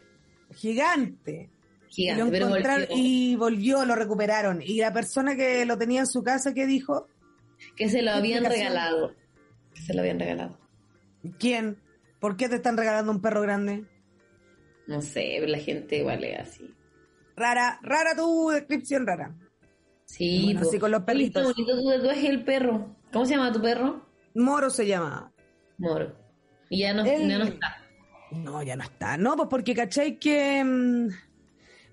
Gigante. 0.53 1.49
Gigante, 1.89 2.21
y 2.21 2.25
lo 2.25 2.31
pero 2.31 2.47
encontraron 2.47 2.87
volvió. 2.89 3.03
y 3.05 3.35
volvió, 3.35 3.85
lo 3.85 3.95
recuperaron. 3.95 4.61
Y 4.61 4.77
la 4.79 4.91
persona 4.93 5.35
que 5.35 5.65
lo 5.65 5.77
tenía 5.77 6.01
en 6.01 6.07
su 6.07 6.23
casa, 6.23 6.53
¿qué 6.53 6.65
dijo? 6.65 7.07
Que 7.75 7.89
se 7.89 8.01
lo 8.01 8.11
¿Qué 8.11 8.17
habían 8.17 8.45
regalado. 8.45 9.13
Que 9.73 9.81
se 9.81 9.93
lo 9.93 10.01
habían 10.01 10.19
regalado. 10.19 10.57
¿Quién? 11.39 11.77
¿Por 12.19 12.35
qué 12.37 12.49
te 12.49 12.55
están 12.55 12.77
regalando 12.77 13.11
un 13.11 13.21
perro 13.21 13.41
grande? 13.41 13.85
No 14.87 15.01
sé, 15.01 15.39
la 15.47 15.57
gente 15.59 15.97
igual 15.99 16.23
es 16.23 16.39
así. 16.39 16.73
Rara, 17.35 17.79
rara 17.81 18.15
tu 18.15 18.49
descripción, 18.49 19.05
rara. 19.07 19.33
Sí, 20.05 20.43
Bueno, 20.45 20.61
po. 20.61 20.67
así 20.69 20.79
con 20.79 20.91
los 20.91 21.03
perritos. 21.03 21.41
qué 21.55 21.63
bonito 21.63 21.81
tu 21.81 21.89
tatuaje 21.89 22.27
el 22.29 22.43
perro. 22.43 22.95
¿Cómo 23.11 23.25
se 23.25 23.31
llama 23.35 23.51
tu 23.51 23.61
perro? 23.61 24.05
Moro 24.35 24.69
se 24.69 24.85
llama. 24.85 25.31
Moro. 25.77 26.13
Y 26.69 26.79
ya 26.79 26.93
no, 26.93 27.05
ya 27.05 27.37
no 27.37 27.43
está. 27.45 27.77
No, 28.31 28.63
ya 28.63 28.75
no 28.75 28.83
está. 28.83 29.17
No, 29.17 29.35
pues 29.35 29.47
porque 29.49 29.73
cachai 29.75 30.17
que 30.19 30.63
mm, 30.63 31.07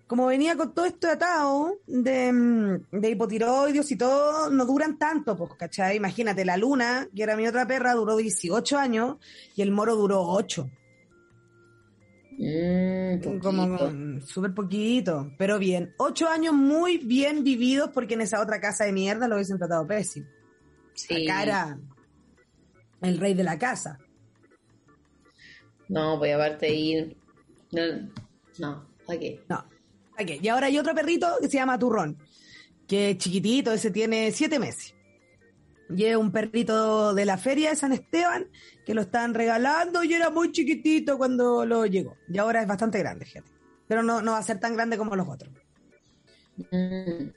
como 0.07 0.27
venía 0.27 0.57
con 0.57 0.75
todo 0.75 0.85
esto 0.87 1.09
atado 1.09 1.79
de, 1.87 2.33
mm, 2.33 2.85
de 3.01 3.11
hipotiroides 3.11 3.90
y 3.92 3.96
todo, 3.96 4.51
no 4.51 4.64
duran 4.66 4.98
tanto, 4.98 5.37
pues, 5.37 5.53
cachai. 5.59 5.96
Imagínate, 5.96 6.44
la 6.44 6.57
luna, 6.57 7.09
que 7.14 7.22
era 7.22 7.37
mi 7.37 7.46
otra 7.46 7.66
perra, 7.66 7.94
duró 7.94 8.16
18 8.16 8.79
años 8.79 9.16
y 9.57 9.62
el 9.62 9.70
moro 9.70 9.94
duró 9.96 10.22
8. 10.22 10.68
Mm, 12.38 13.21
poquito. 13.21 13.40
Como 13.40 13.66
mm, 13.66 14.21
súper 14.23 14.55
poquito, 14.55 15.33
pero 15.38 15.59
bien. 15.59 15.95
8 15.99 16.29
años 16.29 16.55
muy 16.55 16.99
bien 16.99 17.45
vividos 17.45 17.90
porque 17.92 18.14
en 18.14 18.23
esa 18.23 18.40
otra 18.40 18.61
casa 18.61 18.85
de 18.85 18.92
mierda 18.92 19.29
lo 19.29 19.37
hubiesen 19.37 19.59
tratado 19.59 19.87
pésimo. 19.87 20.27
Sí. 20.95 21.25
Acá 21.25 21.42
era 21.42 21.79
el 23.01 23.18
rey 23.18 23.35
de 23.35 23.45
la 23.45 23.59
casa. 23.59 23.99
No, 25.88 26.18
pues 26.18 26.35
aparte 26.35 26.66
ahí. 26.66 27.16
No, 27.73 27.83
no, 28.59 28.88
aquí. 29.09 29.40
No. 29.49 29.64
Ok, 30.18 30.42
Y 30.42 30.49
ahora 30.49 30.66
hay 30.66 30.79
otro 30.79 30.95
perrito 30.95 31.27
que 31.40 31.49
se 31.49 31.57
llama 31.57 31.79
Turrón, 31.79 32.18
que 32.87 33.11
es 33.11 33.18
chiquitito, 33.18 33.73
ese 33.73 33.90
tiene 33.90 34.31
siete 34.31 34.59
meses. 34.59 34.95
Es 35.96 36.16
un 36.16 36.33
perrito 36.33 37.14
de 37.14 37.24
la 37.24 37.38
feria 37.38 37.70
de 37.70 37.76
San 37.76 37.92
Esteban 37.92 38.46
que 38.85 38.94
lo 38.94 39.02
estaban 39.02 39.35
regalando 39.35 40.02
y 40.05 40.14
era 40.14 40.31
muy 40.31 40.52
chiquitito 40.52 41.18
cuando 41.18 41.64
lo 41.64 41.87
llegó. 41.87 42.16
Y 42.28 42.38
ahora 42.38 42.62
es 42.62 42.68
bastante 42.68 42.98
grande, 42.98 43.24
fíjate. 43.24 43.50
Pero 43.87 44.02
no, 44.02 44.22
no 44.22 44.33
va 44.33 44.38
a 44.38 44.42
ser 44.42 44.59
tan 44.59 44.74
grande 44.74 44.96
como 44.96 45.16
los 45.16 45.28
otros. 45.28 45.52
Mm. 46.70 47.28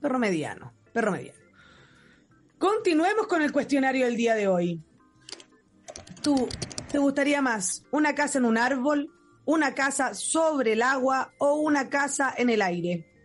Perro 0.00 0.18
mediano, 0.18 0.72
perro 0.92 1.12
mediano. 1.12 1.38
Continuemos 2.58 3.26
con 3.26 3.42
el 3.42 3.52
cuestionario 3.52 4.06
del 4.06 4.16
día 4.16 4.34
de 4.34 4.48
hoy. 4.48 4.82
¿Tú 6.22 6.48
te 6.90 6.98
gustaría 6.98 7.42
más 7.42 7.84
una 7.90 8.14
casa 8.14 8.38
en 8.38 8.44
un 8.44 8.58
árbol, 8.58 9.12
una 9.44 9.74
casa 9.74 10.14
sobre 10.14 10.72
el 10.72 10.82
agua 10.82 11.32
o 11.38 11.54
una 11.56 11.88
casa 11.88 12.34
en 12.36 12.50
el 12.50 12.62
aire? 12.62 13.15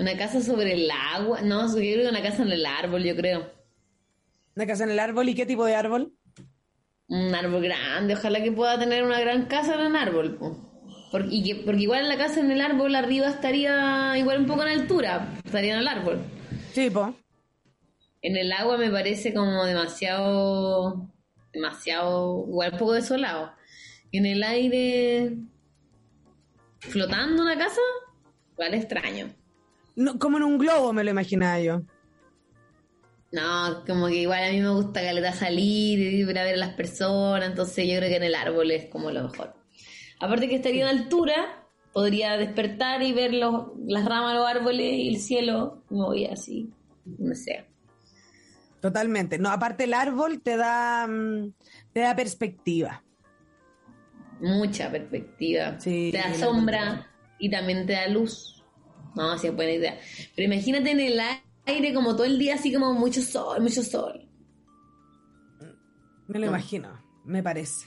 Una 0.00 0.16
casa 0.16 0.40
sobre 0.40 0.72
el 0.72 0.90
agua. 0.90 1.42
No, 1.42 1.66
yo 1.68 1.74
creo 1.74 2.04
que 2.04 2.08
una 2.08 2.22
casa 2.22 2.42
en 2.42 2.52
el 2.52 2.64
árbol, 2.64 3.04
yo 3.04 3.14
creo. 3.14 3.50
Una 4.56 4.66
casa 4.66 4.84
en 4.84 4.90
el 4.92 4.98
árbol 4.98 5.28
y 5.28 5.34
qué 5.34 5.44
tipo 5.44 5.66
de 5.66 5.74
árbol? 5.74 6.14
Un 7.08 7.34
árbol 7.34 7.62
grande. 7.62 8.14
Ojalá 8.14 8.42
que 8.42 8.50
pueda 8.50 8.78
tener 8.78 9.04
una 9.04 9.20
gran 9.20 9.44
casa 9.44 9.74
en 9.74 9.80
un 9.88 9.96
árbol. 9.96 10.36
po. 10.38 10.56
Porque, 11.12 11.28
y 11.30 11.42
que- 11.44 11.54
porque 11.66 11.82
igual 11.82 12.08
la 12.08 12.16
casa 12.16 12.40
en 12.40 12.50
el 12.50 12.62
árbol 12.62 12.94
arriba 12.94 13.28
estaría 13.28 14.16
igual 14.16 14.38
un 14.38 14.46
poco 14.46 14.62
en 14.62 14.80
altura. 14.80 15.34
Estaría 15.44 15.74
en 15.74 15.80
el 15.80 15.88
árbol. 15.88 16.18
Tipo. 16.74 17.14
En 18.22 18.36
el 18.38 18.52
agua 18.52 18.78
me 18.78 18.88
parece 18.90 19.34
como 19.34 19.64
demasiado. 19.66 21.10
Demasiado. 21.52 22.46
Igual 22.48 22.72
un 22.72 22.78
poco 22.78 22.92
desolado. 22.94 23.52
En 24.12 24.24
el 24.24 24.42
aire. 24.44 25.36
Flotando 26.78 27.42
una 27.42 27.58
casa. 27.58 27.80
Igual 28.52 28.72
extraño. 28.74 29.34
No, 29.96 30.18
como 30.18 30.38
en 30.38 30.44
un 30.44 30.58
globo 30.58 30.92
me 30.92 31.04
lo 31.04 31.10
imaginaba 31.10 31.60
yo. 31.60 31.82
No, 33.32 33.84
como 33.86 34.08
que 34.08 34.16
igual 34.16 34.42
a 34.42 34.50
mí 34.50 34.60
me 34.60 34.70
gusta 34.70 35.02
caleta 35.02 35.32
salir 35.32 35.98
y 36.00 36.22
ir 36.22 36.38
a 36.38 36.42
ver 36.42 36.54
a 36.54 36.58
las 36.58 36.74
personas, 36.74 37.48
entonces 37.48 37.86
yo 37.86 37.96
creo 37.98 38.08
que 38.08 38.16
en 38.16 38.24
el 38.24 38.34
árbol 38.34 38.70
es 38.72 38.86
como 38.86 39.10
lo 39.10 39.22
mejor. 39.22 39.54
Aparte 40.18 40.48
que 40.48 40.56
estaría 40.56 40.90
en 40.90 40.98
altura, 40.98 41.68
podría 41.92 42.36
despertar 42.36 43.02
y 43.02 43.12
ver 43.12 43.32
los, 43.32 43.68
las 43.86 44.04
ramas 44.04 44.34
los 44.34 44.46
árboles 44.46 44.92
y 44.94 45.08
el 45.08 45.18
cielo, 45.18 45.84
me 45.90 46.04
voy 46.04 46.26
así, 46.26 46.70
no 47.18 47.34
sé. 47.34 47.66
Totalmente. 48.80 49.38
No, 49.38 49.50
aparte 49.50 49.84
el 49.84 49.94
árbol 49.94 50.40
te 50.42 50.56
da, 50.56 51.06
mm, 51.06 51.52
te 51.92 52.00
da 52.00 52.16
perspectiva. 52.16 53.04
Mucha 54.40 54.90
perspectiva. 54.90 55.78
Sí, 55.78 56.10
te 56.10 56.18
da 56.18 56.34
sombra 56.34 57.06
y 57.38 57.50
también 57.50 57.86
te 57.86 57.92
da 57.92 58.08
luz. 58.08 58.59
No, 59.14 59.36
sí 59.38 59.48
es 59.48 59.54
buena 59.56 59.72
idea. 59.72 59.98
Pero 60.36 60.52
imagínate 60.52 60.90
en 60.90 61.00
el 61.00 61.20
aire 61.66 61.94
como 61.94 62.14
todo 62.14 62.24
el 62.24 62.38
día 62.38 62.54
así 62.54 62.72
como 62.72 62.92
mucho 62.94 63.22
sol, 63.22 63.60
mucho 63.60 63.82
sol. 63.82 64.26
Me 66.28 66.38
lo 66.38 66.46
No. 66.46 66.52
imagino, 66.52 67.00
me 67.24 67.42
parece. 67.42 67.86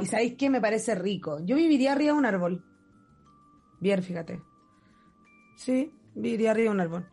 ¿Y 0.00 0.06
sabéis 0.06 0.34
qué? 0.36 0.50
Me 0.50 0.60
parece 0.60 0.94
rico. 0.94 1.40
Yo 1.44 1.56
viviría 1.56 1.92
arriba 1.92 2.12
de 2.12 2.18
un 2.18 2.26
árbol. 2.26 2.64
Bien, 3.80 4.02
fíjate. 4.02 4.40
Sí, 5.56 5.90
viviría 6.14 6.50
arriba 6.52 6.70
de 6.70 6.74
un 6.74 6.80
árbol. 6.80 7.08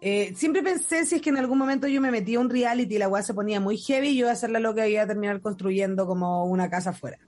Eh, 0.00 0.34
siempre 0.34 0.62
pensé 0.62 1.04
si 1.06 1.16
es 1.16 1.22
que 1.22 1.30
en 1.30 1.38
algún 1.38 1.58
momento 1.58 1.86
yo 1.88 2.00
me 2.00 2.10
metía 2.10 2.38
a 2.38 2.40
un 2.40 2.50
reality 2.50 2.96
y 2.96 2.98
la 2.98 3.08
weá 3.08 3.22
se 3.22 3.34
ponía 3.34 3.60
muy 3.60 3.78
heavy 3.78 4.08
y 4.08 4.14
yo 4.16 4.20
iba 4.20 4.30
a 4.30 4.32
hacer 4.34 4.50
la 4.50 4.60
loca 4.60 4.86
y 4.86 4.92
iba 4.92 5.02
a 5.02 5.06
terminar 5.06 5.40
construyendo 5.40 6.06
como 6.06 6.44
una 6.44 6.68
casa 6.68 6.90
afuera. 6.90 7.18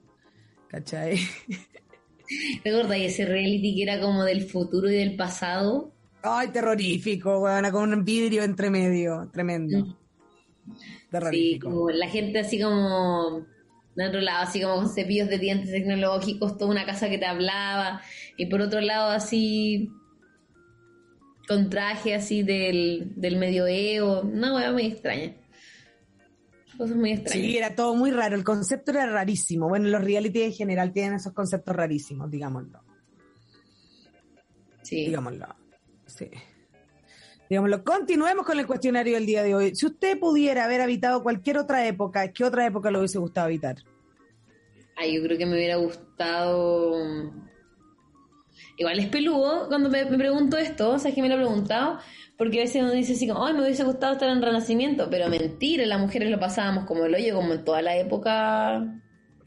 ¿Cachai? 0.69 1.19
¿Te 2.63 2.71
acordás 2.71 2.91
de 2.91 3.07
ese 3.07 3.27
reality 3.27 3.75
que 3.77 3.83
era 3.83 4.01
como 4.01 4.25
del 4.25 4.43
futuro 4.43 4.91
y 4.91 4.97
del 4.97 5.17
pasado? 5.17 5.93
Ay, 6.23 6.49
terrorífico, 6.49 7.39
weona, 7.41 7.71
con 7.73 7.93
un 7.93 8.05
vidrio 8.05 8.43
entre 8.43 8.71
medio. 8.71 9.31
Tremendo. 9.33 9.79
Mm. 9.79 9.97
Sí, 10.67 11.07
Terrorífico. 11.11 11.71
como 11.71 11.91
la 11.91 12.09
gente 12.09 12.41
así 12.41 12.61
como 12.61 13.47
de 13.95 14.07
otro 14.07 14.21
lado, 14.21 14.43
así 14.45 14.61
como 14.61 14.77
con 14.77 14.89
cepillos 14.89 15.29
de 15.29 15.39
dientes 15.39 15.71
tecnológicos, 15.71 16.59
toda 16.59 16.71
una 16.71 16.87
casa 16.87 17.09
que 17.09 17.19
te 17.19 17.27
hablaba, 17.27 18.03
y 18.37 18.47
por 18.47 18.61
otro 18.61 18.81
lado 18.81 19.11
así 19.11 19.91
con 21.49 21.71
traje 21.71 22.15
así 22.15 22.43
del, 22.43 23.13
del 23.17 23.37
medioevo, 23.37 24.21
una 24.21 24.55
hueá 24.55 24.71
muy 24.73 24.87
extraña. 24.87 25.35
Cosas 26.79 26.97
muy 26.97 27.11
extrañas. 27.11 27.45
Sí, 27.45 27.59
era 27.59 27.75
todo 27.75 27.97
muy 27.97 28.13
raro. 28.13 28.37
El 28.37 28.45
concepto 28.45 28.93
era 28.93 29.07
rarísimo. 29.07 29.69
Bueno, 29.69 29.89
los 29.89 30.03
reality 30.03 30.43
en 30.43 30.53
general 30.53 30.93
tienen 30.93 31.15
esos 31.15 31.33
conceptos 31.33 31.75
rarísimos, 31.75 32.31
digámoslo. 32.31 32.85
Sí. 34.83 35.07
Digámoslo. 35.07 35.47
Sí. 36.07 36.31
Digámoslo. 37.51 37.83
Continuemos 37.83 38.47
con 38.47 38.61
el 38.61 38.67
cuestionario 38.69 39.15
del 39.15 39.27
día 39.27 39.43
de 39.43 39.57
hoy. 39.57 39.75
Si 39.75 39.87
usted 39.87 40.21
pudiera 40.21 40.67
haber 40.67 40.81
habitado 40.81 41.21
cualquier 41.25 41.59
otra 41.59 41.85
época, 41.85 42.33
¿qué 42.33 42.45
otra 42.45 42.65
época 42.65 42.93
le 42.93 42.99
hubiese 42.99 43.19
gustado 43.19 43.47
habitar? 43.47 43.77
Ay, 44.95 45.17
yo 45.17 45.23
creo 45.25 45.37
que 45.37 45.47
me 45.47 45.55
hubiera 45.55 45.77
gustado. 45.77 46.95
Igual 48.77 49.01
es 49.01 49.09
peludo 49.09 49.67
cuando 49.67 49.91
me, 49.91 50.05
me 50.05 50.17
pregunto 50.17 50.57
esto, 50.57 50.91
o 50.91 50.99
sea, 51.01 51.09
es 51.09 51.15
que 51.17 51.23
me 51.23 51.29
lo 51.29 51.35
he 51.35 51.39
preguntado, 51.39 51.99
porque 52.39 52.61
a 52.61 52.63
veces 52.63 52.83
uno 52.83 52.93
dice 52.93 53.15
así 53.15 53.27
como, 53.29 53.45
ay, 53.45 53.53
me 53.55 53.63
hubiese 53.63 53.85
gustado 53.85 54.13
estar 54.15 54.29
en 54.31 54.41
Renacimiento, 54.41 55.09
pero 55.11 55.29
mentira, 55.29 55.85
las 55.87 56.01
mujeres 56.01 56.31
lo 56.31 56.39
pasábamos 56.39 56.85
como 56.87 57.05
el 57.05 57.15
hoyo, 57.15 57.35
como 57.35 57.53
en 57.53 57.65
toda 57.65 57.83
la 57.83 57.97
época. 57.97 58.85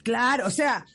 Claro, 0.04 0.48
o 0.48 0.52
sea, 0.52 0.86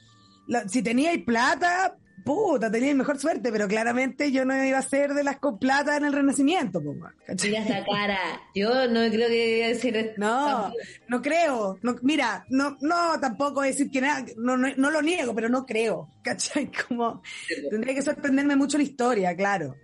la- 0.47 0.69
si 0.69 0.83
teníais 0.83 1.23
plata, 1.25 1.97
puta, 2.25 2.71
teníais 2.71 2.97
mejor 2.97 3.19
suerte, 3.19 3.51
pero 3.53 3.69
claramente 3.69 4.33
yo 4.33 4.45
no 4.45 4.63
iba 4.65 4.79
a 4.79 4.83
ser 4.83 5.15
de 5.15 5.23
las 5.25 5.39
con 5.39 5.59
plata 5.59 5.97
en 5.97 6.05
el 6.05 6.13
Renacimiento, 6.13 6.83
po. 6.83 6.95
Mira 7.43 7.61
esta 7.61 7.85
cara, 7.85 8.19
yo 8.55 8.89
no 8.89 9.01
creo 9.11 9.29
que 9.29 9.59
iba 9.59 9.67
a 9.67 9.69
decir. 9.69 10.15
No, 10.19 10.73
no 11.09 11.23
creo. 11.23 11.79
No, 11.83 11.97
mira, 12.03 12.45
no, 12.51 12.77
no, 12.81 13.19
tampoco 13.21 13.63
decir 13.63 13.91
que 13.91 14.01
nada, 14.01 14.25
no, 14.37 14.57
no, 14.57 14.69
no 14.77 14.91
lo 14.91 15.01
niego, 15.03 15.35
pero 15.35 15.49
no 15.49 15.65
creo. 15.65 16.11
¿Cachai? 16.23 16.69
Como, 16.89 17.23
tendría 17.71 17.95
que 17.95 18.03
sorprenderme 18.03 18.57
mucho 18.57 18.77
la 18.77 18.85
historia, 18.85 19.35
claro. 19.37 19.77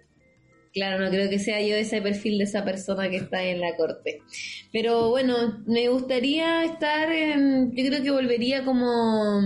Claro, 0.73 1.05
no 1.05 1.11
creo 1.11 1.29
que 1.29 1.39
sea 1.39 1.61
yo 1.61 1.75
ese 1.77 2.01
perfil 2.01 2.39
de 2.39 2.45
esa 2.45 2.65
persona 2.65 3.11
que 3.11 3.17
está 3.17 3.43
en 3.45 3.61
la 3.61 3.77
corte. 3.77 4.23
Pero 4.73 5.11
bueno, 5.11 5.63
me 5.67 5.89
gustaría 5.89 6.65
estar 6.65 7.13
en. 7.13 7.73
Yo 7.77 7.87
creo 7.89 8.03
que 8.03 8.11
volvería 8.11 8.65
como 8.65 9.41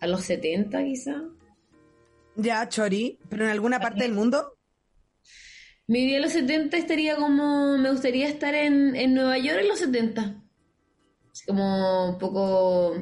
a 0.00 0.06
los 0.06 0.22
70 0.22 0.84
quizá. 0.84 1.22
Ya, 2.36 2.68
Chori, 2.68 3.18
pero 3.28 3.44
en 3.44 3.50
alguna 3.50 3.80
parte 3.80 4.04
del 4.04 4.12
mundo. 4.12 4.56
Mi 5.88 6.04
vida 6.06 6.16
en 6.18 6.22
los 6.22 6.32
70 6.32 6.76
estaría 6.76 7.16
como. 7.16 7.76
Me 7.76 7.90
gustaría 7.90 8.28
estar 8.28 8.54
en, 8.54 8.94
en 8.94 9.14
Nueva 9.14 9.36
York 9.38 9.58
en 9.62 9.68
los 9.68 9.80
70. 9.80 10.44
Así 11.32 11.44
como 11.44 12.10
un 12.10 12.18
poco. 12.18 12.94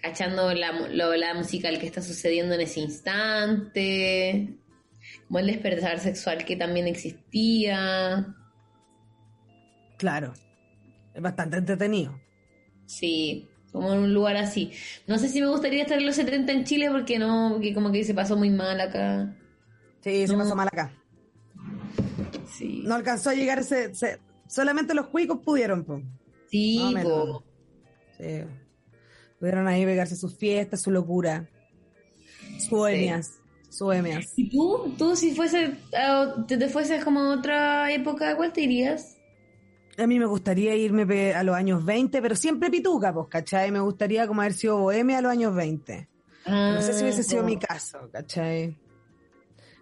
cachando 0.00 0.54
la, 0.54 0.70
lo- 0.90 1.16
la 1.16 1.34
musical 1.34 1.78
que 1.80 1.86
está 1.86 2.02
sucediendo 2.02 2.54
en 2.54 2.60
ese 2.60 2.78
instante. 2.80 4.54
Como 5.28 5.38
el 5.40 5.46
despertar 5.46 6.00
sexual 6.00 6.44
que 6.44 6.56
también 6.56 6.86
existía. 6.88 8.34
Claro. 9.98 10.32
Es 11.14 11.22
bastante 11.22 11.58
entretenido. 11.58 12.18
Sí, 12.86 13.46
como 13.72 13.92
en 13.92 13.98
un 14.00 14.14
lugar 14.14 14.36
así. 14.36 14.72
No 15.06 15.18
sé 15.18 15.28
si 15.28 15.40
me 15.40 15.48
gustaría 15.48 15.82
estar 15.82 15.98
en 15.98 16.06
los 16.06 16.16
70 16.16 16.52
en 16.52 16.64
Chile 16.64 16.88
porque 16.90 17.18
no, 17.18 17.50
porque 17.54 17.74
como 17.74 17.92
que 17.92 18.04
se 18.04 18.14
pasó 18.14 18.36
muy 18.36 18.50
mal 18.50 18.80
acá. 18.80 19.36
Sí, 20.00 20.26
se 20.26 20.32
No. 20.32 20.38
pasó 20.38 20.54
mal 20.56 20.68
acá. 20.68 20.92
Sí. 22.56 22.82
No 22.86 22.94
alcanzó 22.94 23.30
a 23.30 23.34
llegar 23.34 23.58
ese- 23.58 23.92
solamente 24.46 24.94
los 24.94 25.08
cuicos 25.08 25.40
pudieron, 25.44 25.84
po. 25.84 26.00
Sí, 26.50 26.78
Más 26.78 26.86
o 26.86 26.92
menos. 26.94 27.12
po. 27.12 27.44
Sí. 28.16 28.40
Pudieron 29.38 29.68
ahí 29.68 29.84
pegarse 29.84 30.16
sus 30.16 30.36
fiestas, 30.36 30.80
su 30.82 30.90
locura. 30.90 31.48
Sus 32.58 32.70
bohemias. 32.70 33.26
Sus 33.26 33.37
bohemias. 33.80 34.32
¿Y 34.36 34.48
tú? 34.50 34.94
¿Tú 34.98 35.14
si 35.16 35.34
fuese, 35.34 35.76
a- 35.96 36.44
te, 36.46 36.56
te 36.56 36.68
fueses 36.68 37.04
como 37.04 37.20
a 37.20 37.34
otra 37.36 37.92
época, 37.92 38.36
cuál 38.36 38.52
te 38.52 38.62
irías? 38.62 39.16
A 39.96 40.06
mí 40.06 40.18
me 40.18 40.26
gustaría 40.26 40.74
irme 40.76 41.32
a 41.34 41.42
los 41.42 41.56
años 41.56 41.84
20, 41.84 42.22
pero 42.22 42.36
siempre 42.36 42.70
pituca, 42.70 43.12
pues, 43.12 43.26
¿cachai? 43.28 43.70
Me 43.72 43.80
gustaría 43.80 44.26
como 44.28 44.40
haber 44.42 44.54
sido 44.54 44.78
bohemia 44.78 45.18
a 45.18 45.22
los 45.22 45.32
años 45.32 45.54
20. 45.54 46.08
Ah, 46.46 46.72
No 46.76 46.82
sé 46.82 46.92
si 46.94 47.02
hubiese 47.02 47.22
sido 47.24 47.42
como- 47.42 47.54
mi 47.54 47.58
caso, 47.58 48.08
¿cachai? 48.12 48.76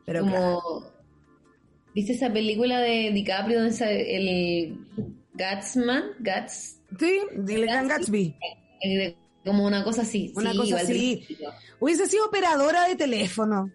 Pero 0.07 0.21
como, 0.21 0.33
claro. 0.33 0.93
¿Viste 1.95 2.13
esa 2.13 2.33
película 2.33 2.79
de 2.81 3.11
DiCaprio 3.13 3.59
donde 3.61 3.75
sale 3.75 4.17
el 4.17 4.79
Gatsman? 5.35 6.05
Gats, 6.21 6.81
Sí, 6.99 7.21
dile 7.39 7.67
Gran 7.67 7.89
Gatsby. 7.89 8.37
eh, 8.85 9.17
como 9.45 9.67
una 9.67 9.83
cosa 9.85 10.03
así. 10.03 10.33
Una 10.37 10.53
sí, 10.53 10.59
cosa 10.59 10.77
de 10.77 10.83
así. 10.83 11.27
Hubiese 11.81 12.07
sido 12.07 12.27
operadora 12.27 12.89
de 12.89 12.97
teléfono. 12.97 13.71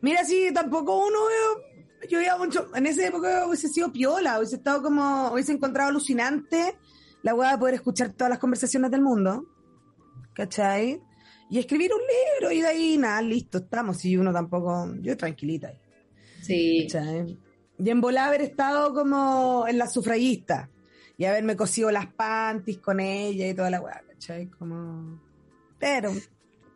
Mira, 0.00 0.24
sí, 0.24 0.50
tampoco 0.52 1.06
uno 1.06 1.18
eh, 1.28 2.06
yo 2.08 2.20
iba 2.20 2.36
mucho, 2.38 2.70
en 2.74 2.86
esa 2.86 3.06
época 3.06 3.46
hubiese 3.46 3.68
sido 3.68 3.92
piola, 3.92 4.38
hubiese 4.38 4.56
estado 4.56 4.82
como, 4.82 5.32
hubiese 5.32 5.52
encontrado 5.52 5.90
alucinante 5.90 6.76
la 7.22 7.34
hueá 7.34 7.52
de 7.52 7.58
poder 7.58 7.74
escuchar 7.76 8.12
todas 8.12 8.30
las 8.30 8.38
conversaciones 8.38 8.90
del 8.90 9.00
mundo, 9.00 9.46
¿cachai? 10.34 11.00
Y 11.48 11.58
escribir 11.58 11.90
un 11.92 12.00
libro 12.00 12.52
y 12.52 12.60
de 12.60 12.66
ahí, 12.66 12.98
nada, 12.98 13.22
listo, 13.22 13.58
estamos, 13.58 14.04
y 14.04 14.16
uno 14.16 14.32
tampoco, 14.32 14.92
yo 15.00 15.16
tranquilita 15.16 15.68
ahí, 15.68 15.80
Sí. 16.42 16.86
¿cachai? 16.90 17.38
Y 17.78 17.90
en 17.90 18.00
volar 18.00 18.28
haber 18.28 18.42
estado 18.42 18.92
como 18.94 19.66
en 19.66 19.78
la 19.78 19.88
sufragista 19.88 20.68
y 21.16 21.24
haberme 21.24 21.56
cosido 21.56 21.90
las 21.90 22.06
panties 22.06 22.78
con 22.78 23.00
ella 23.00 23.48
y 23.48 23.54
toda 23.54 23.70
la 23.70 23.80
weá, 23.80 24.02
¿cachai? 24.06 24.48
Como, 24.48 25.20
pero, 25.78 26.12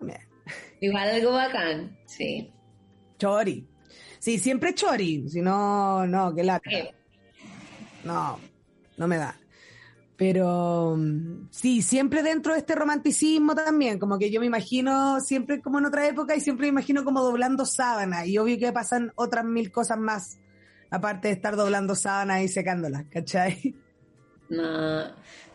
mira, 0.00 0.26
Igual 0.81 1.09
algo 1.09 1.33
bacán, 1.33 1.99
sí. 2.07 2.53
Chori. 3.18 3.66
Sí, 4.18 4.39
siempre 4.39 4.74
chori. 4.74 5.29
Si 5.29 5.41
no, 5.41 6.07
no, 6.07 6.35
que 6.35 6.45
lata. 6.45 6.70
Eh, 6.70 6.95
No, 8.05 8.39
no 8.97 9.09
me 9.09 9.16
da. 9.16 9.37
Pero 10.16 10.97
mm, 10.97 11.49
sí, 11.51 11.81
siempre 11.83 12.22
dentro 12.22 12.53
de 12.53 12.59
este 12.59 12.74
romanticismo 12.74 13.55
también, 13.55 13.99
como 13.99 14.18
que 14.18 14.31
yo 14.31 14.41
me 14.41 14.47
imagino 14.47 15.20
siempre 15.20 15.61
como 15.61 15.79
en 15.79 15.87
otra 15.87 16.07
época 16.09 16.35
y 16.35 16.41
siempre 16.41 16.66
me 16.66 16.70
imagino 16.70 17.05
como 17.05 17.22
doblando 17.22 17.64
sábanas 17.64 18.26
y 18.26 18.37
obvio 18.39 18.59
que 18.59 18.72
pasan 18.72 19.12
otras 19.14 19.45
mil 19.45 19.70
cosas 19.70 19.99
más, 19.99 20.39
aparte 20.91 21.29
de 21.29 21.35
estar 21.35 21.55
doblando 21.55 21.95
sábanas 21.95 22.43
y 22.43 22.49
secándolas, 22.49 23.05
¿cachai? 23.11 23.76
No, 24.49 25.03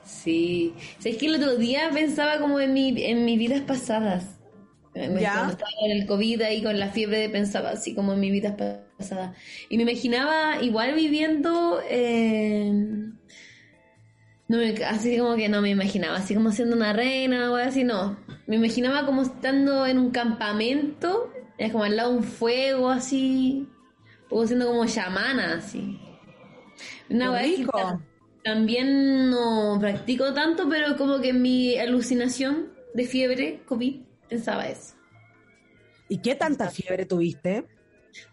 sí. 0.06 0.74
¿Sabes 1.00 1.18
que 1.18 1.26
el 1.26 1.36
otro 1.36 1.58
día 1.58 1.90
pensaba 1.94 2.40
como 2.40 2.60
en, 2.60 2.74
mi, 2.74 2.94
en 3.04 3.26
mis 3.26 3.38
vidas 3.40 3.62
pasadas? 3.62 4.40
¿Ya? 4.96 5.34
Cuando 5.34 5.54
estaba 5.54 5.72
con 5.80 5.92
el 5.92 6.06
COVID 6.06 6.42
ahí 6.44 6.62
con 6.64 6.80
la 6.80 6.90
fiebre 6.90 7.30
pensaba 7.30 7.72
así 7.72 7.96
como 7.96 8.14
en 8.14 8.20
mis 8.20 8.32
vidas 8.32 8.56
pasadas. 8.98 9.36
Y 9.70 9.78
me 9.78 9.84
imaginaba 9.84 10.62
igual 10.62 10.94
viviendo... 10.96 11.82
eh, 11.90 12.72
no 14.48 14.58
me- 14.58 14.84
así 14.86 15.18
como 15.18 15.36
que 15.36 15.50
no 15.50 15.62
me 15.62 15.70
imaginaba, 15.72 16.18
así 16.18 16.36
como 16.36 16.52
siendo 16.52 16.76
una 16.76 16.94
reina 16.94 17.40
o 17.52 17.56
algo 17.56 17.56
así, 17.70 17.84
no. 17.84 18.18
Me 18.46 18.58
imaginaba 18.58 19.06
como 19.06 19.22
estando 19.24 19.86
en 19.88 19.98
un 19.98 20.12
campamento, 20.12 21.32
es 21.58 21.72
como 21.72 21.86
al 21.86 21.96
lado 21.96 22.12
de 22.12 22.18
un 22.18 22.24
fuego 22.24 22.90
así, 22.90 23.68
o 24.30 24.46
siendo 24.46 24.68
como 24.68 24.86
chamana 24.86 25.56
así. 25.56 26.00
Una 27.10 27.32
que 27.42 27.66
también 28.44 29.30
no 29.30 29.78
practico 29.80 30.34
tanto, 30.34 30.68
pero 30.70 30.98
como 30.98 31.22
que 31.22 31.30
en 31.30 31.42
mi 31.42 31.78
alucinación 31.78 32.74
de 32.94 33.06
fiebre 33.06 33.64
COVID 33.66 34.02
pensaba 34.34 34.68
eso. 34.68 34.96
¿Y 36.10 36.18
qué 36.18 36.36
tanta 36.36 36.70
fiebre 36.70 37.06
tuviste? 37.06 37.66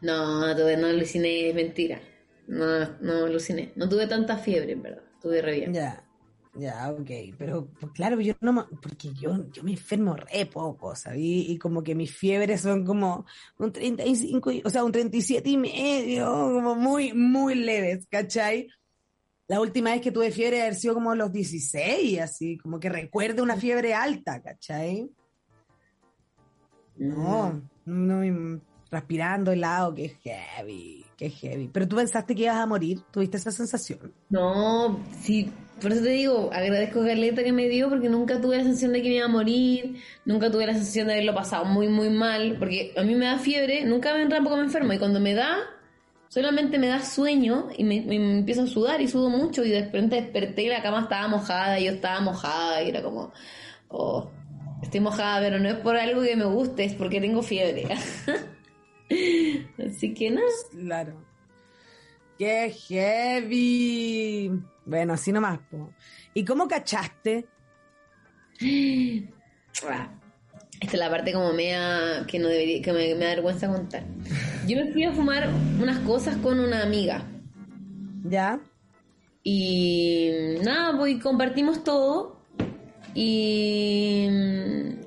No, 0.01 0.47
no 0.47 0.57
tuve, 0.57 0.77
no 0.77 0.87
aluciné, 0.87 1.49
es 1.51 1.55
mentira. 1.55 2.01
No, 2.47 2.99
no 3.01 3.25
aluciné. 3.27 3.73
No 3.77 3.89
tuve 3.89 4.07
tanta 4.07 4.37
fiebre, 4.39 4.73
en 4.73 4.83
verdad. 4.83 5.03
Tuve 5.21 5.43
re 5.43 5.55
bien. 5.57 5.75
Ya, 5.75 6.03
ya, 6.55 6.91
ok. 6.91 7.11
Pero 7.39 7.69
pues, 7.79 7.93
claro, 7.93 8.21
yo 8.21 8.35
no 8.41 8.53
me- 8.53 8.65
porque 8.83 9.13
yo, 9.13 9.51
yo 9.53 9.63
me 9.63 9.73
enfermo 9.73 10.17
re 10.17 10.47
poco, 10.47 10.97
¿sabí? 10.97 11.47
Y 11.53 11.59
como 11.59 11.83
que 11.83 11.95
mis 11.95 12.13
fiebres 12.15 12.63
son 12.63 12.85
como 12.85 13.27
un 13.59 13.73
35, 13.73 14.51
y- 14.51 14.63
o 14.65 14.71
sea, 14.71 14.83
un 14.85 14.93
37 14.93 15.51
y 15.51 15.57
medio, 15.59 16.25
como 16.27 16.75
muy, 16.75 17.13
muy 17.13 17.55
leves, 17.55 18.07
¿cachai? 18.11 18.69
La 19.49 19.61
última 19.61 19.93
vez 19.93 20.01
que 20.01 20.13
tuve 20.13 20.31
fiebre 20.31 20.63
haber 20.63 20.75
sido 20.77 20.95
como 20.95 21.15
los 21.15 21.31
16, 21.31 22.21
así, 22.21 22.57
como 22.59 22.79
que 22.81 22.89
recuerde 22.89 23.43
una 23.43 23.57
fiebre 23.57 23.93
alta, 23.95 24.41
¿cachai? 24.43 25.11
No, 27.01 27.63
no, 27.87 28.25
no, 28.25 28.61
respirando 28.91 29.53
helado, 29.53 29.95
que 29.95 30.11
heavy, 30.23 31.05
que 31.17 31.31
heavy. 31.31 31.71
Pero 31.73 31.89
tú 31.89 31.97
pensaste 31.97 32.35
que 32.35 32.43
ibas 32.43 32.57
a 32.57 32.67
morir, 32.67 33.01
tuviste 33.11 33.39
esa 33.39 33.51
sensación. 33.51 34.13
No, 34.29 35.01
sí, 35.21 35.51
por 35.81 35.93
eso 35.93 36.03
te 36.03 36.11
digo, 36.11 36.51
agradezco 36.53 37.01
a 37.01 37.07
Carleta 37.07 37.43
que 37.43 37.53
me 37.53 37.69
dio 37.69 37.89
porque 37.89 38.11
nunca 38.11 38.39
tuve 38.39 38.59
la 38.59 38.65
sensación 38.65 38.93
de 38.93 39.01
que 39.01 39.09
me 39.09 39.15
iba 39.17 39.25
a 39.25 39.29
morir, 39.29 39.97
nunca 40.27 40.51
tuve 40.51 40.67
la 40.67 40.75
sensación 40.75 41.07
de 41.07 41.15
haberlo 41.15 41.35
pasado 41.35 41.65
muy, 41.65 41.89
muy 41.89 42.11
mal, 42.11 42.57
porque 42.59 42.93
a 42.97 43.03
mí 43.03 43.15
me 43.15 43.25
da 43.25 43.39
fiebre, 43.39 43.85
nunca 43.87 44.13
me 44.13 44.27
tampoco 44.27 44.57
me 44.57 44.65
enfermo 44.65 44.93
y 44.93 44.99
cuando 44.99 45.21
me 45.21 45.33
da, 45.33 45.57
solamente 46.29 46.79
me 46.79 46.89
da 46.89 47.01
sueño 47.01 47.69
y 47.79 47.85
me, 47.85 48.03
me 48.03 48.41
empiezo 48.41 48.65
a 48.65 48.67
sudar 48.67 49.01
y 49.01 49.09
sudo 49.09 49.31
mucho 49.31 49.65
y 49.65 49.71
de 49.71 49.85
repente 49.85 50.17
desperté 50.17 50.65
y 50.65 50.69
la 50.69 50.83
cama 50.83 51.01
estaba 51.01 51.29
mojada 51.29 51.81
y 51.81 51.85
yo 51.85 51.93
estaba 51.93 52.21
mojada 52.21 52.83
y 52.83 52.91
era 52.91 53.03
como, 53.03 53.33
oh, 53.89 54.31
estoy 54.83 55.01
mojada, 55.01 55.41
pero 55.41 55.59
no 55.59 55.69
es 55.69 55.77
por 55.77 55.97
algo 55.97 56.23
que 56.23 56.37
me 56.37 56.45
guste, 56.45 56.85
es 56.85 56.95
porque 56.95 57.21
tengo 57.21 57.43
fiebre. 57.43 57.87
Así 59.87 60.15
que 60.15 60.31
nada. 60.31 60.47
Claro. 60.71 61.15
¡Qué 62.39 62.71
heavy! 62.89 64.51
Bueno, 64.87 65.13
así 65.13 65.31
nomás, 65.31 65.59
po. 65.71 65.93
¿Y 66.33 66.45
cómo 66.45 66.67
cachaste? 66.67 67.47
Ah, 69.87 70.09
Esta 70.81 70.93
es 70.93 70.99
la 70.99 71.11
parte 71.11 71.33
como 71.33 71.53
mea 71.53 72.25
que 72.27 72.39
no 72.39 72.49
debería, 72.49 72.81
que 72.81 72.93
me, 72.93 73.15
me 73.15 73.27
da 73.27 73.35
vergüenza 73.35 73.69
contar. 73.69 74.05
Yo 74.67 74.77
me 74.77 74.91
fui 74.91 75.05
a 75.05 75.13
fumar 75.13 75.51
unas 75.81 75.99
cosas 75.99 76.37
con 76.39 76.59
una 76.61 76.83
amiga. 76.83 77.25
¿Ya? 78.25 78.59
Y 79.43 80.31
nada, 80.63 80.97
pues 80.97 81.23
compartimos 81.23 81.85
todo. 81.85 82.40
Y, 83.15 84.27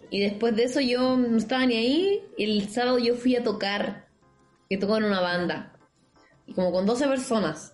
y 0.09 0.19
después 0.19 0.55
de 0.55 0.63
eso 0.63 0.79
yo 0.81 1.17
no 1.17 1.37
estaba 1.37 1.65
ni 1.65 1.75
ahí. 1.75 2.21
El 2.37 2.69
sábado 2.69 2.99
yo 2.99 3.15
fui 3.15 3.35
a 3.35 3.43
tocar. 3.43 4.07
Que 4.69 4.77
tocó 4.77 4.97
en 4.97 5.05
una 5.05 5.21
banda. 5.21 5.77
Y 6.47 6.53
como 6.53 6.71
con 6.71 6.85
12 6.85 7.07
personas. 7.07 7.73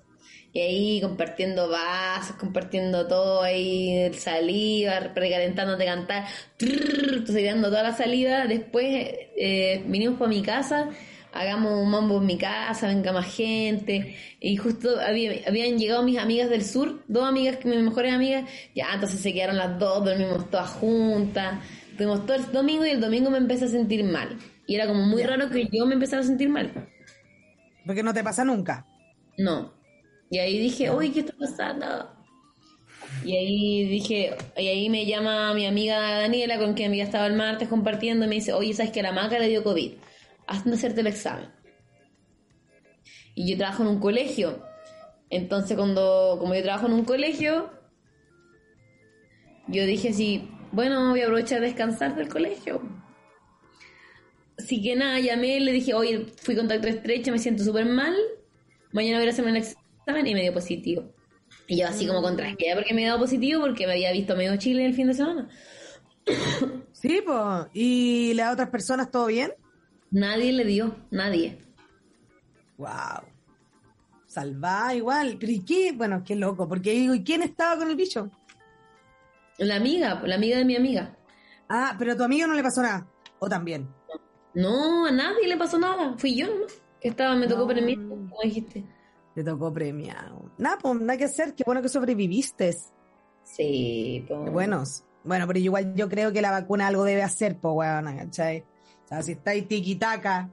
Y 0.51 0.61
ahí 0.61 1.01
compartiendo 1.01 1.69
vasos, 1.69 2.36
compartiendo 2.38 3.07
todo 3.07 3.43
ahí, 3.43 4.11
saliva, 4.13 5.11
precalentándote 5.13 5.88
a 5.88 5.93
cantar, 5.93 6.25
trrr, 6.57 7.23
tirando 7.23 7.69
toda 7.69 7.84
la 7.84 7.93
saliva. 7.93 8.47
Después 8.47 8.86
eh, 9.38 9.84
vinimos 9.86 10.17
para 10.17 10.30
mi 10.30 10.41
casa, 10.41 10.89
hagamos 11.34 11.73
un 11.82 11.89
mambo 11.89 12.17
en 12.17 12.25
mi 12.25 12.38
casa, 12.38 12.88
venga 12.88 13.11
más 13.11 13.34
gente. 13.34 14.15
Y 14.39 14.57
justo 14.57 14.99
había- 14.99 15.47
habían 15.47 15.77
llegado 15.77 16.03
mis 16.03 16.17
amigas 16.17 16.49
del 16.49 16.63
sur, 16.65 17.03
dos 17.07 17.27
amigas, 17.27 17.57
que 17.57 17.67
mis 17.67 17.80
mejores 17.80 18.13
amigas, 18.13 18.49
ya 18.75 18.88
entonces 18.93 19.19
se 19.19 19.34
quedaron 19.34 19.57
las 19.57 19.77
dos, 19.80 20.03
dormimos 20.05 20.49
todas 20.49 20.69
juntas. 20.71 21.59
Tuvimos 21.97 22.25
todo 22.25 22.38
el 22.38 22.51
domingo 22.51 22.86
y 22.86 22.91
el 22.91 23.01
domingo 23.01 23.30
me 23.30 23.38
empecé 23.38 23.65
a 23.65 23.69
sentir 23.69 24.03
mal. 24.03 24.38
Y 24.67 24.75
era 24.75 24.88
como 24.88 25.03
muy 25.05 25.23
raro 25.23 25.49
que 25.49 25.67
yo 25.71 25.86
me 25.86 25.95
empezara 25.95 26.21
a 26.21 26.25
sentir 26.25 26.49
mal. 26.49 26.71
Porque 27.86 28.03
no 28.03 28.13
te 28.13 28.23
pasa 28.23 28.45
nunca. 28.45 28.86
No. 29.38 29.73
Y 30.30 30.38
ahí 30.38 30.59
dije, 30.59 30.91
uy, 30.91 31.09
¿qué 31.09 31.21
está 31.21 31.34
pasando? 31.38 32.09
Y 33.25 33.36
ahí 33.36 33.86
dije, 33.86 34.36
y 34.55 34.67
ahí 34.67 34.89
me 34.89 35.05
llama 35.05 35.53
mi 35.53 35.65
amiga 35.65 35.99
Daniela, 36.19 36.59
con 36.59 36.73
quien 36.73 36.89
amiga 36.89 37.03
estaba 37.03 37.25
el 37.25 37.34
martes 37.34 37.67
compartiendo, 37.67 38.25
y 38.25 38.30
me 38.30 38.36
dice, 38.36 38.53
oye, 38.53 38.73
¿sabes 38.73 38.91
que 38.91 38.99
a 38.99 39.03
la 39.03 39.11
maca 39.11 39.39
le 39.39 39.47
dio 39.47 39.63
COVID? 39.63 39.93
Hazme 40.49 40.73
hacerte 40.73 41.01
el 41.01 41.07
examen. 41.07 41.49
Y 43.35 43.49
yo 43.49 43.57
trabajo 43.57 43.83
en 43.83 43.89
un 43.89 43.99
colegio. 43.99 44.63
Entonces, 45.29 45.77
cuando, 45.77 46.37
como 46.39 46.55
yo 46.55 46.63
trabajo 46.63 46.87
en 46.87 46.93
un 46.93 47.05
colegio, 47.05 47.71
yo 49.67 49.85
dije 49.85 50.09
así, 50.09 50.49
bueno, 50.71 51.11
voy 51.11 51.21
a 51.21 51.25
aprovechar 51.25 51.61
de 51.61 51.67
descansar 51.67 52.15
del 52.15 52.27
colegio. 52.27 52.81
Así 54.57 54.81
que 54.81 54.95
nada, 54.95 55.19
llamé, 55.19 55.59
le 55.59 55.71
dije, 55.71 55.93
oye, 55.93 56.25
fui 56.37 56.55
contacto 56.55 56.87
estrecho, 56.87 57.31
me 57.31 57.39
siento 57.39 57.63
súper 57.63 57.85
mal. 57.85 58.15
Mañana 58.91 59.19
voy 59.19 59.27
a 59.27 59.31
hacerme 59.31 59.51
un 59.51 59.57
examen 59.57 60.27
y 60.27 60.33
me 60.33 60.41
dio 60.41 60.53
positivo. 60.53 61.13
Y 61.67 61.77
yo 61.77 61.87
así 61.87 62.07
como 62.07 62.21
contra 62.21 62.49
porque 62.75 62.93
me 62.93 63.03
dio 63.03 63.17
positivo 63.19 63.61
porque 63.61 63.85
me 63.85 63.93
había 63.93 64.11
visto 64.11 64.35
medio 64.35 64.57
Chile 64.57 64.85
el 64.85 64.95
fin 64.95 65.07
de 65.07 65.13
semana. 65.13 65.49
Sí, 66.91 67.21
pues. 67.25 67.67
¿Y 67.73 68.33
las 68.33 68.51
otras 68.51 68.69
personas 68.69 69.09
todo 69.09 69.27
bien? 69.27 69.53
Nadie 70.12 70.51
le 70.53 70.66
dio, 70.66 70.95
nadie. 71.12 71.60
Wow. 72.78 73.24
Salvada 74.28 74.95
igual. 74.95 75.38
Pero 75.39 75.51
¿y 75.51 75.60
qué? 75.60 75.91
Bueno, 75.91 76.24
qué 76.26 76.36
loco. 76.36 76.68
Porque 76.68 76.91
digo, 76.91 77.14
¿y 77.14 77.24
quién 77.24 77.41
estaba 77.41 77.78
con 77.78 77.89
el 77.89 77.95
bicho? 77.95 78.30
La 79.57 79.76
amiga, 79.76 80.22
la 80.26 80.36
amiga 80.36 80.57
de 80.57 80.66
mi 80.66 80.76
amiga. 80.76 81.18
Ah, 81.68 81.95
pero 81.99 82.14
a 82.14 82.16
tu 82.16 82.24
amigo 82.24 82.47
no 82.47 82.53
le 82.53 82.64
pasó 82.64 82.82
nada. 82.82 83.07
¿O 83.39 83.49
también? 83.49 83.88
No, 84.53 85.05
a 85.05 85.12
nadie 85.12 85.47
le 85.47 85.57
pasó 85.57 85.78
nada. 85.78 86.16
Fui 86.18 86.36
yo 86.36 86.47
nomás. 86.47 86.82
Que 86.99 87.10
estaba, 87.10 87.36
me 87.36 87.47
tocó 87.47 87.62
No. 87.62 87.68
premio, 87.68 87.95
como 88.10 88.36
dijiste. 88.43 88.84
Te 89.36 89.43
tocó 89.43 89.72
premiado. 89.72 90.51
Nada, 90.57 90.78
pues 90.82 90.99
nada 90.99 91.18
que 91.18 91.26
hacer. 91.26 91.53
Qué 91.55 91.64
bueno 91.66 91.82
que 91.82 91.89
sobreviviste. 91.89 92.76
Sí, 93.43 94.26
pues. 94.28 94.39
Qué 94.43 94.49
buenos. 94.49 95.03
Bueno, 95.24 95.45
pero 95.47 95.60
igual 95.60 95.93
yo 95.95 96.10
creo 96.10 96.32
que 96.32 96.41
la 96.41 96.51
vacuna 96.51 96.88
algo 96.88 97.03
debe 97.03 97.24
hacer, 97.24 97.57
pues, 97.57 97.74
weón, 97.76 98.05
¿cachai? 98.18 98.64
O 99.10 99.12
sea, 99.12 99.24
si 99.24 99.32
estáis 99.32 99.68
tiquitaca, 99.68 100.49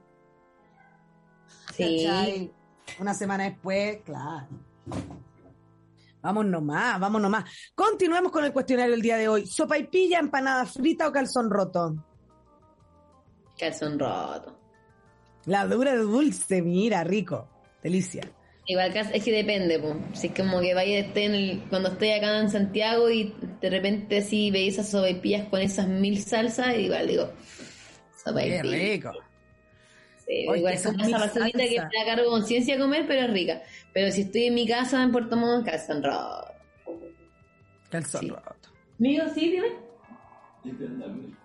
Sí. 1.75 2.03
¿cachai? 2.07 2.51
Una 2.99 3.13
semana 3.13 3.43
después, 3.43 3.99
claro. 4.03 4.47
Vamos 6.23 6.45
nomás, 6.47 6.99
vamos 6.99 7.21
nomás. 7.21 7.45
Continuemos 7.75 8.31
con 8.31 8.43
el 8.43 8.51
cuestionario 8.51 8.95
el 8.95 9.01
día 9.03 9.17
de 9.17 9.27
hoy. 9.27 9.45
¿Sopa 9.45 9.77
y 9.77 9.83
pilla, 9.83 10.17
empanada 10.17 10.65
frita 10.65 11.07
o 11.07 11.11
calzón 11.11 11.51
roto? 11.51 12.03
Calzón 13.59 13.99
roto. 13.99 14.57
La 15.45 15.67
dura 15.67 15.91
de 15.91 15.99
dulce, 15.99 16.63
mira, 16.63 17.03
rico. 17.03 17.47
Delicia. 17.83 18.23
Igual 18.65 18.91
que 18.91 18.99
es 19.01 19.23
que 19.23 19.31
depende, 19.31 19.77
pues. 19.79 19.95
Si 20.19 20.27
es 20.27 20.33
como 20.35 20.59
que 20.59 20.73
vaya 20.73 20.97
esté 20.97 21.25
en 21.25 21.35
el, 21.35 21.63
cuando 21.69 21.89
estoy 21.89 22.09
acá 22.09 22.39
en 22.39 22.49
Santiago 22.49 23.09
y 23.11 23.35
de 23.61 23.69
repente 23.69 24.17
así 24.17 24.49
veis 24.49 24.73
esas 24.73 24.89
sopaipillas 24.89 25.47
con 25.49 25.61
esas 25.61 25.87
mil 25.87 26.21
salsas, 26.21 26.75
igual 26.75 27.07
digo, 27.07 27.29
Qué 28.33 28.57
sopaipilla. 28.59 28.63
rico. 29.11 29.11
Sí, 30.25 30.45
Oye, 30.49 30.57
igual 30.59 30.73
es 30.73 30.85
una 30.85 31.17
basura 31.19 31.49
que 31.51 31.57
me 31.57 31.75
da 31.75 31.89
cargo 32.05 32.23
de 32.23 32.29
conciencia 32.29 32.77
comer, 32.77 33.05
pero 33.07 33.21
es 33.21 33.31
rica. 33.31 33.61
Pero 33.93 34.11
si 34.11 34.21
estoy 34.21 34.43
en 34.45 34.55
mi 34.55 34.67
casa 34.67 35.01
en 35.01 35.11
Puerto 35.11 35.37
Montt, 35.37 35.65
calzón 35.65 36.03
roto. 36.03 36.53
Calzón 37.89 38.21
Sí. 38.21 38.29
roto. 38.29 38.69
¿Mío 38.97 39.23
sí, 39.33 39.51
dime? 39.51 39.67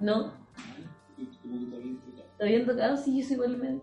¿No? 0.01 0.35
¿Está 2.33 2.45
bien 2.45 2.67
tocado? 2.67 2.97
Sí, 2.97 3.21
yo 3.21 3.25
soy 3.27 3.35
igualmente. 3.37 3.83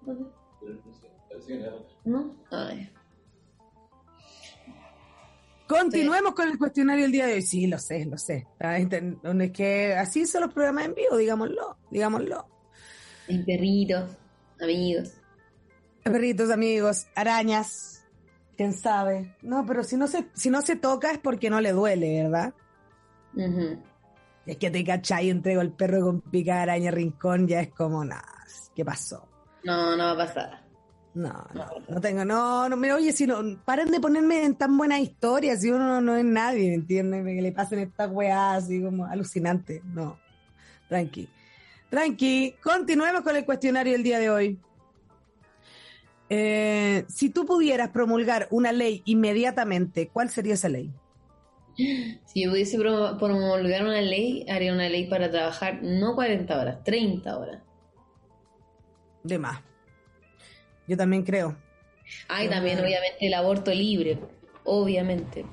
¿No? 2.03 2.35
Ay. 2.51 2.89
Continuemos 5.67 6.33
con 6.33 6.49
el 6.49 6.57
cuestionario 6.57 7.05
el 7.05 7.11
día 7.11 7.27
de 7.27 7.35
hoy. 7.35 7.41
Sí, 7.43 7.67
lo 7.67 7.77
sé, 7.77 8.03
lo 8.05 8.17
sé. 8.17 8.47
Es 8.59 9.51
que 9.51 9.93
así 9.93 10.25
son 10.25 10.41
los 10.41 10.53
programas 10.53 10.85
en 10.85 10.95
vivo, 10.95 11.15
digámoslo, 11.15 11.77
digámoslo. 11.91 12.47
Mis 13.29 13.45
perritos, 13.45 14.09
amigos. 14.59 15.13
Perritos, 16.03 16.49
amigos, 16.49 17.05
arañas, 17.13 18.03
quién 18.57 18.73
sabe. 18.73 19.35
No, 19.43 19.65
pero 19.67 19.83
si 19.83 19.97
no 19.97 20.07
se, 20.07 20.25
si 20.33 20.49
no 20.49 20.63
se 20.63 20.75
toca 20.75 21.11
es 21.11 21.19
porque 21.19 21.51
no 21.51 21.61
le 21.61 21.71
duele, 21.71 22.23
¿verdad? 22.23 22.53
Ujú. 23.35 23.79
Es 24.47 24.57
que 24.57 24.71
te 24.71 24.83
cachai, 24.83 25.29
entrego 25.29 25.61
el 25.61 25.71
perro 25.71 26.01
con 26.01 26.21
pica 26.21 26.55
de 26.55 26.61
araña 26.61 26.89
rincón, 26.89 27.47
ya 27.47 27.61
es 27.61 27.69
como, 27.69 28.03
nada, 28.03 28.25
¿qué 28.75 28.83
pasó? 28.83 29.29
No, 29.63 29.95
no 29.95 30.05
va 30.05 30.11
a 30.11 30.17
pasar. 30.17 30.63
No, 31.13 31.45
no, 31.53 31.67
no 31.87 32.01
tengo, 32.01 32.25
no, 32.25 32.67
no, 32.67 32.77
me 32.77 32.91
oye, 32.93 33.11
si 33.11 33.27
no, 33.27 33.41
paren 33.63 33.91
de 33.91 33.99
ponerme 33.99 34.43
en 34.43 34.55
tan 34.55 34.75
buenas 34.75 35.01
historias, 35.01 35.61
si 35.61 35.69
uno 35.69 36.01
no 36.01 36.15
es 36.15 36.25
nadie, 36.25 36.69
¿me 36.69 36.75
entiendes? 36.75 37.23
Que 37.25 37.41
le 37.41 37.51
pasen 37.51 37.79
estas 37.79 38.09
weas 38.11 38.63
así 38.63 38.81
como 38.81 39.05
alucinante, 39.05 39.83
no, 39.85 40.19
tranqui, 40.87 41.29
tranqui, 41.89 42.55
continuemos 42.63 43.21
con 43.21 43.35
el 43.35 43.45
cuestionario 43.45 43.93
del 43.93 44.03
día 44.03 44.19
de 44.19 44.29
hoy. 44.29 44.59
Eh, 46.29 47.05
si 47.07 47.29
tú 47.31 47.45
pudieras 47.45 47.89
promulgar 47.89 48.47
una 48.51 48.71
ley 48.71 49.01
inmediatamente, 49.05 50.09
¿cuál 50.09 50.29
sería 50.29 50.53
esa 50.53 50.69
ley? 50.69 50.91
Si 52.25 52.43
yo 52.43 52.51
pudiese 52.51 52.77
pro- 52.77 53.17
promulgar 53.17 53.83
una 53.83 54.01
ley, 54.01 54.45
haría 54.49 54.73
una 54.73 54.89
ley 54.89 55.07
para 55.09 55.31
trabajar 55.31 55.79
no 55.81 56.13
40 56.15 56.59
horas, 56.59 56.83
30 56.83 57.37
horas. 57.37 57.63
De 59.23 59.39
más. 59.39 59.61
Yo 60.87 60.97
también 60.97 61.23
creo. 61.23 61.55
Hay 62.27 62.49
también, 62.49 62.79
obviamente, 62.79 63.17
el 63.21 63.33
aborto 63.33 63.71
libre. 63.73 64.19
Obviamente. 64.65 65.45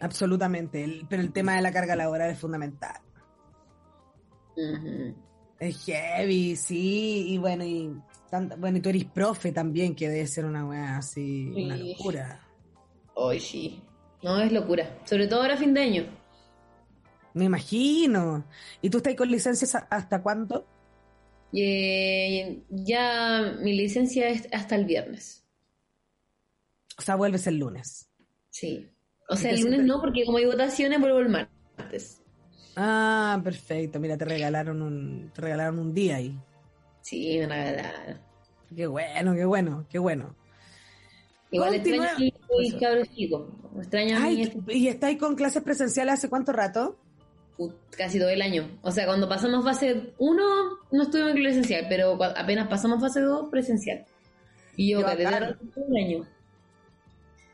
Absolutamente, 0.00 0.84
el- 0.84 1.06
pero 1.08 1.22
el 1.22 1.32
tema 1.32 1.56
de 1.56 1.62
la 1.62 1.72
carga 1.72 1.96
laboral 1.96 2.30
es 2.30 2.38
fundamental. 2.38 3.00
Ujú. 4.56 5.14
Es 5.58 5.84
heavy, 5.84 6.56
sí, 6.56 7.26
y 7.28 7.38
bueno, 7.38 7.64
y 7.64 7.94
bueno, 8.58 8.78
y 8.78 8.80
tú 8.80 8.88
eres 8.88 9.04
profe 9.04 9.52
también, 9.52 9.94
que 9.94 10.08
debe 10.08 10.26
ser 10.26 10.44
una 10.44 10.66
weá 10.66 10.98
así, 10.98 11.46
una 11.54 11.76
locura. 11.76 12.40
Hoy 13.14 13.40
sí. 13.40 13.80
No, 14.22 14.40
es 14.40 14.50
locura. 14.50 14.98
Sobre 15.04 15.26
todo 15.28 15.42
ahora 15.42 15.56
fin 15.56 15.74
de 15.74 15.82
año. 15.82 16.06
Me 17.34 17.44
imagino. 17.44 18.44
¿Y 18.80 18.90
tú 18.90 18.98
estás 18.98 19.14
con 19.14 19.30
licencias 19.30 19.76
hasta 19.90 20.22
cuándo? 20.22 20.66
Eh, 21.52 22.62
ya 22.70 23.54
mi 23.60 23.74
licencia 23.74 24.28
es 24.28 24.48
hasta 24.52 24.74
el 24.76 24.86
viernes. 24.86 25.44
O 26.98 27.02
sea, 27.02 27.16
vuelves 27.16 27.46
el 27.46 27.58
lunes. 27.58 28.10
Sí. 28.50 28.90
O 29.28 29.34
¿Y 29.34 29.38
sea, 29.38 29.50
el 29.50 29.60
lunes 29.60 29.84
no, 29.84 30.00
porque 30.00 30.24
como 30.24 30.38
hay 30.38 30.46
votaciones, 30.46 31.00
vuelvo 31.00 31.18
el 31.18 31.28
martes. 31.28 32.23
Ah, 32.76 33.40
perfecto. 33.42 34.00
Mira, 34.00 34.16
te 34.16 34.24
regalaron 34.24 34.82
un, 34.82 35.30
te 35.34 35.40
regalaron 35.42 35.78
un 35.78 35.94
día 35.94 36.16
ahí. 36.16 36.36
Sí, 37.02 37.38
me 37.38 37.46
regalaron. 37.46 38.18
Qué 38.74 38.86
bueno, 38.86 39.34
qué 39.34 39.44
bueno, 39.44 39.86
qué 39.90 39.98
bueno. 39.98 40.34
Igual 41.50 41.74
Continúa. 41.74 42.06
extraño 42.06 42.32
mi 42.58 42.72
cabro 42.80 43.06
chico. 43.06 43.48
Extraño 43.78 44.18
¿y 44.68 44.88
estáis 44.88 45.18
con 45.18 45.36
clases 45.36 45.62
presenciales 45.62 46.14
hace 46.14 46.28
cuánto 46.28 46.52
rato? 46.52 46.98
Casi 47.96 48.18
todo 48.18 48.30
el 48.30 48.42
año. 48.42 48.68
O 48.82 48.90
sea, 48.90 49.06
cuando 49.06 49.28
pasamos 49.28 49.64
fase 49.64 50.12
1 50.18 50.42
no 50.90 51.02
estuve 51.02 51.30
en 51.30 51.34
presencial, 51.36 51.86
pero 51.88 52.18
apenas 52.24 52.66
pasamos 52.66 53.00
fase 53.00 53.20
2 53.20 53.48
presencial. 53.50 54.04
Y 54.76 54.90
yo 54.90 54.98
Qué 55.06 55.14
desde 55.14 55.54
todo 55.72 55.84
el 55.88 55.96
año. 56.04 56.26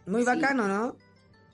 Muy 0.07 0.23
Sí. 0.23 0.27
bacano, 0.27 0.66
¿no? 0.66 0.97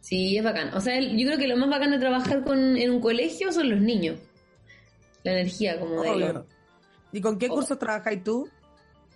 Sí, 0.07 0.39
es 0.39 0.45
bacán. 0.45 0.73
O 0.73 0.81
sea, 0.81 1.01
yo 1.01 1.27
creo 1.27 1.37
que 1.37 1.49
lo 1.49 1.57
más 1.57 1.69
bacán 1.69 1.91
de 1.91 1.99
trabajar 1.99 2.45
con, 2.45 2.77
en 2.77 2.93
un 2.93 3.01
colegio 3.01 3.51
son 3.51 3.69
los 3.71 3.81
niños. 3.81 4.21
La 5.25 5.33
energía, 5.33 5.81
como 5.81 6.01
de 6.03 6.11
Obvio. 6.11 6.47
¿Y 7.11 7.21
con 7.21 7.37
qué 7.39 7.49
Oh. 7.51 7.55
cursos 7.57 7.77
trabajáis 7.77 8.23
tú? 8.23 8.49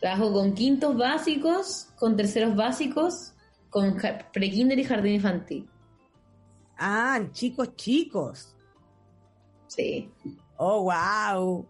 Trabajo 0.01 0.33
con 0.33 0.53
quintos 0.53 0.97
básicos, 0.97 1.87
con 1.97 2.17
terceros 2.17 2.57
básicos, 2.57 3.35
con 3.69 3.97
prekinder 4.33 4.81
y 4.81 4.85
jardín 4.85 5.15
infantil. 5.15 5.69
Ah, 6.77 7.21
chicos, 7.31 7.77
chicos. 7.77 8.57
Sí. 9.69 10.11
Oh, 10.57 10.91
wow. 10.91 11.69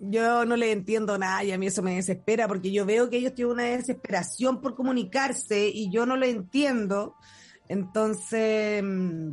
Yo 0.00 0.44
no 0.44 0.54
le 0.56 0.72
entiendo 0.72 1.16
nada 1.16 1.42
y 1.44 1.52
a 1.52 1.56
mí 1.56 1.68
eso 1.68 1.80
me 1.80 1.94
desespera 1.96 2.46
porque 2.46 2.70
yo 2.70 2.84
veo 2.84 3.08
que 3.08 3.16
ellos 3.16 3.34
tienen 3.34 3.54
una 3.54 3.62
desesperación 3.64 4.60
por 4.60 4.74
comunicarse 4.74 5.66
y 5.66 5.90
yo 5.90 6.04
no 6.04 6.18
lo 6.18 6.26
entiendo. 6.26 7.14
Entonces, 7.70 8.82
mm, 8.82 9.30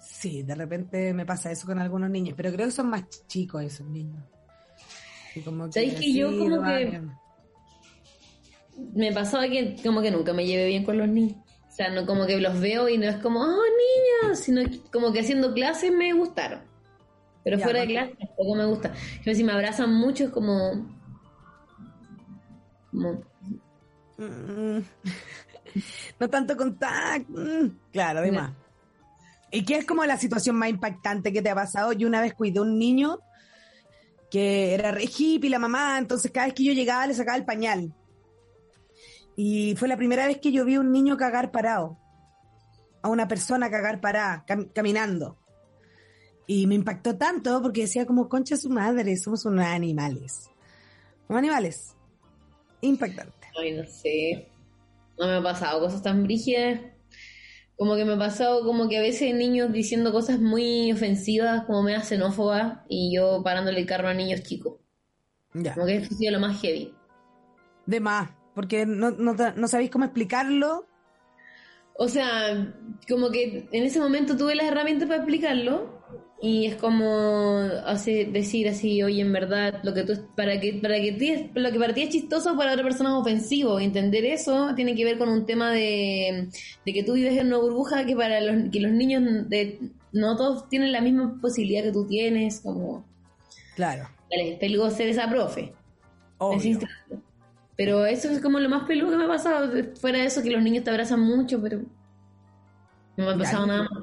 sí, 0.00 0.44
de 0.44 0.54
repente 0.54 1.12
me 1.12 1.26
pasa 1.26 1.50
eso 1.50 1.66
con 1.66 1.80
algunos 1.80 2.08
niños, 2.08 2.34
pero 2.36 2.52
creo 2.52 2.66
que 2.66 2.72
son 2.72 2.90
más 2.90 3.02
chicos 3.26 3.60
esos 3.64 3.88
niños. 3.88 4.22
Y 5.34 5.40
como 5.40 5.70
¿Sabes 5.72 5.96
que 5.96 6.12
yo 6.12 6.28
como 6.28 6.62
que-. 6.62 7.02
Me 8.94 9.12
pasaba 9.12 9.48
que 9.48 9.74
como 9.82 10.00
que 10.00 10.12
nunca 10.12 10.32
me 10.32 10.46
llevé 10.46 10.66
bien 10.66 10.84
con 10.84 10.96
los 10.96 11.08
niños. 11.08 11.38
O 11.68 11.74
sea, 11.74 11.90
no 11.90 12.06
como 12.06 12.24
que 12.24 12.40
los 12.40 12.60
veo 12.60 12.88
y 12.88 12.98
no 12.98 13.08
es 13.08 13.16
como, 13.16 13.40
oh, 13.40 13.64
niños, 14.22 14.38
sino 14.38 14.62
que 14.62 14.78
como 14.92 15.12
que 15.12 15.18
haciendo 15.18 15.54
clases 15.54 15.90
me 15.90 16.12
gustaron. 16.12 16.60
Pero 17.42 17.58
Ya, 17.58 17.64
fuera 17.64 17.80
de 17.80 17.88
clases 17.88 18.16
tampoco 18.16 18.54
me 18.54 18.64
gusta. 18.66 18.92
Yo 19.24 19.34
si 19.34 19.42
me 19.42 19.50
abrazan 19.50 19.92
mucho 19.92 20.26
es 20.26 20.30
como... 20.30 20.86
como 22.92 23.32
Mm. 24.18 24.78
No 26.20 26.28
tanto 26.30 26.56
contacto. 26.56 27.32
Mm, 27.32 27.70
Claro, 27.92 28.20
además. 28.20 28.52
¿Y 29.50 29.64
qué 29.64 29.76
es 29.76 29.84
como 29.86 30.04
la 30.04 30.16
situación 30.16 30.56
más 30.56 30.70
impactante 30.70 31.32
que 31.32 31.42
te 31.42 31.50
ha 31.50 31.54
pasado? 31.54 31.92
Yo 31.92 32.06
una 32.08 32.20
vez 32.22 32.32
cuidé 32.34 32.58
a 32.58 32.62
un 32.62 32.78
niño 32.78 33.18
que 34.30 34.72
era 34.74 34.92
re 34.92 35.04
hippie 35.04 35.50
la 35.50 35.58
mamá, 35.58 35.98
entonces 35.98 36.30
cada 36.30 36.46
vez 36.46 36.54
que 36.54 36.64
yo 36.64 36.72
llegaba 36.72 37.06
le 37.06 37.12
sacaba 37.14 37.36
el 37.36 37.44
pañal. 37.44 37.92
Y 39.36 39.74
fue 39.76 39.88
la 39.88 39.96
primera 39.96 40.26
vez 40.26 40.38
que 40.38 40.52
yo 40.52 40.64
vi 40.64 40.74
a 40.76 40.80
un 40.80 40.90
niño 40.92 41.16
cagar 41.16 41.50
parado, 41.50 41.98
a 43.02 43.08
una 43.08 43.28
persona 43.28 43.70
cagar 43.70 44.00
parada, 44.00 44.44
cam- 44.46 44.70
caminando. 44.72 45.36
Y 46.46 46.66
me 46.66 46.74
impactó 46.74 47.16
tanto 47.16 47.60
porque 47.62 47.82
decía 47.82 48.04
como, 48.06 48.28
concha 48.28 48.56
su 48.56 48.68
madre, 48.70 49.16
somos 49.16 49.44
unos 49.44 49.64
animales. 49.66 50.50
Somos 51.26 51.38
animales. 51.38 51.94
Impactante. 52.80 53.48
Ay, 53.58 53.72
no 53.72 53.84
sé. 53.86 54.48
No 55.18 55.26
me 55.26 55.34
ha 55.34 55.42
pasado 55.42 55.80
cosas 55.80 56.02
tan 56.02 56.22
brígidas. 56.22 56.80
Como 57.76 57.96
que 57.96 58.04
me 58.04 58.14
ha 58.14 58.18
pasado 58.18 58.64
como 58.64 58.88
que 58.88 58.98
a 58.98 59.02
veces 59.02 59.34
niños 59.34 59.72
diciendo 59.72 60.12
cosas 60.12 60.38
muy 60.38 60.92
ofensivas, 60.92 61.64
como 61.64 61.82
me 61.82 61.98
xenófobas, 62.00 62.80
y 62.88 63.14
yo 63.14 63.42
parándole 63.42 63.80
el 63.80 63.86
carro 63.86 64.08
a 64.08 64.14
niños 64.14 64.42
chicos. 64.42 64.78
Ya. 65.54 65.74
Como 65.74 65.86
que 65.86 65.96
eso 65.96 66.14
ha 66.14 66.16
sido 66.16 66.32
lo 66.32 66.40
más 66.40 66.60
heavy. 66.60 66.94
De 67.86 68.00
más, 68.00 68.30
porque 68.54 68.86
no, 68.86 69.10
no, 69.10 69.34
no 69.34 69.68
sabéis 69.68 69.90
cómo 69.90 70.04
explicarlo. 70.04 70.86
O 71.94 72.08
sea, 72.08 72.74
como 73.08 73.30
que 73.30 73.68
en 73.70 73.84
ese 73.84 74.00
momento 74.00 74.36
tuve 74.36 74.54
las 74.54 74.66
herramientas 74.66 75.08
para 75.08 75.20
explicarlo 75.20 76.01
y 76.44 76.66
es 76.66 76.74
como 76.76 77.60
hace, 77.86 78.24
decir 78.26 78.68
así, 78.68 79.00
oye, 79.02 79.20
en 79.22 79.32
verdad, 79.32 79.80
lo 79.84 79.94
que 79.94 80.02
tú 80.02 80.14
para 80.36 80.58
que 80.60 80.74
para 80.82 80.96
que 81.00 81.12
ti- 81.12 81.50
lo 81.54 81.70
que 81.70 81.78
para 81.78 81.94
ti 81.94 82.02
es 82.02 82.10
chistoso 82.10 82.56
para 82.56 82.72
otra 82.72 82.82
persona 82.84 83.10
es 83.10 83.16
ofensivo. 83.16 83.78
Entender 83.78 84.24
eso 84.24 84.74
tiene 84.74 84.96
que 84.96 85.04
ver 85.04 85.18
con 85.18 85.28
un 85.28 85.46
tema 85.46 85.70
de, 85.70 86.48
de 86.84 86.92
que 86.92 87.04
tú 87.04 87.12
vives 87.14 87.38
en 87.38 87.46
una 87.46 87.58
burbuja 87.58 88.04
que 88.06 88.16
para 88.16 88.40
los 88.40 88.70
que 88.72 88.80
los 88.80 88.90
niños 88.92 89.22
de, 89.48 89.78
no 90.12 90.36
todos 90.36 90.68
tienen 90.68 90.90
la 90.92 91.00
misma 91.00 91.38
posibilidad 91.40 91.84
que 91.84 91.92
tú 91.92 92.06
tienes, 92.08 92.60
como 92.60 93.04
Claro. 93.76 94.08
peludo 94.60 94.90
ser 94.90 95.08
esa 95.08 95.30
profe. 95.30 95.72
Obvio. 96.38 96.78
Pero 97.76 98.04
eso 98.04 98.28
es 98.30 98.40
como 98.40 98.58
lo 98.60 98.68
más 98.68 98.84
peludo 98.86 99.12
que 99.12 99.16
me 99.16 99.24
ha 99.24 99.28
pasado. 99.28 99.70
Fuera 100.00 100.18
de 100.18 100.26
eso, 100.26 100.42
que 100.42 100.50
los 100.50 100.62
niños 100.62 100.84
te 100.84 100.90
abrazan 100.90 101.20
mucho, 101.20 101.62
pero 101.62 101.78
no 103.16 103.24
me 103.26 103.30
ha 103.32 103.38
pasado 103.38 103.66
nada 103.66 103.82
más. 103.84 104.02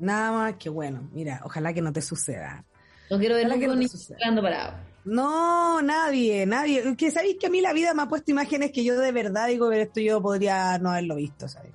Nada 0.00 0.32
más 0.32 0.54
que 0.56 0.70
bueno. 0.70 1.08
Mira, 1.12 1.40
ojalá 1.44 1.72
que 1.72 1.82
no 1.82 1.92
te 1.92 2.00
suceda. 2.02 2.64
No 3.10 3.18
quiero 3.18 3.34
ver 3.36 3.46
Ojalá 3.46 3.60
que 3.60 3.66
no 3.68 3.78
te 3.78 3.88
suceda. 3.88 4.18
parado. 4.40 4.74
No, 5.04 5.82
nadie, 5.82 6.46
nadie. 6.46 6.96
Que 6.96 7.10
sabéis 7.10 7.36
que 7.38 7.46
a 7.46 7.50
mí 7.50 7.60
la 7.60 7.72
vida 7.72 7.92
me 7.94 8.02
ha 8.02 8.08
puesto 8.08 8.30
imágenes 8.30 8.72
que 8.72 8.82
yo 8.82 8.98
de 8.98 9.12
verdad 9.12 9.48
digo, 9.48 9.68
pero 9.68 9.82
esto 9.82 10.00
yo 10.00 10.20
podría 10.22 10.78
no 10.78 10.90
haberlo 10.90 11.16
visto, 11.16 11.48
¿sabes? 11.48 11.72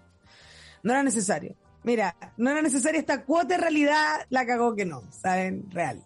No 0.83 0.91
era 0.91 1.03
necesario. 1.03 1.55
Mira, 1.83 2.15
no 2.37 2.49
era 2.49 2.63
necesaria 2.63 2.99
esta 2.99 3.23
cuota 3.25 3.55
de 3.55 3.61
realidad, 3.61 4.25
la 4.29 4.45
cagó 4.45 4.75
que 4.75 4.85
no, 4.85 5.03
¿saben? 5.11 5.69
Real. 5.69 6.03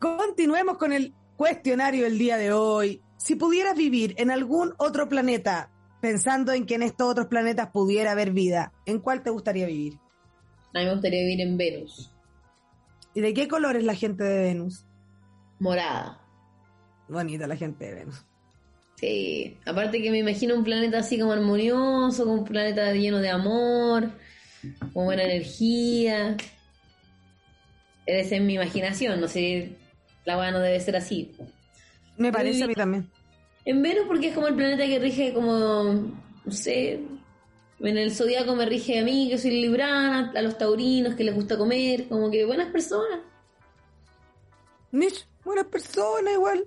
Continuemos 0.00 0.76
con 0.78 0.92
el 0.92 1.14
cuestionario 1.36 2.04
del 2.04 2.18
día 2.18 2.36
de 2.36 2.52
hoy. 2.52 3.00
Si 3.16 3.36
pudieras 3.36 3.76
vivir 3.76 4.16
en 4.18 4.32
algún 4.32 4.74
otro 4.78 5.08
planeta, 5.08 5.70
pensando 6.00 6.52
en 6.52 6.66
que 6.66 6.74
en 6.74 6.82
estos 6.82 7.08
otros 7.08 7.28
planetas 7.28 7.70
pudiera 7.70 8.10
haber 8.10 8.32
vida, 8.32 8.72
¿en 8.86 8.98
cuál 8.98 9.22
te 9.22 9.30
gustaría 9.30 9.66
vivir? 9.66 10.01
A 10.74 10.78
mí 10.78 10.84
me 10.86 10.92
gustaría 10.92 11.20
vivir 11.20 11.40
en 11.40 11.56
Venus. 11.56 12.10
¿Y 13.14 13.20
de 13.20 13.34
qué 13.34 13.48
color 13.48 13.76
es 13.76 13.84
la 13.84 13.94
gente 13.94 14.24
de 14.24 14.42
Venus? 14.44 14.84
Morada. 15.58 16.20
Bonita 17.08 17.46
la 17.46 17.56
gente 17.56 17.84
de 17.84 17.94
Venus. 17.94 18.24
Sí. 18.96 19.58
Aparte 19.66 20.00
que 20.00 20.10
me 20.10 20.18
imagino 20.18 20.54
un 20.54 20.64
planeta 20.64 20.98
así 20.98 21.18
como 21.18 21.32
armonioso, 21.32 22.24
como 22.24 22.38
un 22.38 22.44
planeta 22.44 22.92
lleno 22.92 23.18
de 23.18 23.30
amor, 23.30 24.10
con 24.92 25.04
buena 25.04 25.24
energía. 25.24 26.36
Esa 28.06 28.36
es 28.36 28.42
mi 28.42 28.54
imaginación, 28.54 29.20
no 29.20 29.28
sé, 29.28 29.76
la 30.24 30.38
weá 30.38 30.50
no 30.50 30.58
debe 30.58 30.80
ser 30.80 30.96
así. 30.96 31.32
Me 32.16 32.32
parece 32.32 32.64
a 32.64 32.66
mí 32.66 32.74
también. 32.74 33.08
En 33.64 33.82
Venus 33.82 34.06
porque 34.08 34.28
es 34.28 34.34
como 34.34 34.48
el 34.48 34.54
planeta 34.54 34.86
que 34.86 34.98
rige 34.98 35.32
como, 35.32 36.14
no 36.44 36.52
sé, 36.52 37.00
en 37.82 37.98
el 37.98 38.14
zodiaco 38.14 38.54
me 38.54 38.66
rige 38.66 38.98
a 38.98 39.04
mí, 39.04 39.28
que 39.28 39.38
soy 39.38 39.50
librana, 39.50 40.32
a 40.34 40.42
los 40.42 40.56
taurinos 40.56 41.14
que 41.14 41.24
les 41.24 41.34
gusta 41.34 41.58
comer, 41.58 42.08
como 42.08 42.30
que 42.30 42.44
buenas 42.44 42.70
personas. 42.70 43.20
Nish, 44.92 45.26
buena 45.44 45.64
persona 45.64 46.32
igual. 46.32 46.66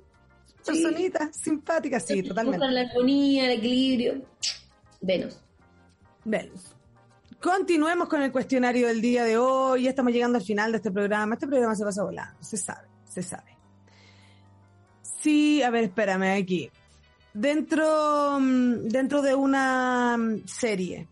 Personita, 0.65 1.31
simpática, 1.31 1.99
sí, 1.99 2.23
totalmente. 2.23 2.67
la 2.67 2.81
armonía, 2.81 3.45
el 3.45 3.59
equilibrio. 3.59 4.21
Venus. 4.99 5.39
Venus. 6.23 6.75
Continuemos 7.39 8.09
con 8.09 8.23
el 8.23 8.31
cuestionario 8.31 8.87
del 8.87 9.01
día 9.01 9.23
de 9.23 9.37
hoy. 9.37 9.83
Ya 9.83 9.91
estamos 9.91 10.11
llegando 10.11 10.39
al 10.39 10.43
final 10.43 10.71
de 10.71 10.77
este 10.77 10.91
programa. 10.91 11.35
Este 11.35 11.45
programa 11.45 11.75
se 11.75 11.83
pasa 11.83 12.03
volando, 12.03 12.41
se 12.41 12.57
sabe, 12.57 12.87
se 13.07 13.21
sabe. 13.21 13.55
Sí, 15.01 15.61
a 15.61 15.69
ver, 15.69 15.85
espérame 15.85 16.41
aquí. 16.41 16.71
Dentro, 17.35 18.39
mm, 18.39 18.87
dentro 18.87 19.21
de 19.21 19.35
una 19.35 20.15
mm, 20.17 20.47
serie, 20.47 21.05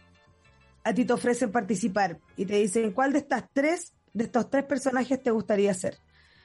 a 0.86 0.94
ti 0.94 1.04
te 1.04 1.12
ofrecen 1.12 1.52
participar 1.52 2.18
y 2.38 2.46
te 2.46 2.56
dicen 2.56 2.94
cuál 2.94 3.12
de 3.12 3.20
estas 3.20 3.44
tres, 3.52 3.94
de 4.14 4.24
estos 4.24 4.50
tres 4.50 4.64
personajes 4.64 5.22
te 5.22 5.32
gustaría 5.32 5.74
ser. 5.74 5.98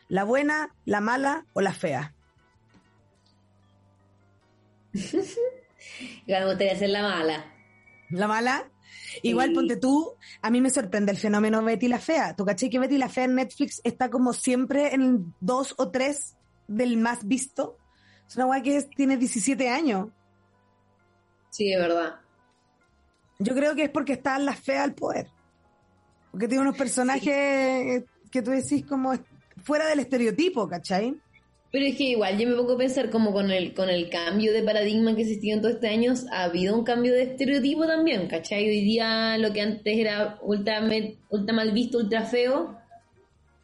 ¿La 0.09 0.25
buena, 0.25 0.75
la 0.85 1.01
mala 1.01 1.47
o 1.53 1.61
la 1.61 1.73
fea? 1.73 2.13
Igual 6.27 6.43
me 6.43 6.47
gustaría 6.47 6.77
ser 6.77 6.91
la 6.91 7.03
mala. 7.03 7.55
¿La 8.11 8.27
mala? 8.27 8.69
Igual, 9.23 9.51
Sí. 9.51 9.55
ponte 9.55 9.77
tú, 9.77 10.17
a 10.43 10.51
mí 10.51 10.61
me 10.61 10.71
sorprende 10.71 11.13
el 11.13 11.19
fenómeno 11.19 11.63
Betty 11.63 11.87
la 11.87 12.01
Fea. 12.01 12.35
¿Tú 12.35 12.45
caché 12.45 12.69
que 12.69 12.81
Betty 12.81 12.99
la 12.99 13.09
Fea 13.09 13.25
en 13.25 13.37
Netflix 13.37 13.81
está 13.85 14.11
como 14.11 14.33
siempre 14.33 14.93
en 14.93 15.03
el 15.03 15.25
dos 15.41 15.75
o 15.79 15.91
tres 15.93 16.37
del 16.67 16.97
más 16.97 17.29
visto? 17.29 17.77
Es 18.29 18.37
una 18.37 18.47
weá 18.47 18.63
que 18.63 18.77
es- 18.77 18.91
tiene 18.91 19.17
17 19.17 19.69
años. 19.69 20.09
Sí, 21.51 21.73
es 21.73 21.81
verdad. 21.81 22.17
Yo 23.39 23.55
creo 23.55 23.75
que 23.75 23.85
es 23.85 23.91
porque 23.91 24.15
están 24.15 24.45
las 24.45 24.59
feas 24.61 24.85
al 24.85 24.95
poder. 24.95 25.29
Porque 26.31 26.47
tiene 26.49 26.63
unos 26.63 26.77
personajes 26.77 28.05
que 28.31 28.43
tú 28.43 28.51
decís 28.51 28.85
como 28.85 29.15
fuera 29.63 29.87
del 29.87 30.01
estereotipo, 30.01 30.69
¿cachai? 30.69 31.15
Pero 31.71 31.85
es 31.87 31.97
que 31.97 32.05
igual 32.05 32.39
yo 32.39 32.49
me 32.49 32.55
pongo 32.57 32.75
a 32.75 32.79
pensar 32.79 33.11
como 33.11 33.33
con 33.33 33.51
el, 33.51 33.75
con 33.75 33.91
el 33.91 34.09
cambio 34.09 34.53
de 34.53 34.63
paradigma 34.63 35.15
que 35.15 35.23
existió 35.23 35.55
en 35.55 35.61
todos 35.63 35.75
estos 35.77 35.91
años, 35.91 36.25
ha 36.31 36.45
habido 36.45 36.75
un 36.77 36.85
cambio 36.85 37.13
de 37.13 37.23
estereotipo 37.23 37.87
también, 37.87 38.27
¿cachai? 38.27 38.67
Hoy 38.69 38.81
día 38.83 39.37
lo 39.39 39.53
que 39.53 39.61
antes 39.61 39.99
era 39.99 40.39
ultra, 40.43 40.81
ultra 41.31 41.55
mal 41.55 41.73
visto, 41.73 41.99
ultra 41.99 42.23
feo, 42.23 42.79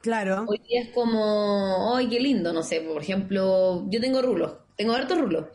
Claro. 0.04 0.44
hoy 0.46 0.60
día 0.68 0.82
es 0.82 0.88
como, 0.90 1.96
¡ay, 1.96 2.08
qué 2.10 2.20
lindo! 2.20 2.52
No 2.52 2.62
sé, 2.62 2.82
por 2.82 3.00
ejemplo, 3.00 3.86
yo 3.88 4.00
tengo 4.02 4.20
rulos, 4.20 4.52
tengo 4.76 4.92
hartos 4.92 5.18
rulos. 5.18 5.46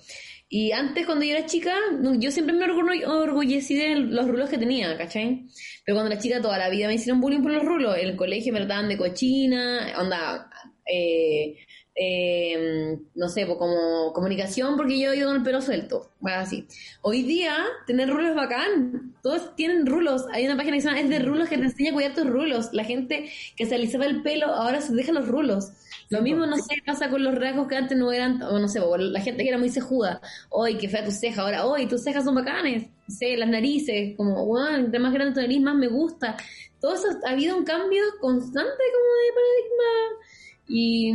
Y 0.50 0.72
antes, 0.72 1.06
cuando 1.06 1.24
yo 1.24 1.36
era 1.36 1.46
chica, 1.46 1.72
yo 2.18 2.32
siempre 2.32 2.56
me 2.56 2.66
orgullecí 3.06 3.76
de 3.76 3.96
los 3.98 4.28
rulos 4.28 4.50
que 4.50 4.58
tenía, 4.58 4.98
¿cachai? 4.98 5.46
Pero 5.86 5.96
cuando 5.96 6.12
era 6.12 6.20
chica, 6.20 6.42
toda 6.42 6.58
la 6.58 6.70
vida 6.70 6.88
me 6.88 6.96
hicieron 6.96 7.22
bullying 7.22 7.44
por 7.44 7.52
los 7.52 7.64
rulos. 7.64 7.96
En 8.00 8.08
el 8.10 8.16
colegio 8.16 8.52
me 8.52 8.58
trataban 8.60 8.90
de 8.90 8.98
cochina, 8.98 9.94
onda, 10.00 10.50
eh, 10.92 11.56
eh, 12.02 12.98
no 13.14 13.28
sé, 13.28 13.46
pues 13.46 13.58
como 13.58 14.14
comunicación, 14.14 14.78
porque 14.78 14.98
yo 14.98 15.14
iba 15.14 15.26
con 15.26 15.36
el 15.36 15.44
pelo 15.44 15.62
suelto, 15.62 16.10
bueno, 16.22 16.40
así. 16.40 16.66
Hoy 17.02 17.24
día, 17.24 17.58
tener 17.88 18.10
rulos 18.10 18.30
es 18.30 18.36
bacán. 18.36 19.16
Todos 19.22 19.54
tienen 19.58 19.86
rulos. 19.86 20.26
Hay 20.32 20.46
una 20.46 20.56
página 20.56 20.78
que 20.78 20.82
se 20.82 20.88
llama 20.88 21.02
Es 21.02 21.10
de 21.10 21.20
Rulos 21.20 21.50
que 21.50 21.58
te 21.58 21.64
enseña 21.64 21.92
a 21.92 21.94
cuidar 21.94 22.14
tus 22.14 22.26
rulos. 22.26 22.70
La 22.72 22.86
gente 22.86 23.30
que 23.58 23.66
se 23.66 23.76
alisaba 23.76 24.06
el 24.06 24.22
pelo 24.22 24.48
ahora 24.48 24.80
se 24.80 24.96
deja 24.96 25.12
los 25.12 25.28
rulos. 25.28 25.74
Lo 26.10 26.22
mismo, 26.22 26.46
no 26.46 26.56
sé, 26.56 26.82
pasa 26.86 27.10
con 27.10 27.22
los 27.22 27.36
rasgos 27.36 27.68
que 27.68 27.76
antes 27.76 27.98
no 27.98 28.14
eran, 28.14 28.42
o 28.44 28.60
no 28.60 28.70
sé, 28.70 28.80
o 28.80 28.96
la 28.98 29.20
gente 29.20 29.44
que 29.44 29.50
era 29.50 29.58
muy 29.58 29.70
cejuda. 29.70 30.22
Hoy, 30.50 30.78
que 30.78 30.88
fea 30.88 31.04
tu 31.04 31.12
ceja, 31.12 31.42
ahora, 31.42 31.66
hoy, 31.66 31.86
tus 31.86 32.02
cejas 32.02 32.24
son 32.24 32.36
bacanes. 32.36 32.88
No 33.08 33.14
sé, 33.14 33.36
las 33.36 33.50
narices, 33.50 34.16
como, 34.16 34.46
bueno, 34.46 34.78
entre 34.78 35.00
más 35.00 35.12
grande 35.12 35.34
tu 35.34 35.42
nariz, 35.42 35.62
más 35.62 35.76
me 35.76 35.88
gusta. 35.90 36.38
Todo 36.80 36.96
eso, 36.96 37.08
ha 37.26 37.32
habido 37.32 37.58
un 37.58 37.66
cambio 37.66 38.04
constante 38.22 38.84
como 38.94 39.10
de 39.20 39.34
paradigma. 39.36 40.30
Y, 40.70 41.14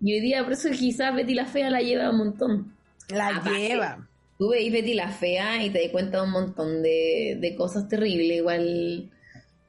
y 0.00 0.14
hoy 0.14 0.20
día, 0.20 0.42
por 0.44 0.52
eso 0.52 0.70
quizás 0.70 1.14
Betty 1.14 1.34
la 1.34 1.46
Fea 1.46 1.70
la 1.70 1.80
lleva 1.80 2.10
un 2.10 2.18
montón. 2.18 2.74
La 3.08 3.28
Aparte, 3.28 3.58
lleva. 3.58 4.06
Tú 4.38 4.50
veis 4.50 4.72
Betty 4.72 4.94
la 4.94 5.08
Fea 5.10 5.64
y 5.64 5.70
te 5.70 5.82
das 5.82 5.90
cuenta 5.92 6.18
de 6.18 6.24
un 6.24 6.30
montón 6.30 6.82
de, 6.82 7.38
de 7.40 7.56
cosas 7.56 7.88
terribles. 7.88 8.38
Igual, 8.38 9.10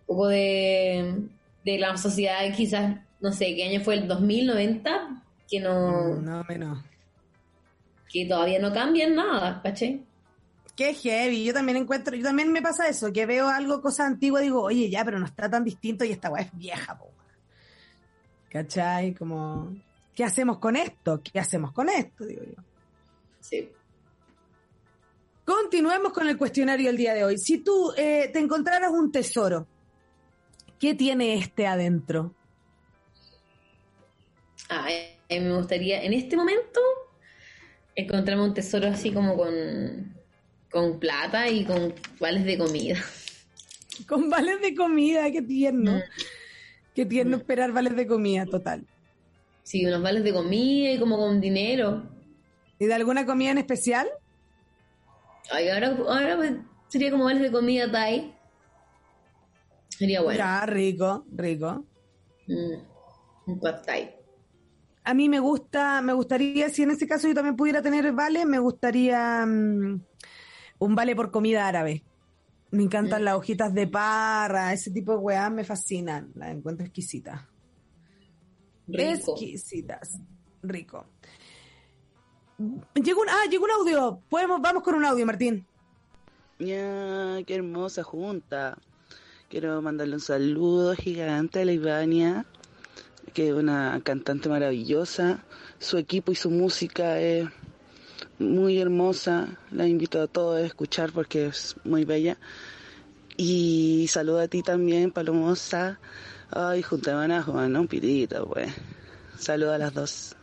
un 0.01 0.05
poco 0.05 0.27
de, 0.27 1.23
de 1.65 1.77
la 1.79 1.97
sociedad, 1.97 2.39
quizás, 2.55 2.97
no 3.19 3.31
sé, 3.31 3.55
¿qué 3.55 3.63
año 3.65 3.81
fue? 3.81 3.95
¿El 3.95 4.07
2090? 4.07 5.23
Que 5.49 5.59
no, 5.59 6.15
No, 6.17 6.43
menos. 6.47 6.83
que 8.11 8.25
todavía 8.25 8.59
no 8.59 8.71
cambian 8.73 9.15
nada, 9.15 9.61
¿caché? 9.63 10.01
Qué 10.75 10.93
heavy, 10.93 11.43
yo 11.43 11.53
también 11.53 11.77
encuentro, 11.77 12.15
yo 12.15 12.23
también 12.23 12.51
me 12.53 12.61
pasa 12.61 12.87
eso, 12.87 13.11
que 13.11 13.25
veo 13.25 13.49
algo, 13.49 13.81
cosa 13.81 14.05
antigua, 14.05 14.39
digo, 14.39 14.61
oye, 14.61 14.89
ya, 14.89 15.03
pero 15.03 15.19
no 15.19 15.25
está 15.25 15.49
tan 15.49 15.63
distinto 15.65 16.05
y 16.05 16.11
esta 16.11 16.29
weá 16.29 16.43
es 16.43 16.51
vieja, 16.57 16.97
po. 16.97 17.07
¿Cachai? 18.49 19.13
Como, 19.13 19.75
¿qué 20.19 20.25
hacemos 20.25 20.59
con 20.59 20.75
esto? 20.75 21.21
¿Qué 21.23 21.39
hacemos 21.39 21.71
con 21.71 21.87
esto? 21.87 22.25
Digo 22.25 22.41
yo. 22.43 22.61
Sí. 23.39 23.69
Continuemos 25.45 26.11
con 26.11 26.27
el 26.27 26.37
cuestionario 26.37 26.87
del 26.87 26.97
día 26.97 27.13
de 27.13 27.23
hoy. 27.23 27.37
Si 27.37 27.59
tú 27.59 27.93
eh, 27.95 28.29
te 28.33 28.39
encontraras 28.39 28.91
un 28.91 29.13
tesoro, 29.13 29.65
¿qué 30.77 30.93
tiene 30.93 31.35
este 31.35 31.67
adentro? 31.67 32.35
Ah, 34.67 34.89
eh, 34.89 35.39
me 35.39 35.55
gustaría, 35.55 36.03
en 36.03 36.11
este 36.11 36.35
momento, 36.35 36.81
encontrarme 37.95 38.43
un 38.43 38.53
tesoro 38.53 38.89
así 38.89 39.13
como 39.13 39.37
con, 39.37 40.17
con 40.69 40.99
plata 40.99 41.47
y 41.47 41.63
con 41.63 41.93
vales 42.19 42.43
de 42.43 42.57
comida. 42.57 42.97
Con 44.05 44.29
vales 44.29 44.59
de 44.59 44.75
comida, 44.75 45.31
qué 45.31 45.41
tierno. 45.41 45.93
Mm. 45.93 46.01
Qué 46.93 47.05
tierno 47.05 47.37
esperar 47.37 47.71
vales 47.71 47.95
de 47.95 48.05
comida, 48.05 48.45
total. 48.45 48.85
Sí, 49.63 49.85
unos 49.85 50.01
vales 50.01 50.23
de 50.23 50.33
comida 50.33 50.91
y 50.91 50.99
como 50.99 51.17
con 51.17 51.39
dinero. 51.39 52.03
¿Y 52.79 52.85
de 52.85 52.93
alguna 52.93 53.25
comida 53.25 53.51
en 53.51 53.57
especial? 53.57 54.07
Ay, 55.51 55.69
ahora, 55.69 55.97
ahora 56.07 56.37
pues, 56.37 56.53
sería 56.87 57.11
como 57.11 57.25
vales 57.25 57.41
de 57.41 57.51
comida 57.51 57.91
Thai. 57.91 58.35
Sería 59.89 60.21
bueno. 60.21 60.37
Ya, 60.37 60.65
rico, 60.65 61.25
rico. 61.31 61.85
Mm, 62.47 63.51
un 63.51 63.59
pad 63.59 63.81
Thai. 63.85 64.15
A 65.03 65.13
mí 65.13 65.27
me 65.27 65.39
gusta, 65.39 66.01
me 66.01 66.13
gustaría, 66.13 66.69
si 66.69 66.83
en 66.83 66.91
ese 66.91 67.07
caso 67.07 67.27
yo 67.27 67.33
también 67.33 67.55
pudiera 67.55 67.81
tener 67.81 68.11
vale, 68.13 68.45
me 68.45 68.59
gustaría 68.59 69.45
mm, 69.45 70.01
un 70.79 70.95
vale 70.95 71.15
por 71.15 71.31
comida 71.31 71.67
árabe. 71.67 72.05
Me 72.71 72.83
encantan 72.83 73.25
las 73.25 73.35
hojitas 73.35 73.73
de 73.73 73.87
parra, 73.87 74.71
ese 74.71 74.91
tipo 74.91 75.13
de 75.13 75.17
weá 75.17 75.49
me 75.49 75.63
fascinan, 75.63 76.31
las 76.35 76.51
encuentro 76.51 76.85
exquisitas. 76.85 77.48
Rico. 78.91 79.31
Exquisitas. 79.31 80.19
Rico. 80.63 81.05
Llegó 82.95 83.21
un, 83.21 83.29
ah, 83.29 83.45
llegó 83.49 83.65
un 83.65 83.71
audio. 83.71 84.21
Podemos, 84.29 84.61
vamos 84.61 84.83
con 84.83 84.95
un 84.95 85.05
audio, 85.05 85.25
Martín. 85.25 85.65
Ya, 86.59 87.37
qué 87.45 87.55
hermosa 87.55 88.03
junta. 88.03 88.77
Quiero 89.49 89.81
mandarle 89.81 90.15
un 90.15 90.21
saludo 90.21 90.93
gigante 90.93 91.61
a 91.61 91.65
la 91.65 91.71
Ivania, 91.71 92.45
que 93.33 93.47
es 93.47 93.53
una 93.53 94.01
cantante 94.03 94.49
maravillosa. 94.49 95.45
Su 95.79 95.97
equipo 95.97 96.33
y 96.33 96.35
su 96.35 96.49
música 96.49 97.19
es 97.19 97.47
muy 98.37 98.79
hermosa. 98.79 99.57
La 99.71 99.87
invito 99.87 100.21
a 100.21 100.27
todos 100.27 100.57
a 100.57 100.65
escuchar 100.65 101.13
porque 101.13 101.47
es 101.47 101.75
muy 101.85 102.03
bella. 102.03 102.37
Y 103.37 104.07
saludo 104.09 104.39
a 104.41 104.49
ti 104.49 104.61
también, 104.61 105.11
Palomosa. 105.11 105.99
Ay, 106.51 106.81
junta 106.81 107.15
van 107.15 107.31
a 107.31 107.43
jugar 107.43 107.71
un 107.71 107.87
pirito, 107.87 108.47
pues. 108.47 108.71
Saludo 109.37 109.73
a 109.73 109.77
las 109.77 109.93
dos. 109.93 110.35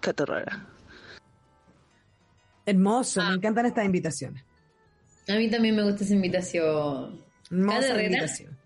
Catorrara. 0.00 0.66
Hermoso, 2.66 3.20
Ah. 3.20 3.30
me 3.30 3.34
encantan 3.36 3.66
estas 3.66 3.84
invitaciones. 3.84 4.44
A 5.28 5.34
mí 5.34 5.48
también 5.50 5.76
me 5.76 5.82
gusta 5.82 6.04
esa 6.04 6.14
invitación. 6.14 7.20
Hermosa 7.50 8.02
invitación. 8.02 8.56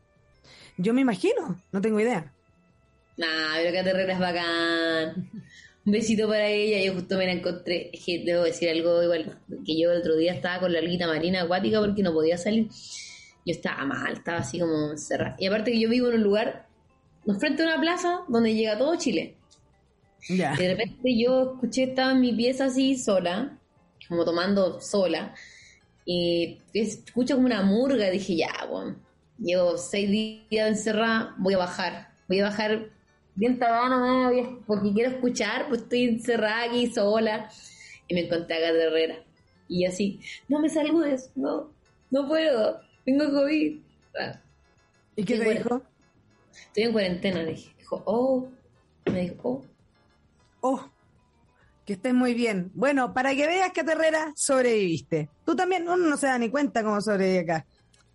Yo 0.78 0.92
me 0.94 1.00
imagino, 1.00 1.60
no 1.72 1.80
tengo 1.80 1.98
idea. 2.00 2.32
Nah, 3.16 3.54
pero 3.56 3.72
Cata 3.74 3.90
Herrera 3.90 4.12
es 4.12 4.18
bacán. 4.18 5.30
Un 5.86 5.92
besito 5.92 6.28
para 6.28 6.46
ella. 6.48 6.84
Yo 6.84 6.94
justo 6.98 7.16
me 7.16 7.26
la 7.26 7.32
encontré. 7.32 7.90
Es 7.92 8.04
que 8.04 8.22
debo 8.24 8.42
decir 8.42 8.68
algo 8.68 9.02
igual. 9.02 9.38
Que 9.64 9.78
yo 9.80 9.92
el 9.92 10.00
otro 10.00 10.16
día 10.16 10.34
estaba 10.34 10.60
con 10.60 10.72
la 10.72 10.80
alguita 10.80 11.06
marina 11.06 11.42
acuática 11.42 11.80
porque 11.80 12.02
no 12.02 12.12
podía 12.12 12.36
salir. 12.36 12.68
Yo 13.46 13.52
estaba 13.52 13.84
mal, 13.86 14.12
estaba 14.12 14.38
así 14.38 14.58
como 14.58 14.90
encerrada. 14.90 15.36
Y 15.38 15.46
aparte 15.46 15.72
que 15.72 15.80
yo 15.80 15.88
vivo 15.88 16.08
en 16.08 16.16
un 16.16 16.22
lugar, 16.24 16.65
frente 17.34 17.62
a 17.62 17.66
una 17.66 17.80
plaza 17.80 18.20
donde 18.28 18.54
llega 18.54 18.78
todo 18.78 18.96
Chile. 18.96 19.34
Ya. 20.28 20.54
Y 20.54 20.62
de 20.62 20.74
repente 20.74 21.18
yo 21.18 21.52
escuché, 21.52 21.84
estaba 21.84 22.12
en 22.12 22.20
mi 22.20 22.32
pieza 22.32 22.66
así 22.66 22.96
sola, 22.96 23.58
como 24.08 24.24
tomando 24.24 24.80
sola, 24.80 25.34
y 26.04 26.58
escucho 26.72 27.34
como 27.34 27.46
una 27.46 27.62
murga, 27.62 28.10
dije, 28.10 28.36
ya, 28.36 28.66
bueno, 28.68 28.96
llevo 29.38 29.76
seis 29.76 30.10
días 30.10 30.68
encerrada, 30.68 31.34
voy 31.38 31.54
a 31.54 31.58
bajar, 31.58 32.08
voy 32.28 32.40
a 32.40 32.44
bajar 32.44 32.90
bien 33.34 33.58
tabana, 33.58 34.30
porque 34.66 34.92
quiero 34.92 35.10
escuchar, 35.10 35.68
pues 35.68 35.82
estoy 35.82 36.04
encerrada 36.04 36.64
aquí 36.64 36.86
sola, 36.86 37.50
y 38.08 38.14
me 38.14 38.20
encontré 38.20 38.56
a 38.56 38.60
Gata 38.60 38.84
Herrera, 38.84 39.16
y 39.68 39.84
así, 39.84 40.20
no 40.48 40.60
me 40.60 40.68
saludes, 40.68 41.30
no, 41.34 41.70
no 42.10 42.28
puedo, 42.28 42.80
tengo 43.04 43.30
COVID. 43.30 43.78
Ah, 44.18 44.40
¿Y 45.16 45.24
qué 45.24 45.38
te 45.38 45.44
bueno. 45.44 45.60
dijo? 45.60 45.82
Estoy 46.66 46.84
en 46.84 46.92
cuarentena, 46.92 47.42
le 47.42 47.52
dije, 47.52 47.74
dijo, 47.78 48.02
oh, 48.04 48.48
me 49.06 49.20
dijo, 49.22 49.36
oh. 49.42 49.64
Oh, 50.60 50.90
que 51.84 51.92
estés 51.92 52.12
muy 52.12 52.34
bien. 52.34 52.72
Bueno, 52.74 53.14
para 53.14 53.34
que 53.34 53.46
veas 53.46 53.70
que 53.72 53.80
Herrera 53.80 54.32
sobreviviste. 54.34 55.30
Tú 55.44 55.54
también, 55.54 55.84
uno 55.84 55.96
no 55.96 56.16
se 56.16 56.26
da 56.26 56.38
ni 56.38 56.50
cuenta 56.50 56.82
cómo 56.82 57.00
sobrevive 57.00 57.40
acá. 57.40 57.66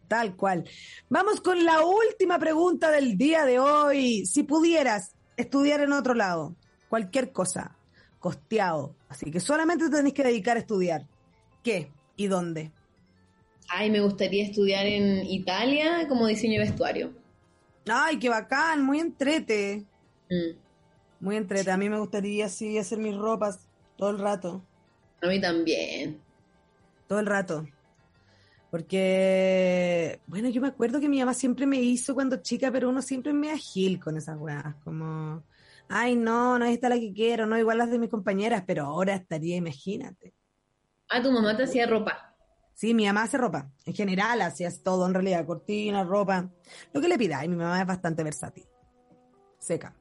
Tal 0.07 0.35
cual. 0.35 0.65
Vamos 1.07 1.39
con 1.39 1.63
la 1.63 1.85
última 1.85 2.37
pregunta 2.37 2.91
del 2.91 3.17
día 3.17 3.45
de 3.45 3.59
hoy. 3.59 4.25
Si 4.25 4.43
pudieras 4.43 5.15
estudiar 5.37 5.79
en 5.81 5.93
otro 5.93 6.13
lado, 6.13 6.53
cualquier 6.89 7.31
cosa, 7.31 7.77
costeado, 8.19 8.93
así 9.07 9.31
que 9.31 9.39
solamente 9.39 9.85
te 9.89 9.95
tenés 9.95 10.13
que 10.13 10.23
dedicar 10.23 10.57
a 10.57 10.59
estudiar. 10.59 11.07
¿Qué 11.63 11.89
y 12.17 12.27
dónde? 12.27 12.71
Ay, 13.69 13.89
me 13.89 14.01
gustaría 14.01 14.43
estudiar 14.43 14.85
en 14.85 15.25
Italia 15.25 16.05
como 16.09 16.27
diseño 16.27 16.59
de 16.59 16.65
vestuario. 16.67 17.20
Ay, 17.87 18.19
qué 18.19 18.29
bacán, 18.29 18.83
muy 18.83 18.99
entrete. 18.99 19.85
Mm, 20.29 20.57
Muy 21.19 21.35
entrete. 21.35 21.71
A 21.71 21.77
mí 21.77 21.89
me 21.89 21.99
gustaría 21.99 22.45
así 22.45 22.77
hacer 22.77 22.97
mis 22.99 23.15
ropas 23.15 23.67
todo 23.97 24.09
el 24.11 24.19
rato. 24.19 24.67
A 25.21 25.27
mí 25.27 25.39
también. 25.39 26.19
todo 27.07 27.19
el 27.19 27.25
rato. 27.25 27.65
Porque, 28.69 30.21
bueno, 30.27 30.47
yo 30.49 30.61
me 30.61 30.69
acuerdo 30.69 30.99
que 31.01 31.09
mi 31.09 31.19
mamá 31.19 31.33
siempre 31.33 31.65
me 31.65 31.77
hizo 31.77 32.13
cuando 32.13 32.41
chica, 32.41 32.71
pero 32.71 32.89
uno 32.89 33.01
siempre 33.01 33.33
me 33.33 33.51
agil 33.51 33.99
con 33.99 34.15
esas 34.15 34.37
weas, 34.39 34.75
como, 34.85 35.43
ay, 35.89 36.15
no, 36.15 36.57
no 36.57 36.63
está 36.65 36.87
la 36.87 36.97
que 36.97 37.11
quiero, 37.11 37.45
no 37.45 37.57
igual 37.59 37.79
las 37.79 37.91
de 37.91 37.99
mis 37.99 38.09
compañeras, 38.09 38.63
pero 38.65 38.85
ahora 38.85 39.13
estaría, 39.15 39.57
imagínate. 39.57 40.33
Ah, 41.09 41.21
tu 41.21 41.31
mamá 41.33 41.57
te 41.57 41.63
hacía 41.63 41.85
ropa. 41.85 42.30
Sí, 42.81 42.95
mi 42.95 43.05
mamá 43.05 43.21
hace 43.21 43.37
ropa, 43.37 43.69
en 43.85 43.93
general 43.93 44.41
hacía 44.41 44.67
todo 44.83 45.05
en 45.05 45.13
realidad, 45.13 45.45
cortina, 45.45 46.03
ropa, 46.03 46.49
lo 46.91 46.99
que 46.99 47.07
le 47.07 47.15
pida, 47.15 47.45
y 47.45 47.47
mi 47.47 47.55
mamá 47.55 47.79
es 47.79 47.85
bastante 47.85 48.23
versátil, 48.23 48.65
seca. 49.59 49.95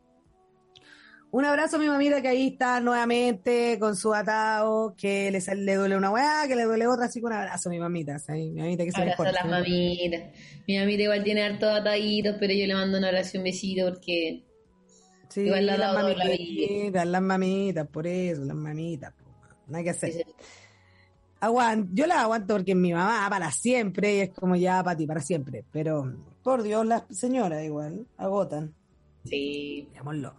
Un 1.31 1.45
abrazo 1.45 1.77
a 1.77 1.79
mi 1.79 1.89
mamita 1.89 2.23
que 2.23 2.29
ahí 2.29 2.47
está 2.47 2.81
nuevamente 2.81 3.77
con 3.79 3.97
su 3.97 4.15
atado, 4.15 4.95
que 4.97 5.31
le, 5.31 5.41
le 5.57 5.75
duele 5.75 5.95
una 5.95 6.11
weá, 6.11 6.49
que 6.49 6.57
le 6.57 6.65
duele 6.65 6.87
otra, 6.87 7.05
así 7.05 7.21
que 7.21 7.27
un 7.27 7.35
abrazo 7.35 7.69
a 7.69 7.73
mi 7.73 7.79
mamita, 7.79 8.19
¿sí? 8.19 8.33
mi 8.33 8.63
mamita 8.63 8.87
que 8.87 8.93
se 8.93 9.03
Abrazo 9.03 9.25
a 9.25 9.33
las 9.33 9.45
mamitas. 9.45 10.23
Mi 10.67 10.79
mamita 10.79 11.03
igual 11.03 11.23
tiene 11.23 11.43
hartos 11.43 11.69
ataditos, 11.69 12.37
pero 12.41 12.55
yo 12.55 12.67
le 12.67 12.73
mando 12.73 12.97
un 12.97 13.05
abrazo 13.05 13.33
y 13.35 13.39
un 13.41 13.45
besito 13.45 13.91
porque 13.91 14.47
Sí, 15.29 15.43
Igual 15.43 15.67
la 15.67 15.77
las 15.77 15.91
toda 15.91 16.15
la 16.15 16.25
mamitas, 16.25 17.07
las 17.07 17.23
mamitas, 17.23 17.89
por 17.89 18.07
eso, 18.07 18.43
las 18.43 18.57
mamitas, 18.57 19.13
po, 19.13 19.31
nada 19.67 19.85
que 19.85 19.91
hacer. 19.91 20.25
Aguant- 21.41 21.89
yo 21.93 22.07
la 22.07 22.21
aguanto 22.23 22.55
porque 22.55 22.75
mi 22.75 22.93
mamá 22.93 23.27
para 23.31 23.51
siempre 23.51 24.17
y 24.17 24.21
es 24.21 24.31
como 24.31 24.57
ya 24.57 24.83
para 24.85 24.97
ti, 24.97 25.07
para 25.07 25.21
siempre. 25.21 25.65
Pero, 25.73 26.13
por 26.43 26.63
Dios, 26.63 26.85
las 26.87 27.05
señoras 27.11 27.63
igual 27.65 28.07
agotan. 28.19 28.75
sí. 29.25 29.87
Digámoslo. 29.91 30.35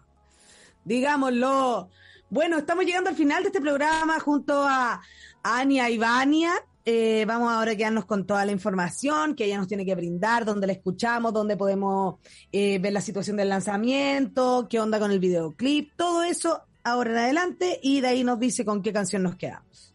Digámoslo. 0.85 1.89
Bueno, 2.29 2.57
estamos 2.57 2.85
llegando 2.85 3.09
al 3.09 3.15
final 3.15 3.43
de 3.43 3.47
este 3.49 3.61
programa 3.61 4.19
junto 4.19 4.63
a 4.63 5.01
Ania 5.43 5.89
y 5.89 5.97
Vania. 5.97 6.51
Eh, 6.85 7.25
vamos 7.27 7.51
ahora 7.51 7.73
a 7.73 7.75
quedarnos 7.75 8.05
con 8.05 8.25
toda 8.25 8.43
la 8.45 8.51
información 8.51 9.35
que 9.35 9.45
ella 9.45 9.57
nos 9.57 9.67
tiene 9.67 9.85
que 9.85 9.93
brindar, 9.93 10.45
dónde 10.45 10.65
la 10.65 10.73
escuchamos, 10.73 11.31
dónde 11.33 11.55
podemos 11.57 12.15
eh, 12.51 12.79
ver 12.79 12.93
la 12.93 13.01
situación 13.01 13.37
del 13.37 13.49
lanzamiento, 13.49 14.65
qué 14.69 14.79
onda 14.79 14.97
con 14.97 15.11
el 15.11 15.19
videoclip, 15.19 15.91
todo 15.95 16.23
eso 16.23 16.61
ahora 16.83 17.11
en 17.11 17.17
adelante 17.17 17.79
y 17.83 18.01
de 18.01 18.07
ahí 18.07 18.23
nos 18.23 18.39
dice 18.39 18.65
con 18.65 18.81
qué 18.81 18.91
canción 18.91 19.21
nos 19.21 19.35
quedamos. 19.35 19.93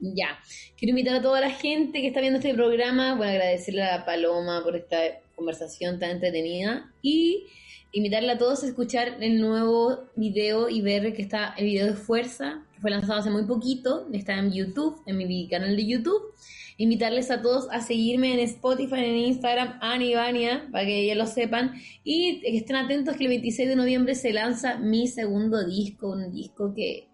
Ya. 0.00 0.38
Quiero 0.76 0.90
invitar 0.90 1.16
a 1.16 1.22
toda 1.22 1.40
la 1.40 1.50
gente 1.50 2.00
que 2.00 2.08
está 2.08 2.20
viendo 2.20 2.38
este 2.38 2.54
programa, 2.54 3.14
bueno, 3.14 3.32
agradecerle 3.32 3.82
a 3.82 3.98
la 3.98 4.04
Paloma 4.06 4.62
por 4.64 4.74
esta 4.74 4.96
conversación 5.36 5.98
tan 5.98 6.10
entretenida 6.10 6.90
y 7.02 7.44
invitarle 7.92 8.32
a 8.32 8.38
todos 8.38 8.62
a 8.62 8.66
escuchar 8.66 9.18
el 9.20 9.40
nuevo 9.40 10.04
video 10.16 10.68
y 10.68 10.80
ver 10.80 11.12
que 11.12 11.22
está 11.22 11.54
el 11.58 11.66
video 11.66 11.86
de 11.86 11.94
Fuerza, 11.94 12.64
que 12.74 12.80
fue 12.80 12.90
lanzado 12.90 13.20
hace 13.20 13.30
muy 13.30 13.44
poquito, 13.44 14.08
está 14.12 14.38
en 14.38 14.52
YouTube, 14.52 15.02
en 15.06 15.18
mi 15.18 15.48
canal 15.48 15.76
de 15.76 15.86
YouTube. 15.86 16.34
Invitarles 16.78 17.30
a 17.30 17.42
todos 17.42 17.68
a 17.70 17.82
seguirme 17.82 18.32
en 18.32 18.40
Spotify, 18.40 19.00
en 19.00 19.16
Instagram, 19.16 19.78
Anivania, 19.82 20.66
para 20.72 20.86
que 20.86 21.06
ya 21.06 21.14
lo 21.14 21.26
sepan. 21.26 21.74
Y 22.04 22.40
que 22.40 22.56
estén 22.56 22.76
atentos 22.76 23.16
que 23.16 23.24
el 23.24 23.28
26 23.28 23.68
de 23.68 23.76
noviembre 23.76 24.14
se 24.14 24.32
lanza 24.32 24.78
mi 24.78 25.06
segundo 25.06 25.62
disco, 25.66 26.10
un 26.10 26.32
disco 26.32 26.72
que 26.74 27.08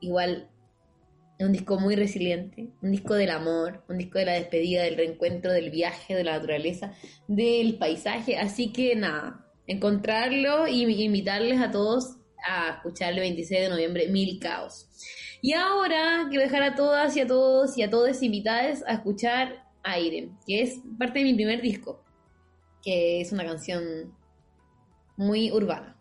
igual 0.00 0.51
es 1.38 1.46
un 1.46 1.52
disco 1.52 1.78
muy 1.78 1.96
resiliente, 1.96 2.68
un 2.82 2.90
disco 2.92 3.14
del 3.14 3.30
amor, 3.30 3.84
un 3.88 3.98
disco 3.98 4.18
de 4.18 4.26
la 4.26 4.32
despedida, 4.32 4.82
del 4.82 4.96
reencuentro, 4.96 5.52
del 5.52 5.70
viaje, 5.70 6.14
de 6.14 6.24
la 6.24 6.32
naturaleza, 6.32 6.92
del 7.26 7.78
paisaje. 7.78 8.36
Así 8.36 8.72
que 8.72 8.94
nada, 8.94 9.46
encontrarlo 9.66 10.68
y 10.68 10.82
invitarles 10.82 11.60
a 11.60 11.70
todos 11.70 12.16
a 12.46 12.76
escuchar 12.76 13.12
el 13.12 13.20
26 13.20 13.60
de 13.62 13.68
noviembre 13.68 14.08
Mil 14.08 14.38
Caos. 14.38 14.88
Y 15.40 15.54
ahora 15.54 16.26
quiero 16.28 16.44
dejar 16.44 16.62
a 16.62 16.74
todas 16.74 17.16
y 17.16 17.20
a 17.20 17.26
todos 17.26 17.76
y 17.76 17.82
a 17.82 17.90
todos 17.90 18.22
invitadas 18.22 18.84
a 18.86 18.94
escuchar 18.94 19.64
Aire, 19.84 20.30
que 20.46 20.62
es 20.62 20.80
parte 20.96 21.18
de 21.18 21.24
mi 21.24 21.34
primer 21.34 21.60
disco, 21.60 22.04
que 22.82 23.20
es 23.20 23.32
una 23.32 23.44
canción 23.44 24.14
muy 25.16 25.50
urbana. 25.50 25.96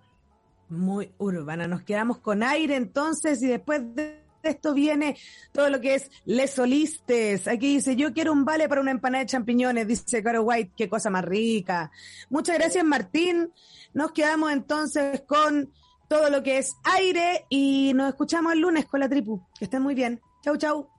Muy 0.69 1.11
urbana. 1.17 1.67
Nos 1.67 1.81
quedamos 1.81 2.19
con 2.19 2.43
aire 2.43 2.75
entonces 2.75 3.41
y 3.41 3.47
después 3.47 3.81
de 3.95 4.20
esto 4.43 4.73
viene 4.73 5.17
todo 5.51 5.69
lo 5.69 5.81
que 5.81 5.95
es 5.95 6.11
Les 6.25 6.51
Solistes. 6.51 7.47
Aquí 7.47 7.75
dice, 7.75 7.95
yo 7.95 8.13
quiero 8.13 8.31
un 8.31 8.45
vale 8.45 8.67
para 8.69 8.81
una 8.81 8.91
empanada 8.91 9.23
de 9.23 9.29
champiñones, 9.29 9.87
dice 9.87 10.23
Caro 10.23 10.43
White, 10.43 10.73
qué 10.75 10.89
cosa 10.89 11.09
más 11.09 11.25
rica. 11.25 11.91
Muchas 12.29 12.57
gracias 12.57 12.83
Martín. 12.83 13.51
Nos 13.93 14.11
quedamos 14.11 14.51
entonces 14.51 15.21
con 15.21 15.71
todo 16.07 16.29
lo 16.29 16.43
que 16.43 16.57
es 16.57 16.75
aire 16.83 17.45
y 17.49 17.93
nos 17.93 18.09
escuchamos 18.09 18.53
el 18.53 18.59
lunes 18.59 18.85
con 18.85 18.99
la 18.99 19.09
tripu. 19.09 19.41
Que 19.57 19.65
estén 19.65 19.81
muy 19.81 19.95
bien. 19.95 20.21
Chau, 20.43 20.57
chau. 20.57 20.90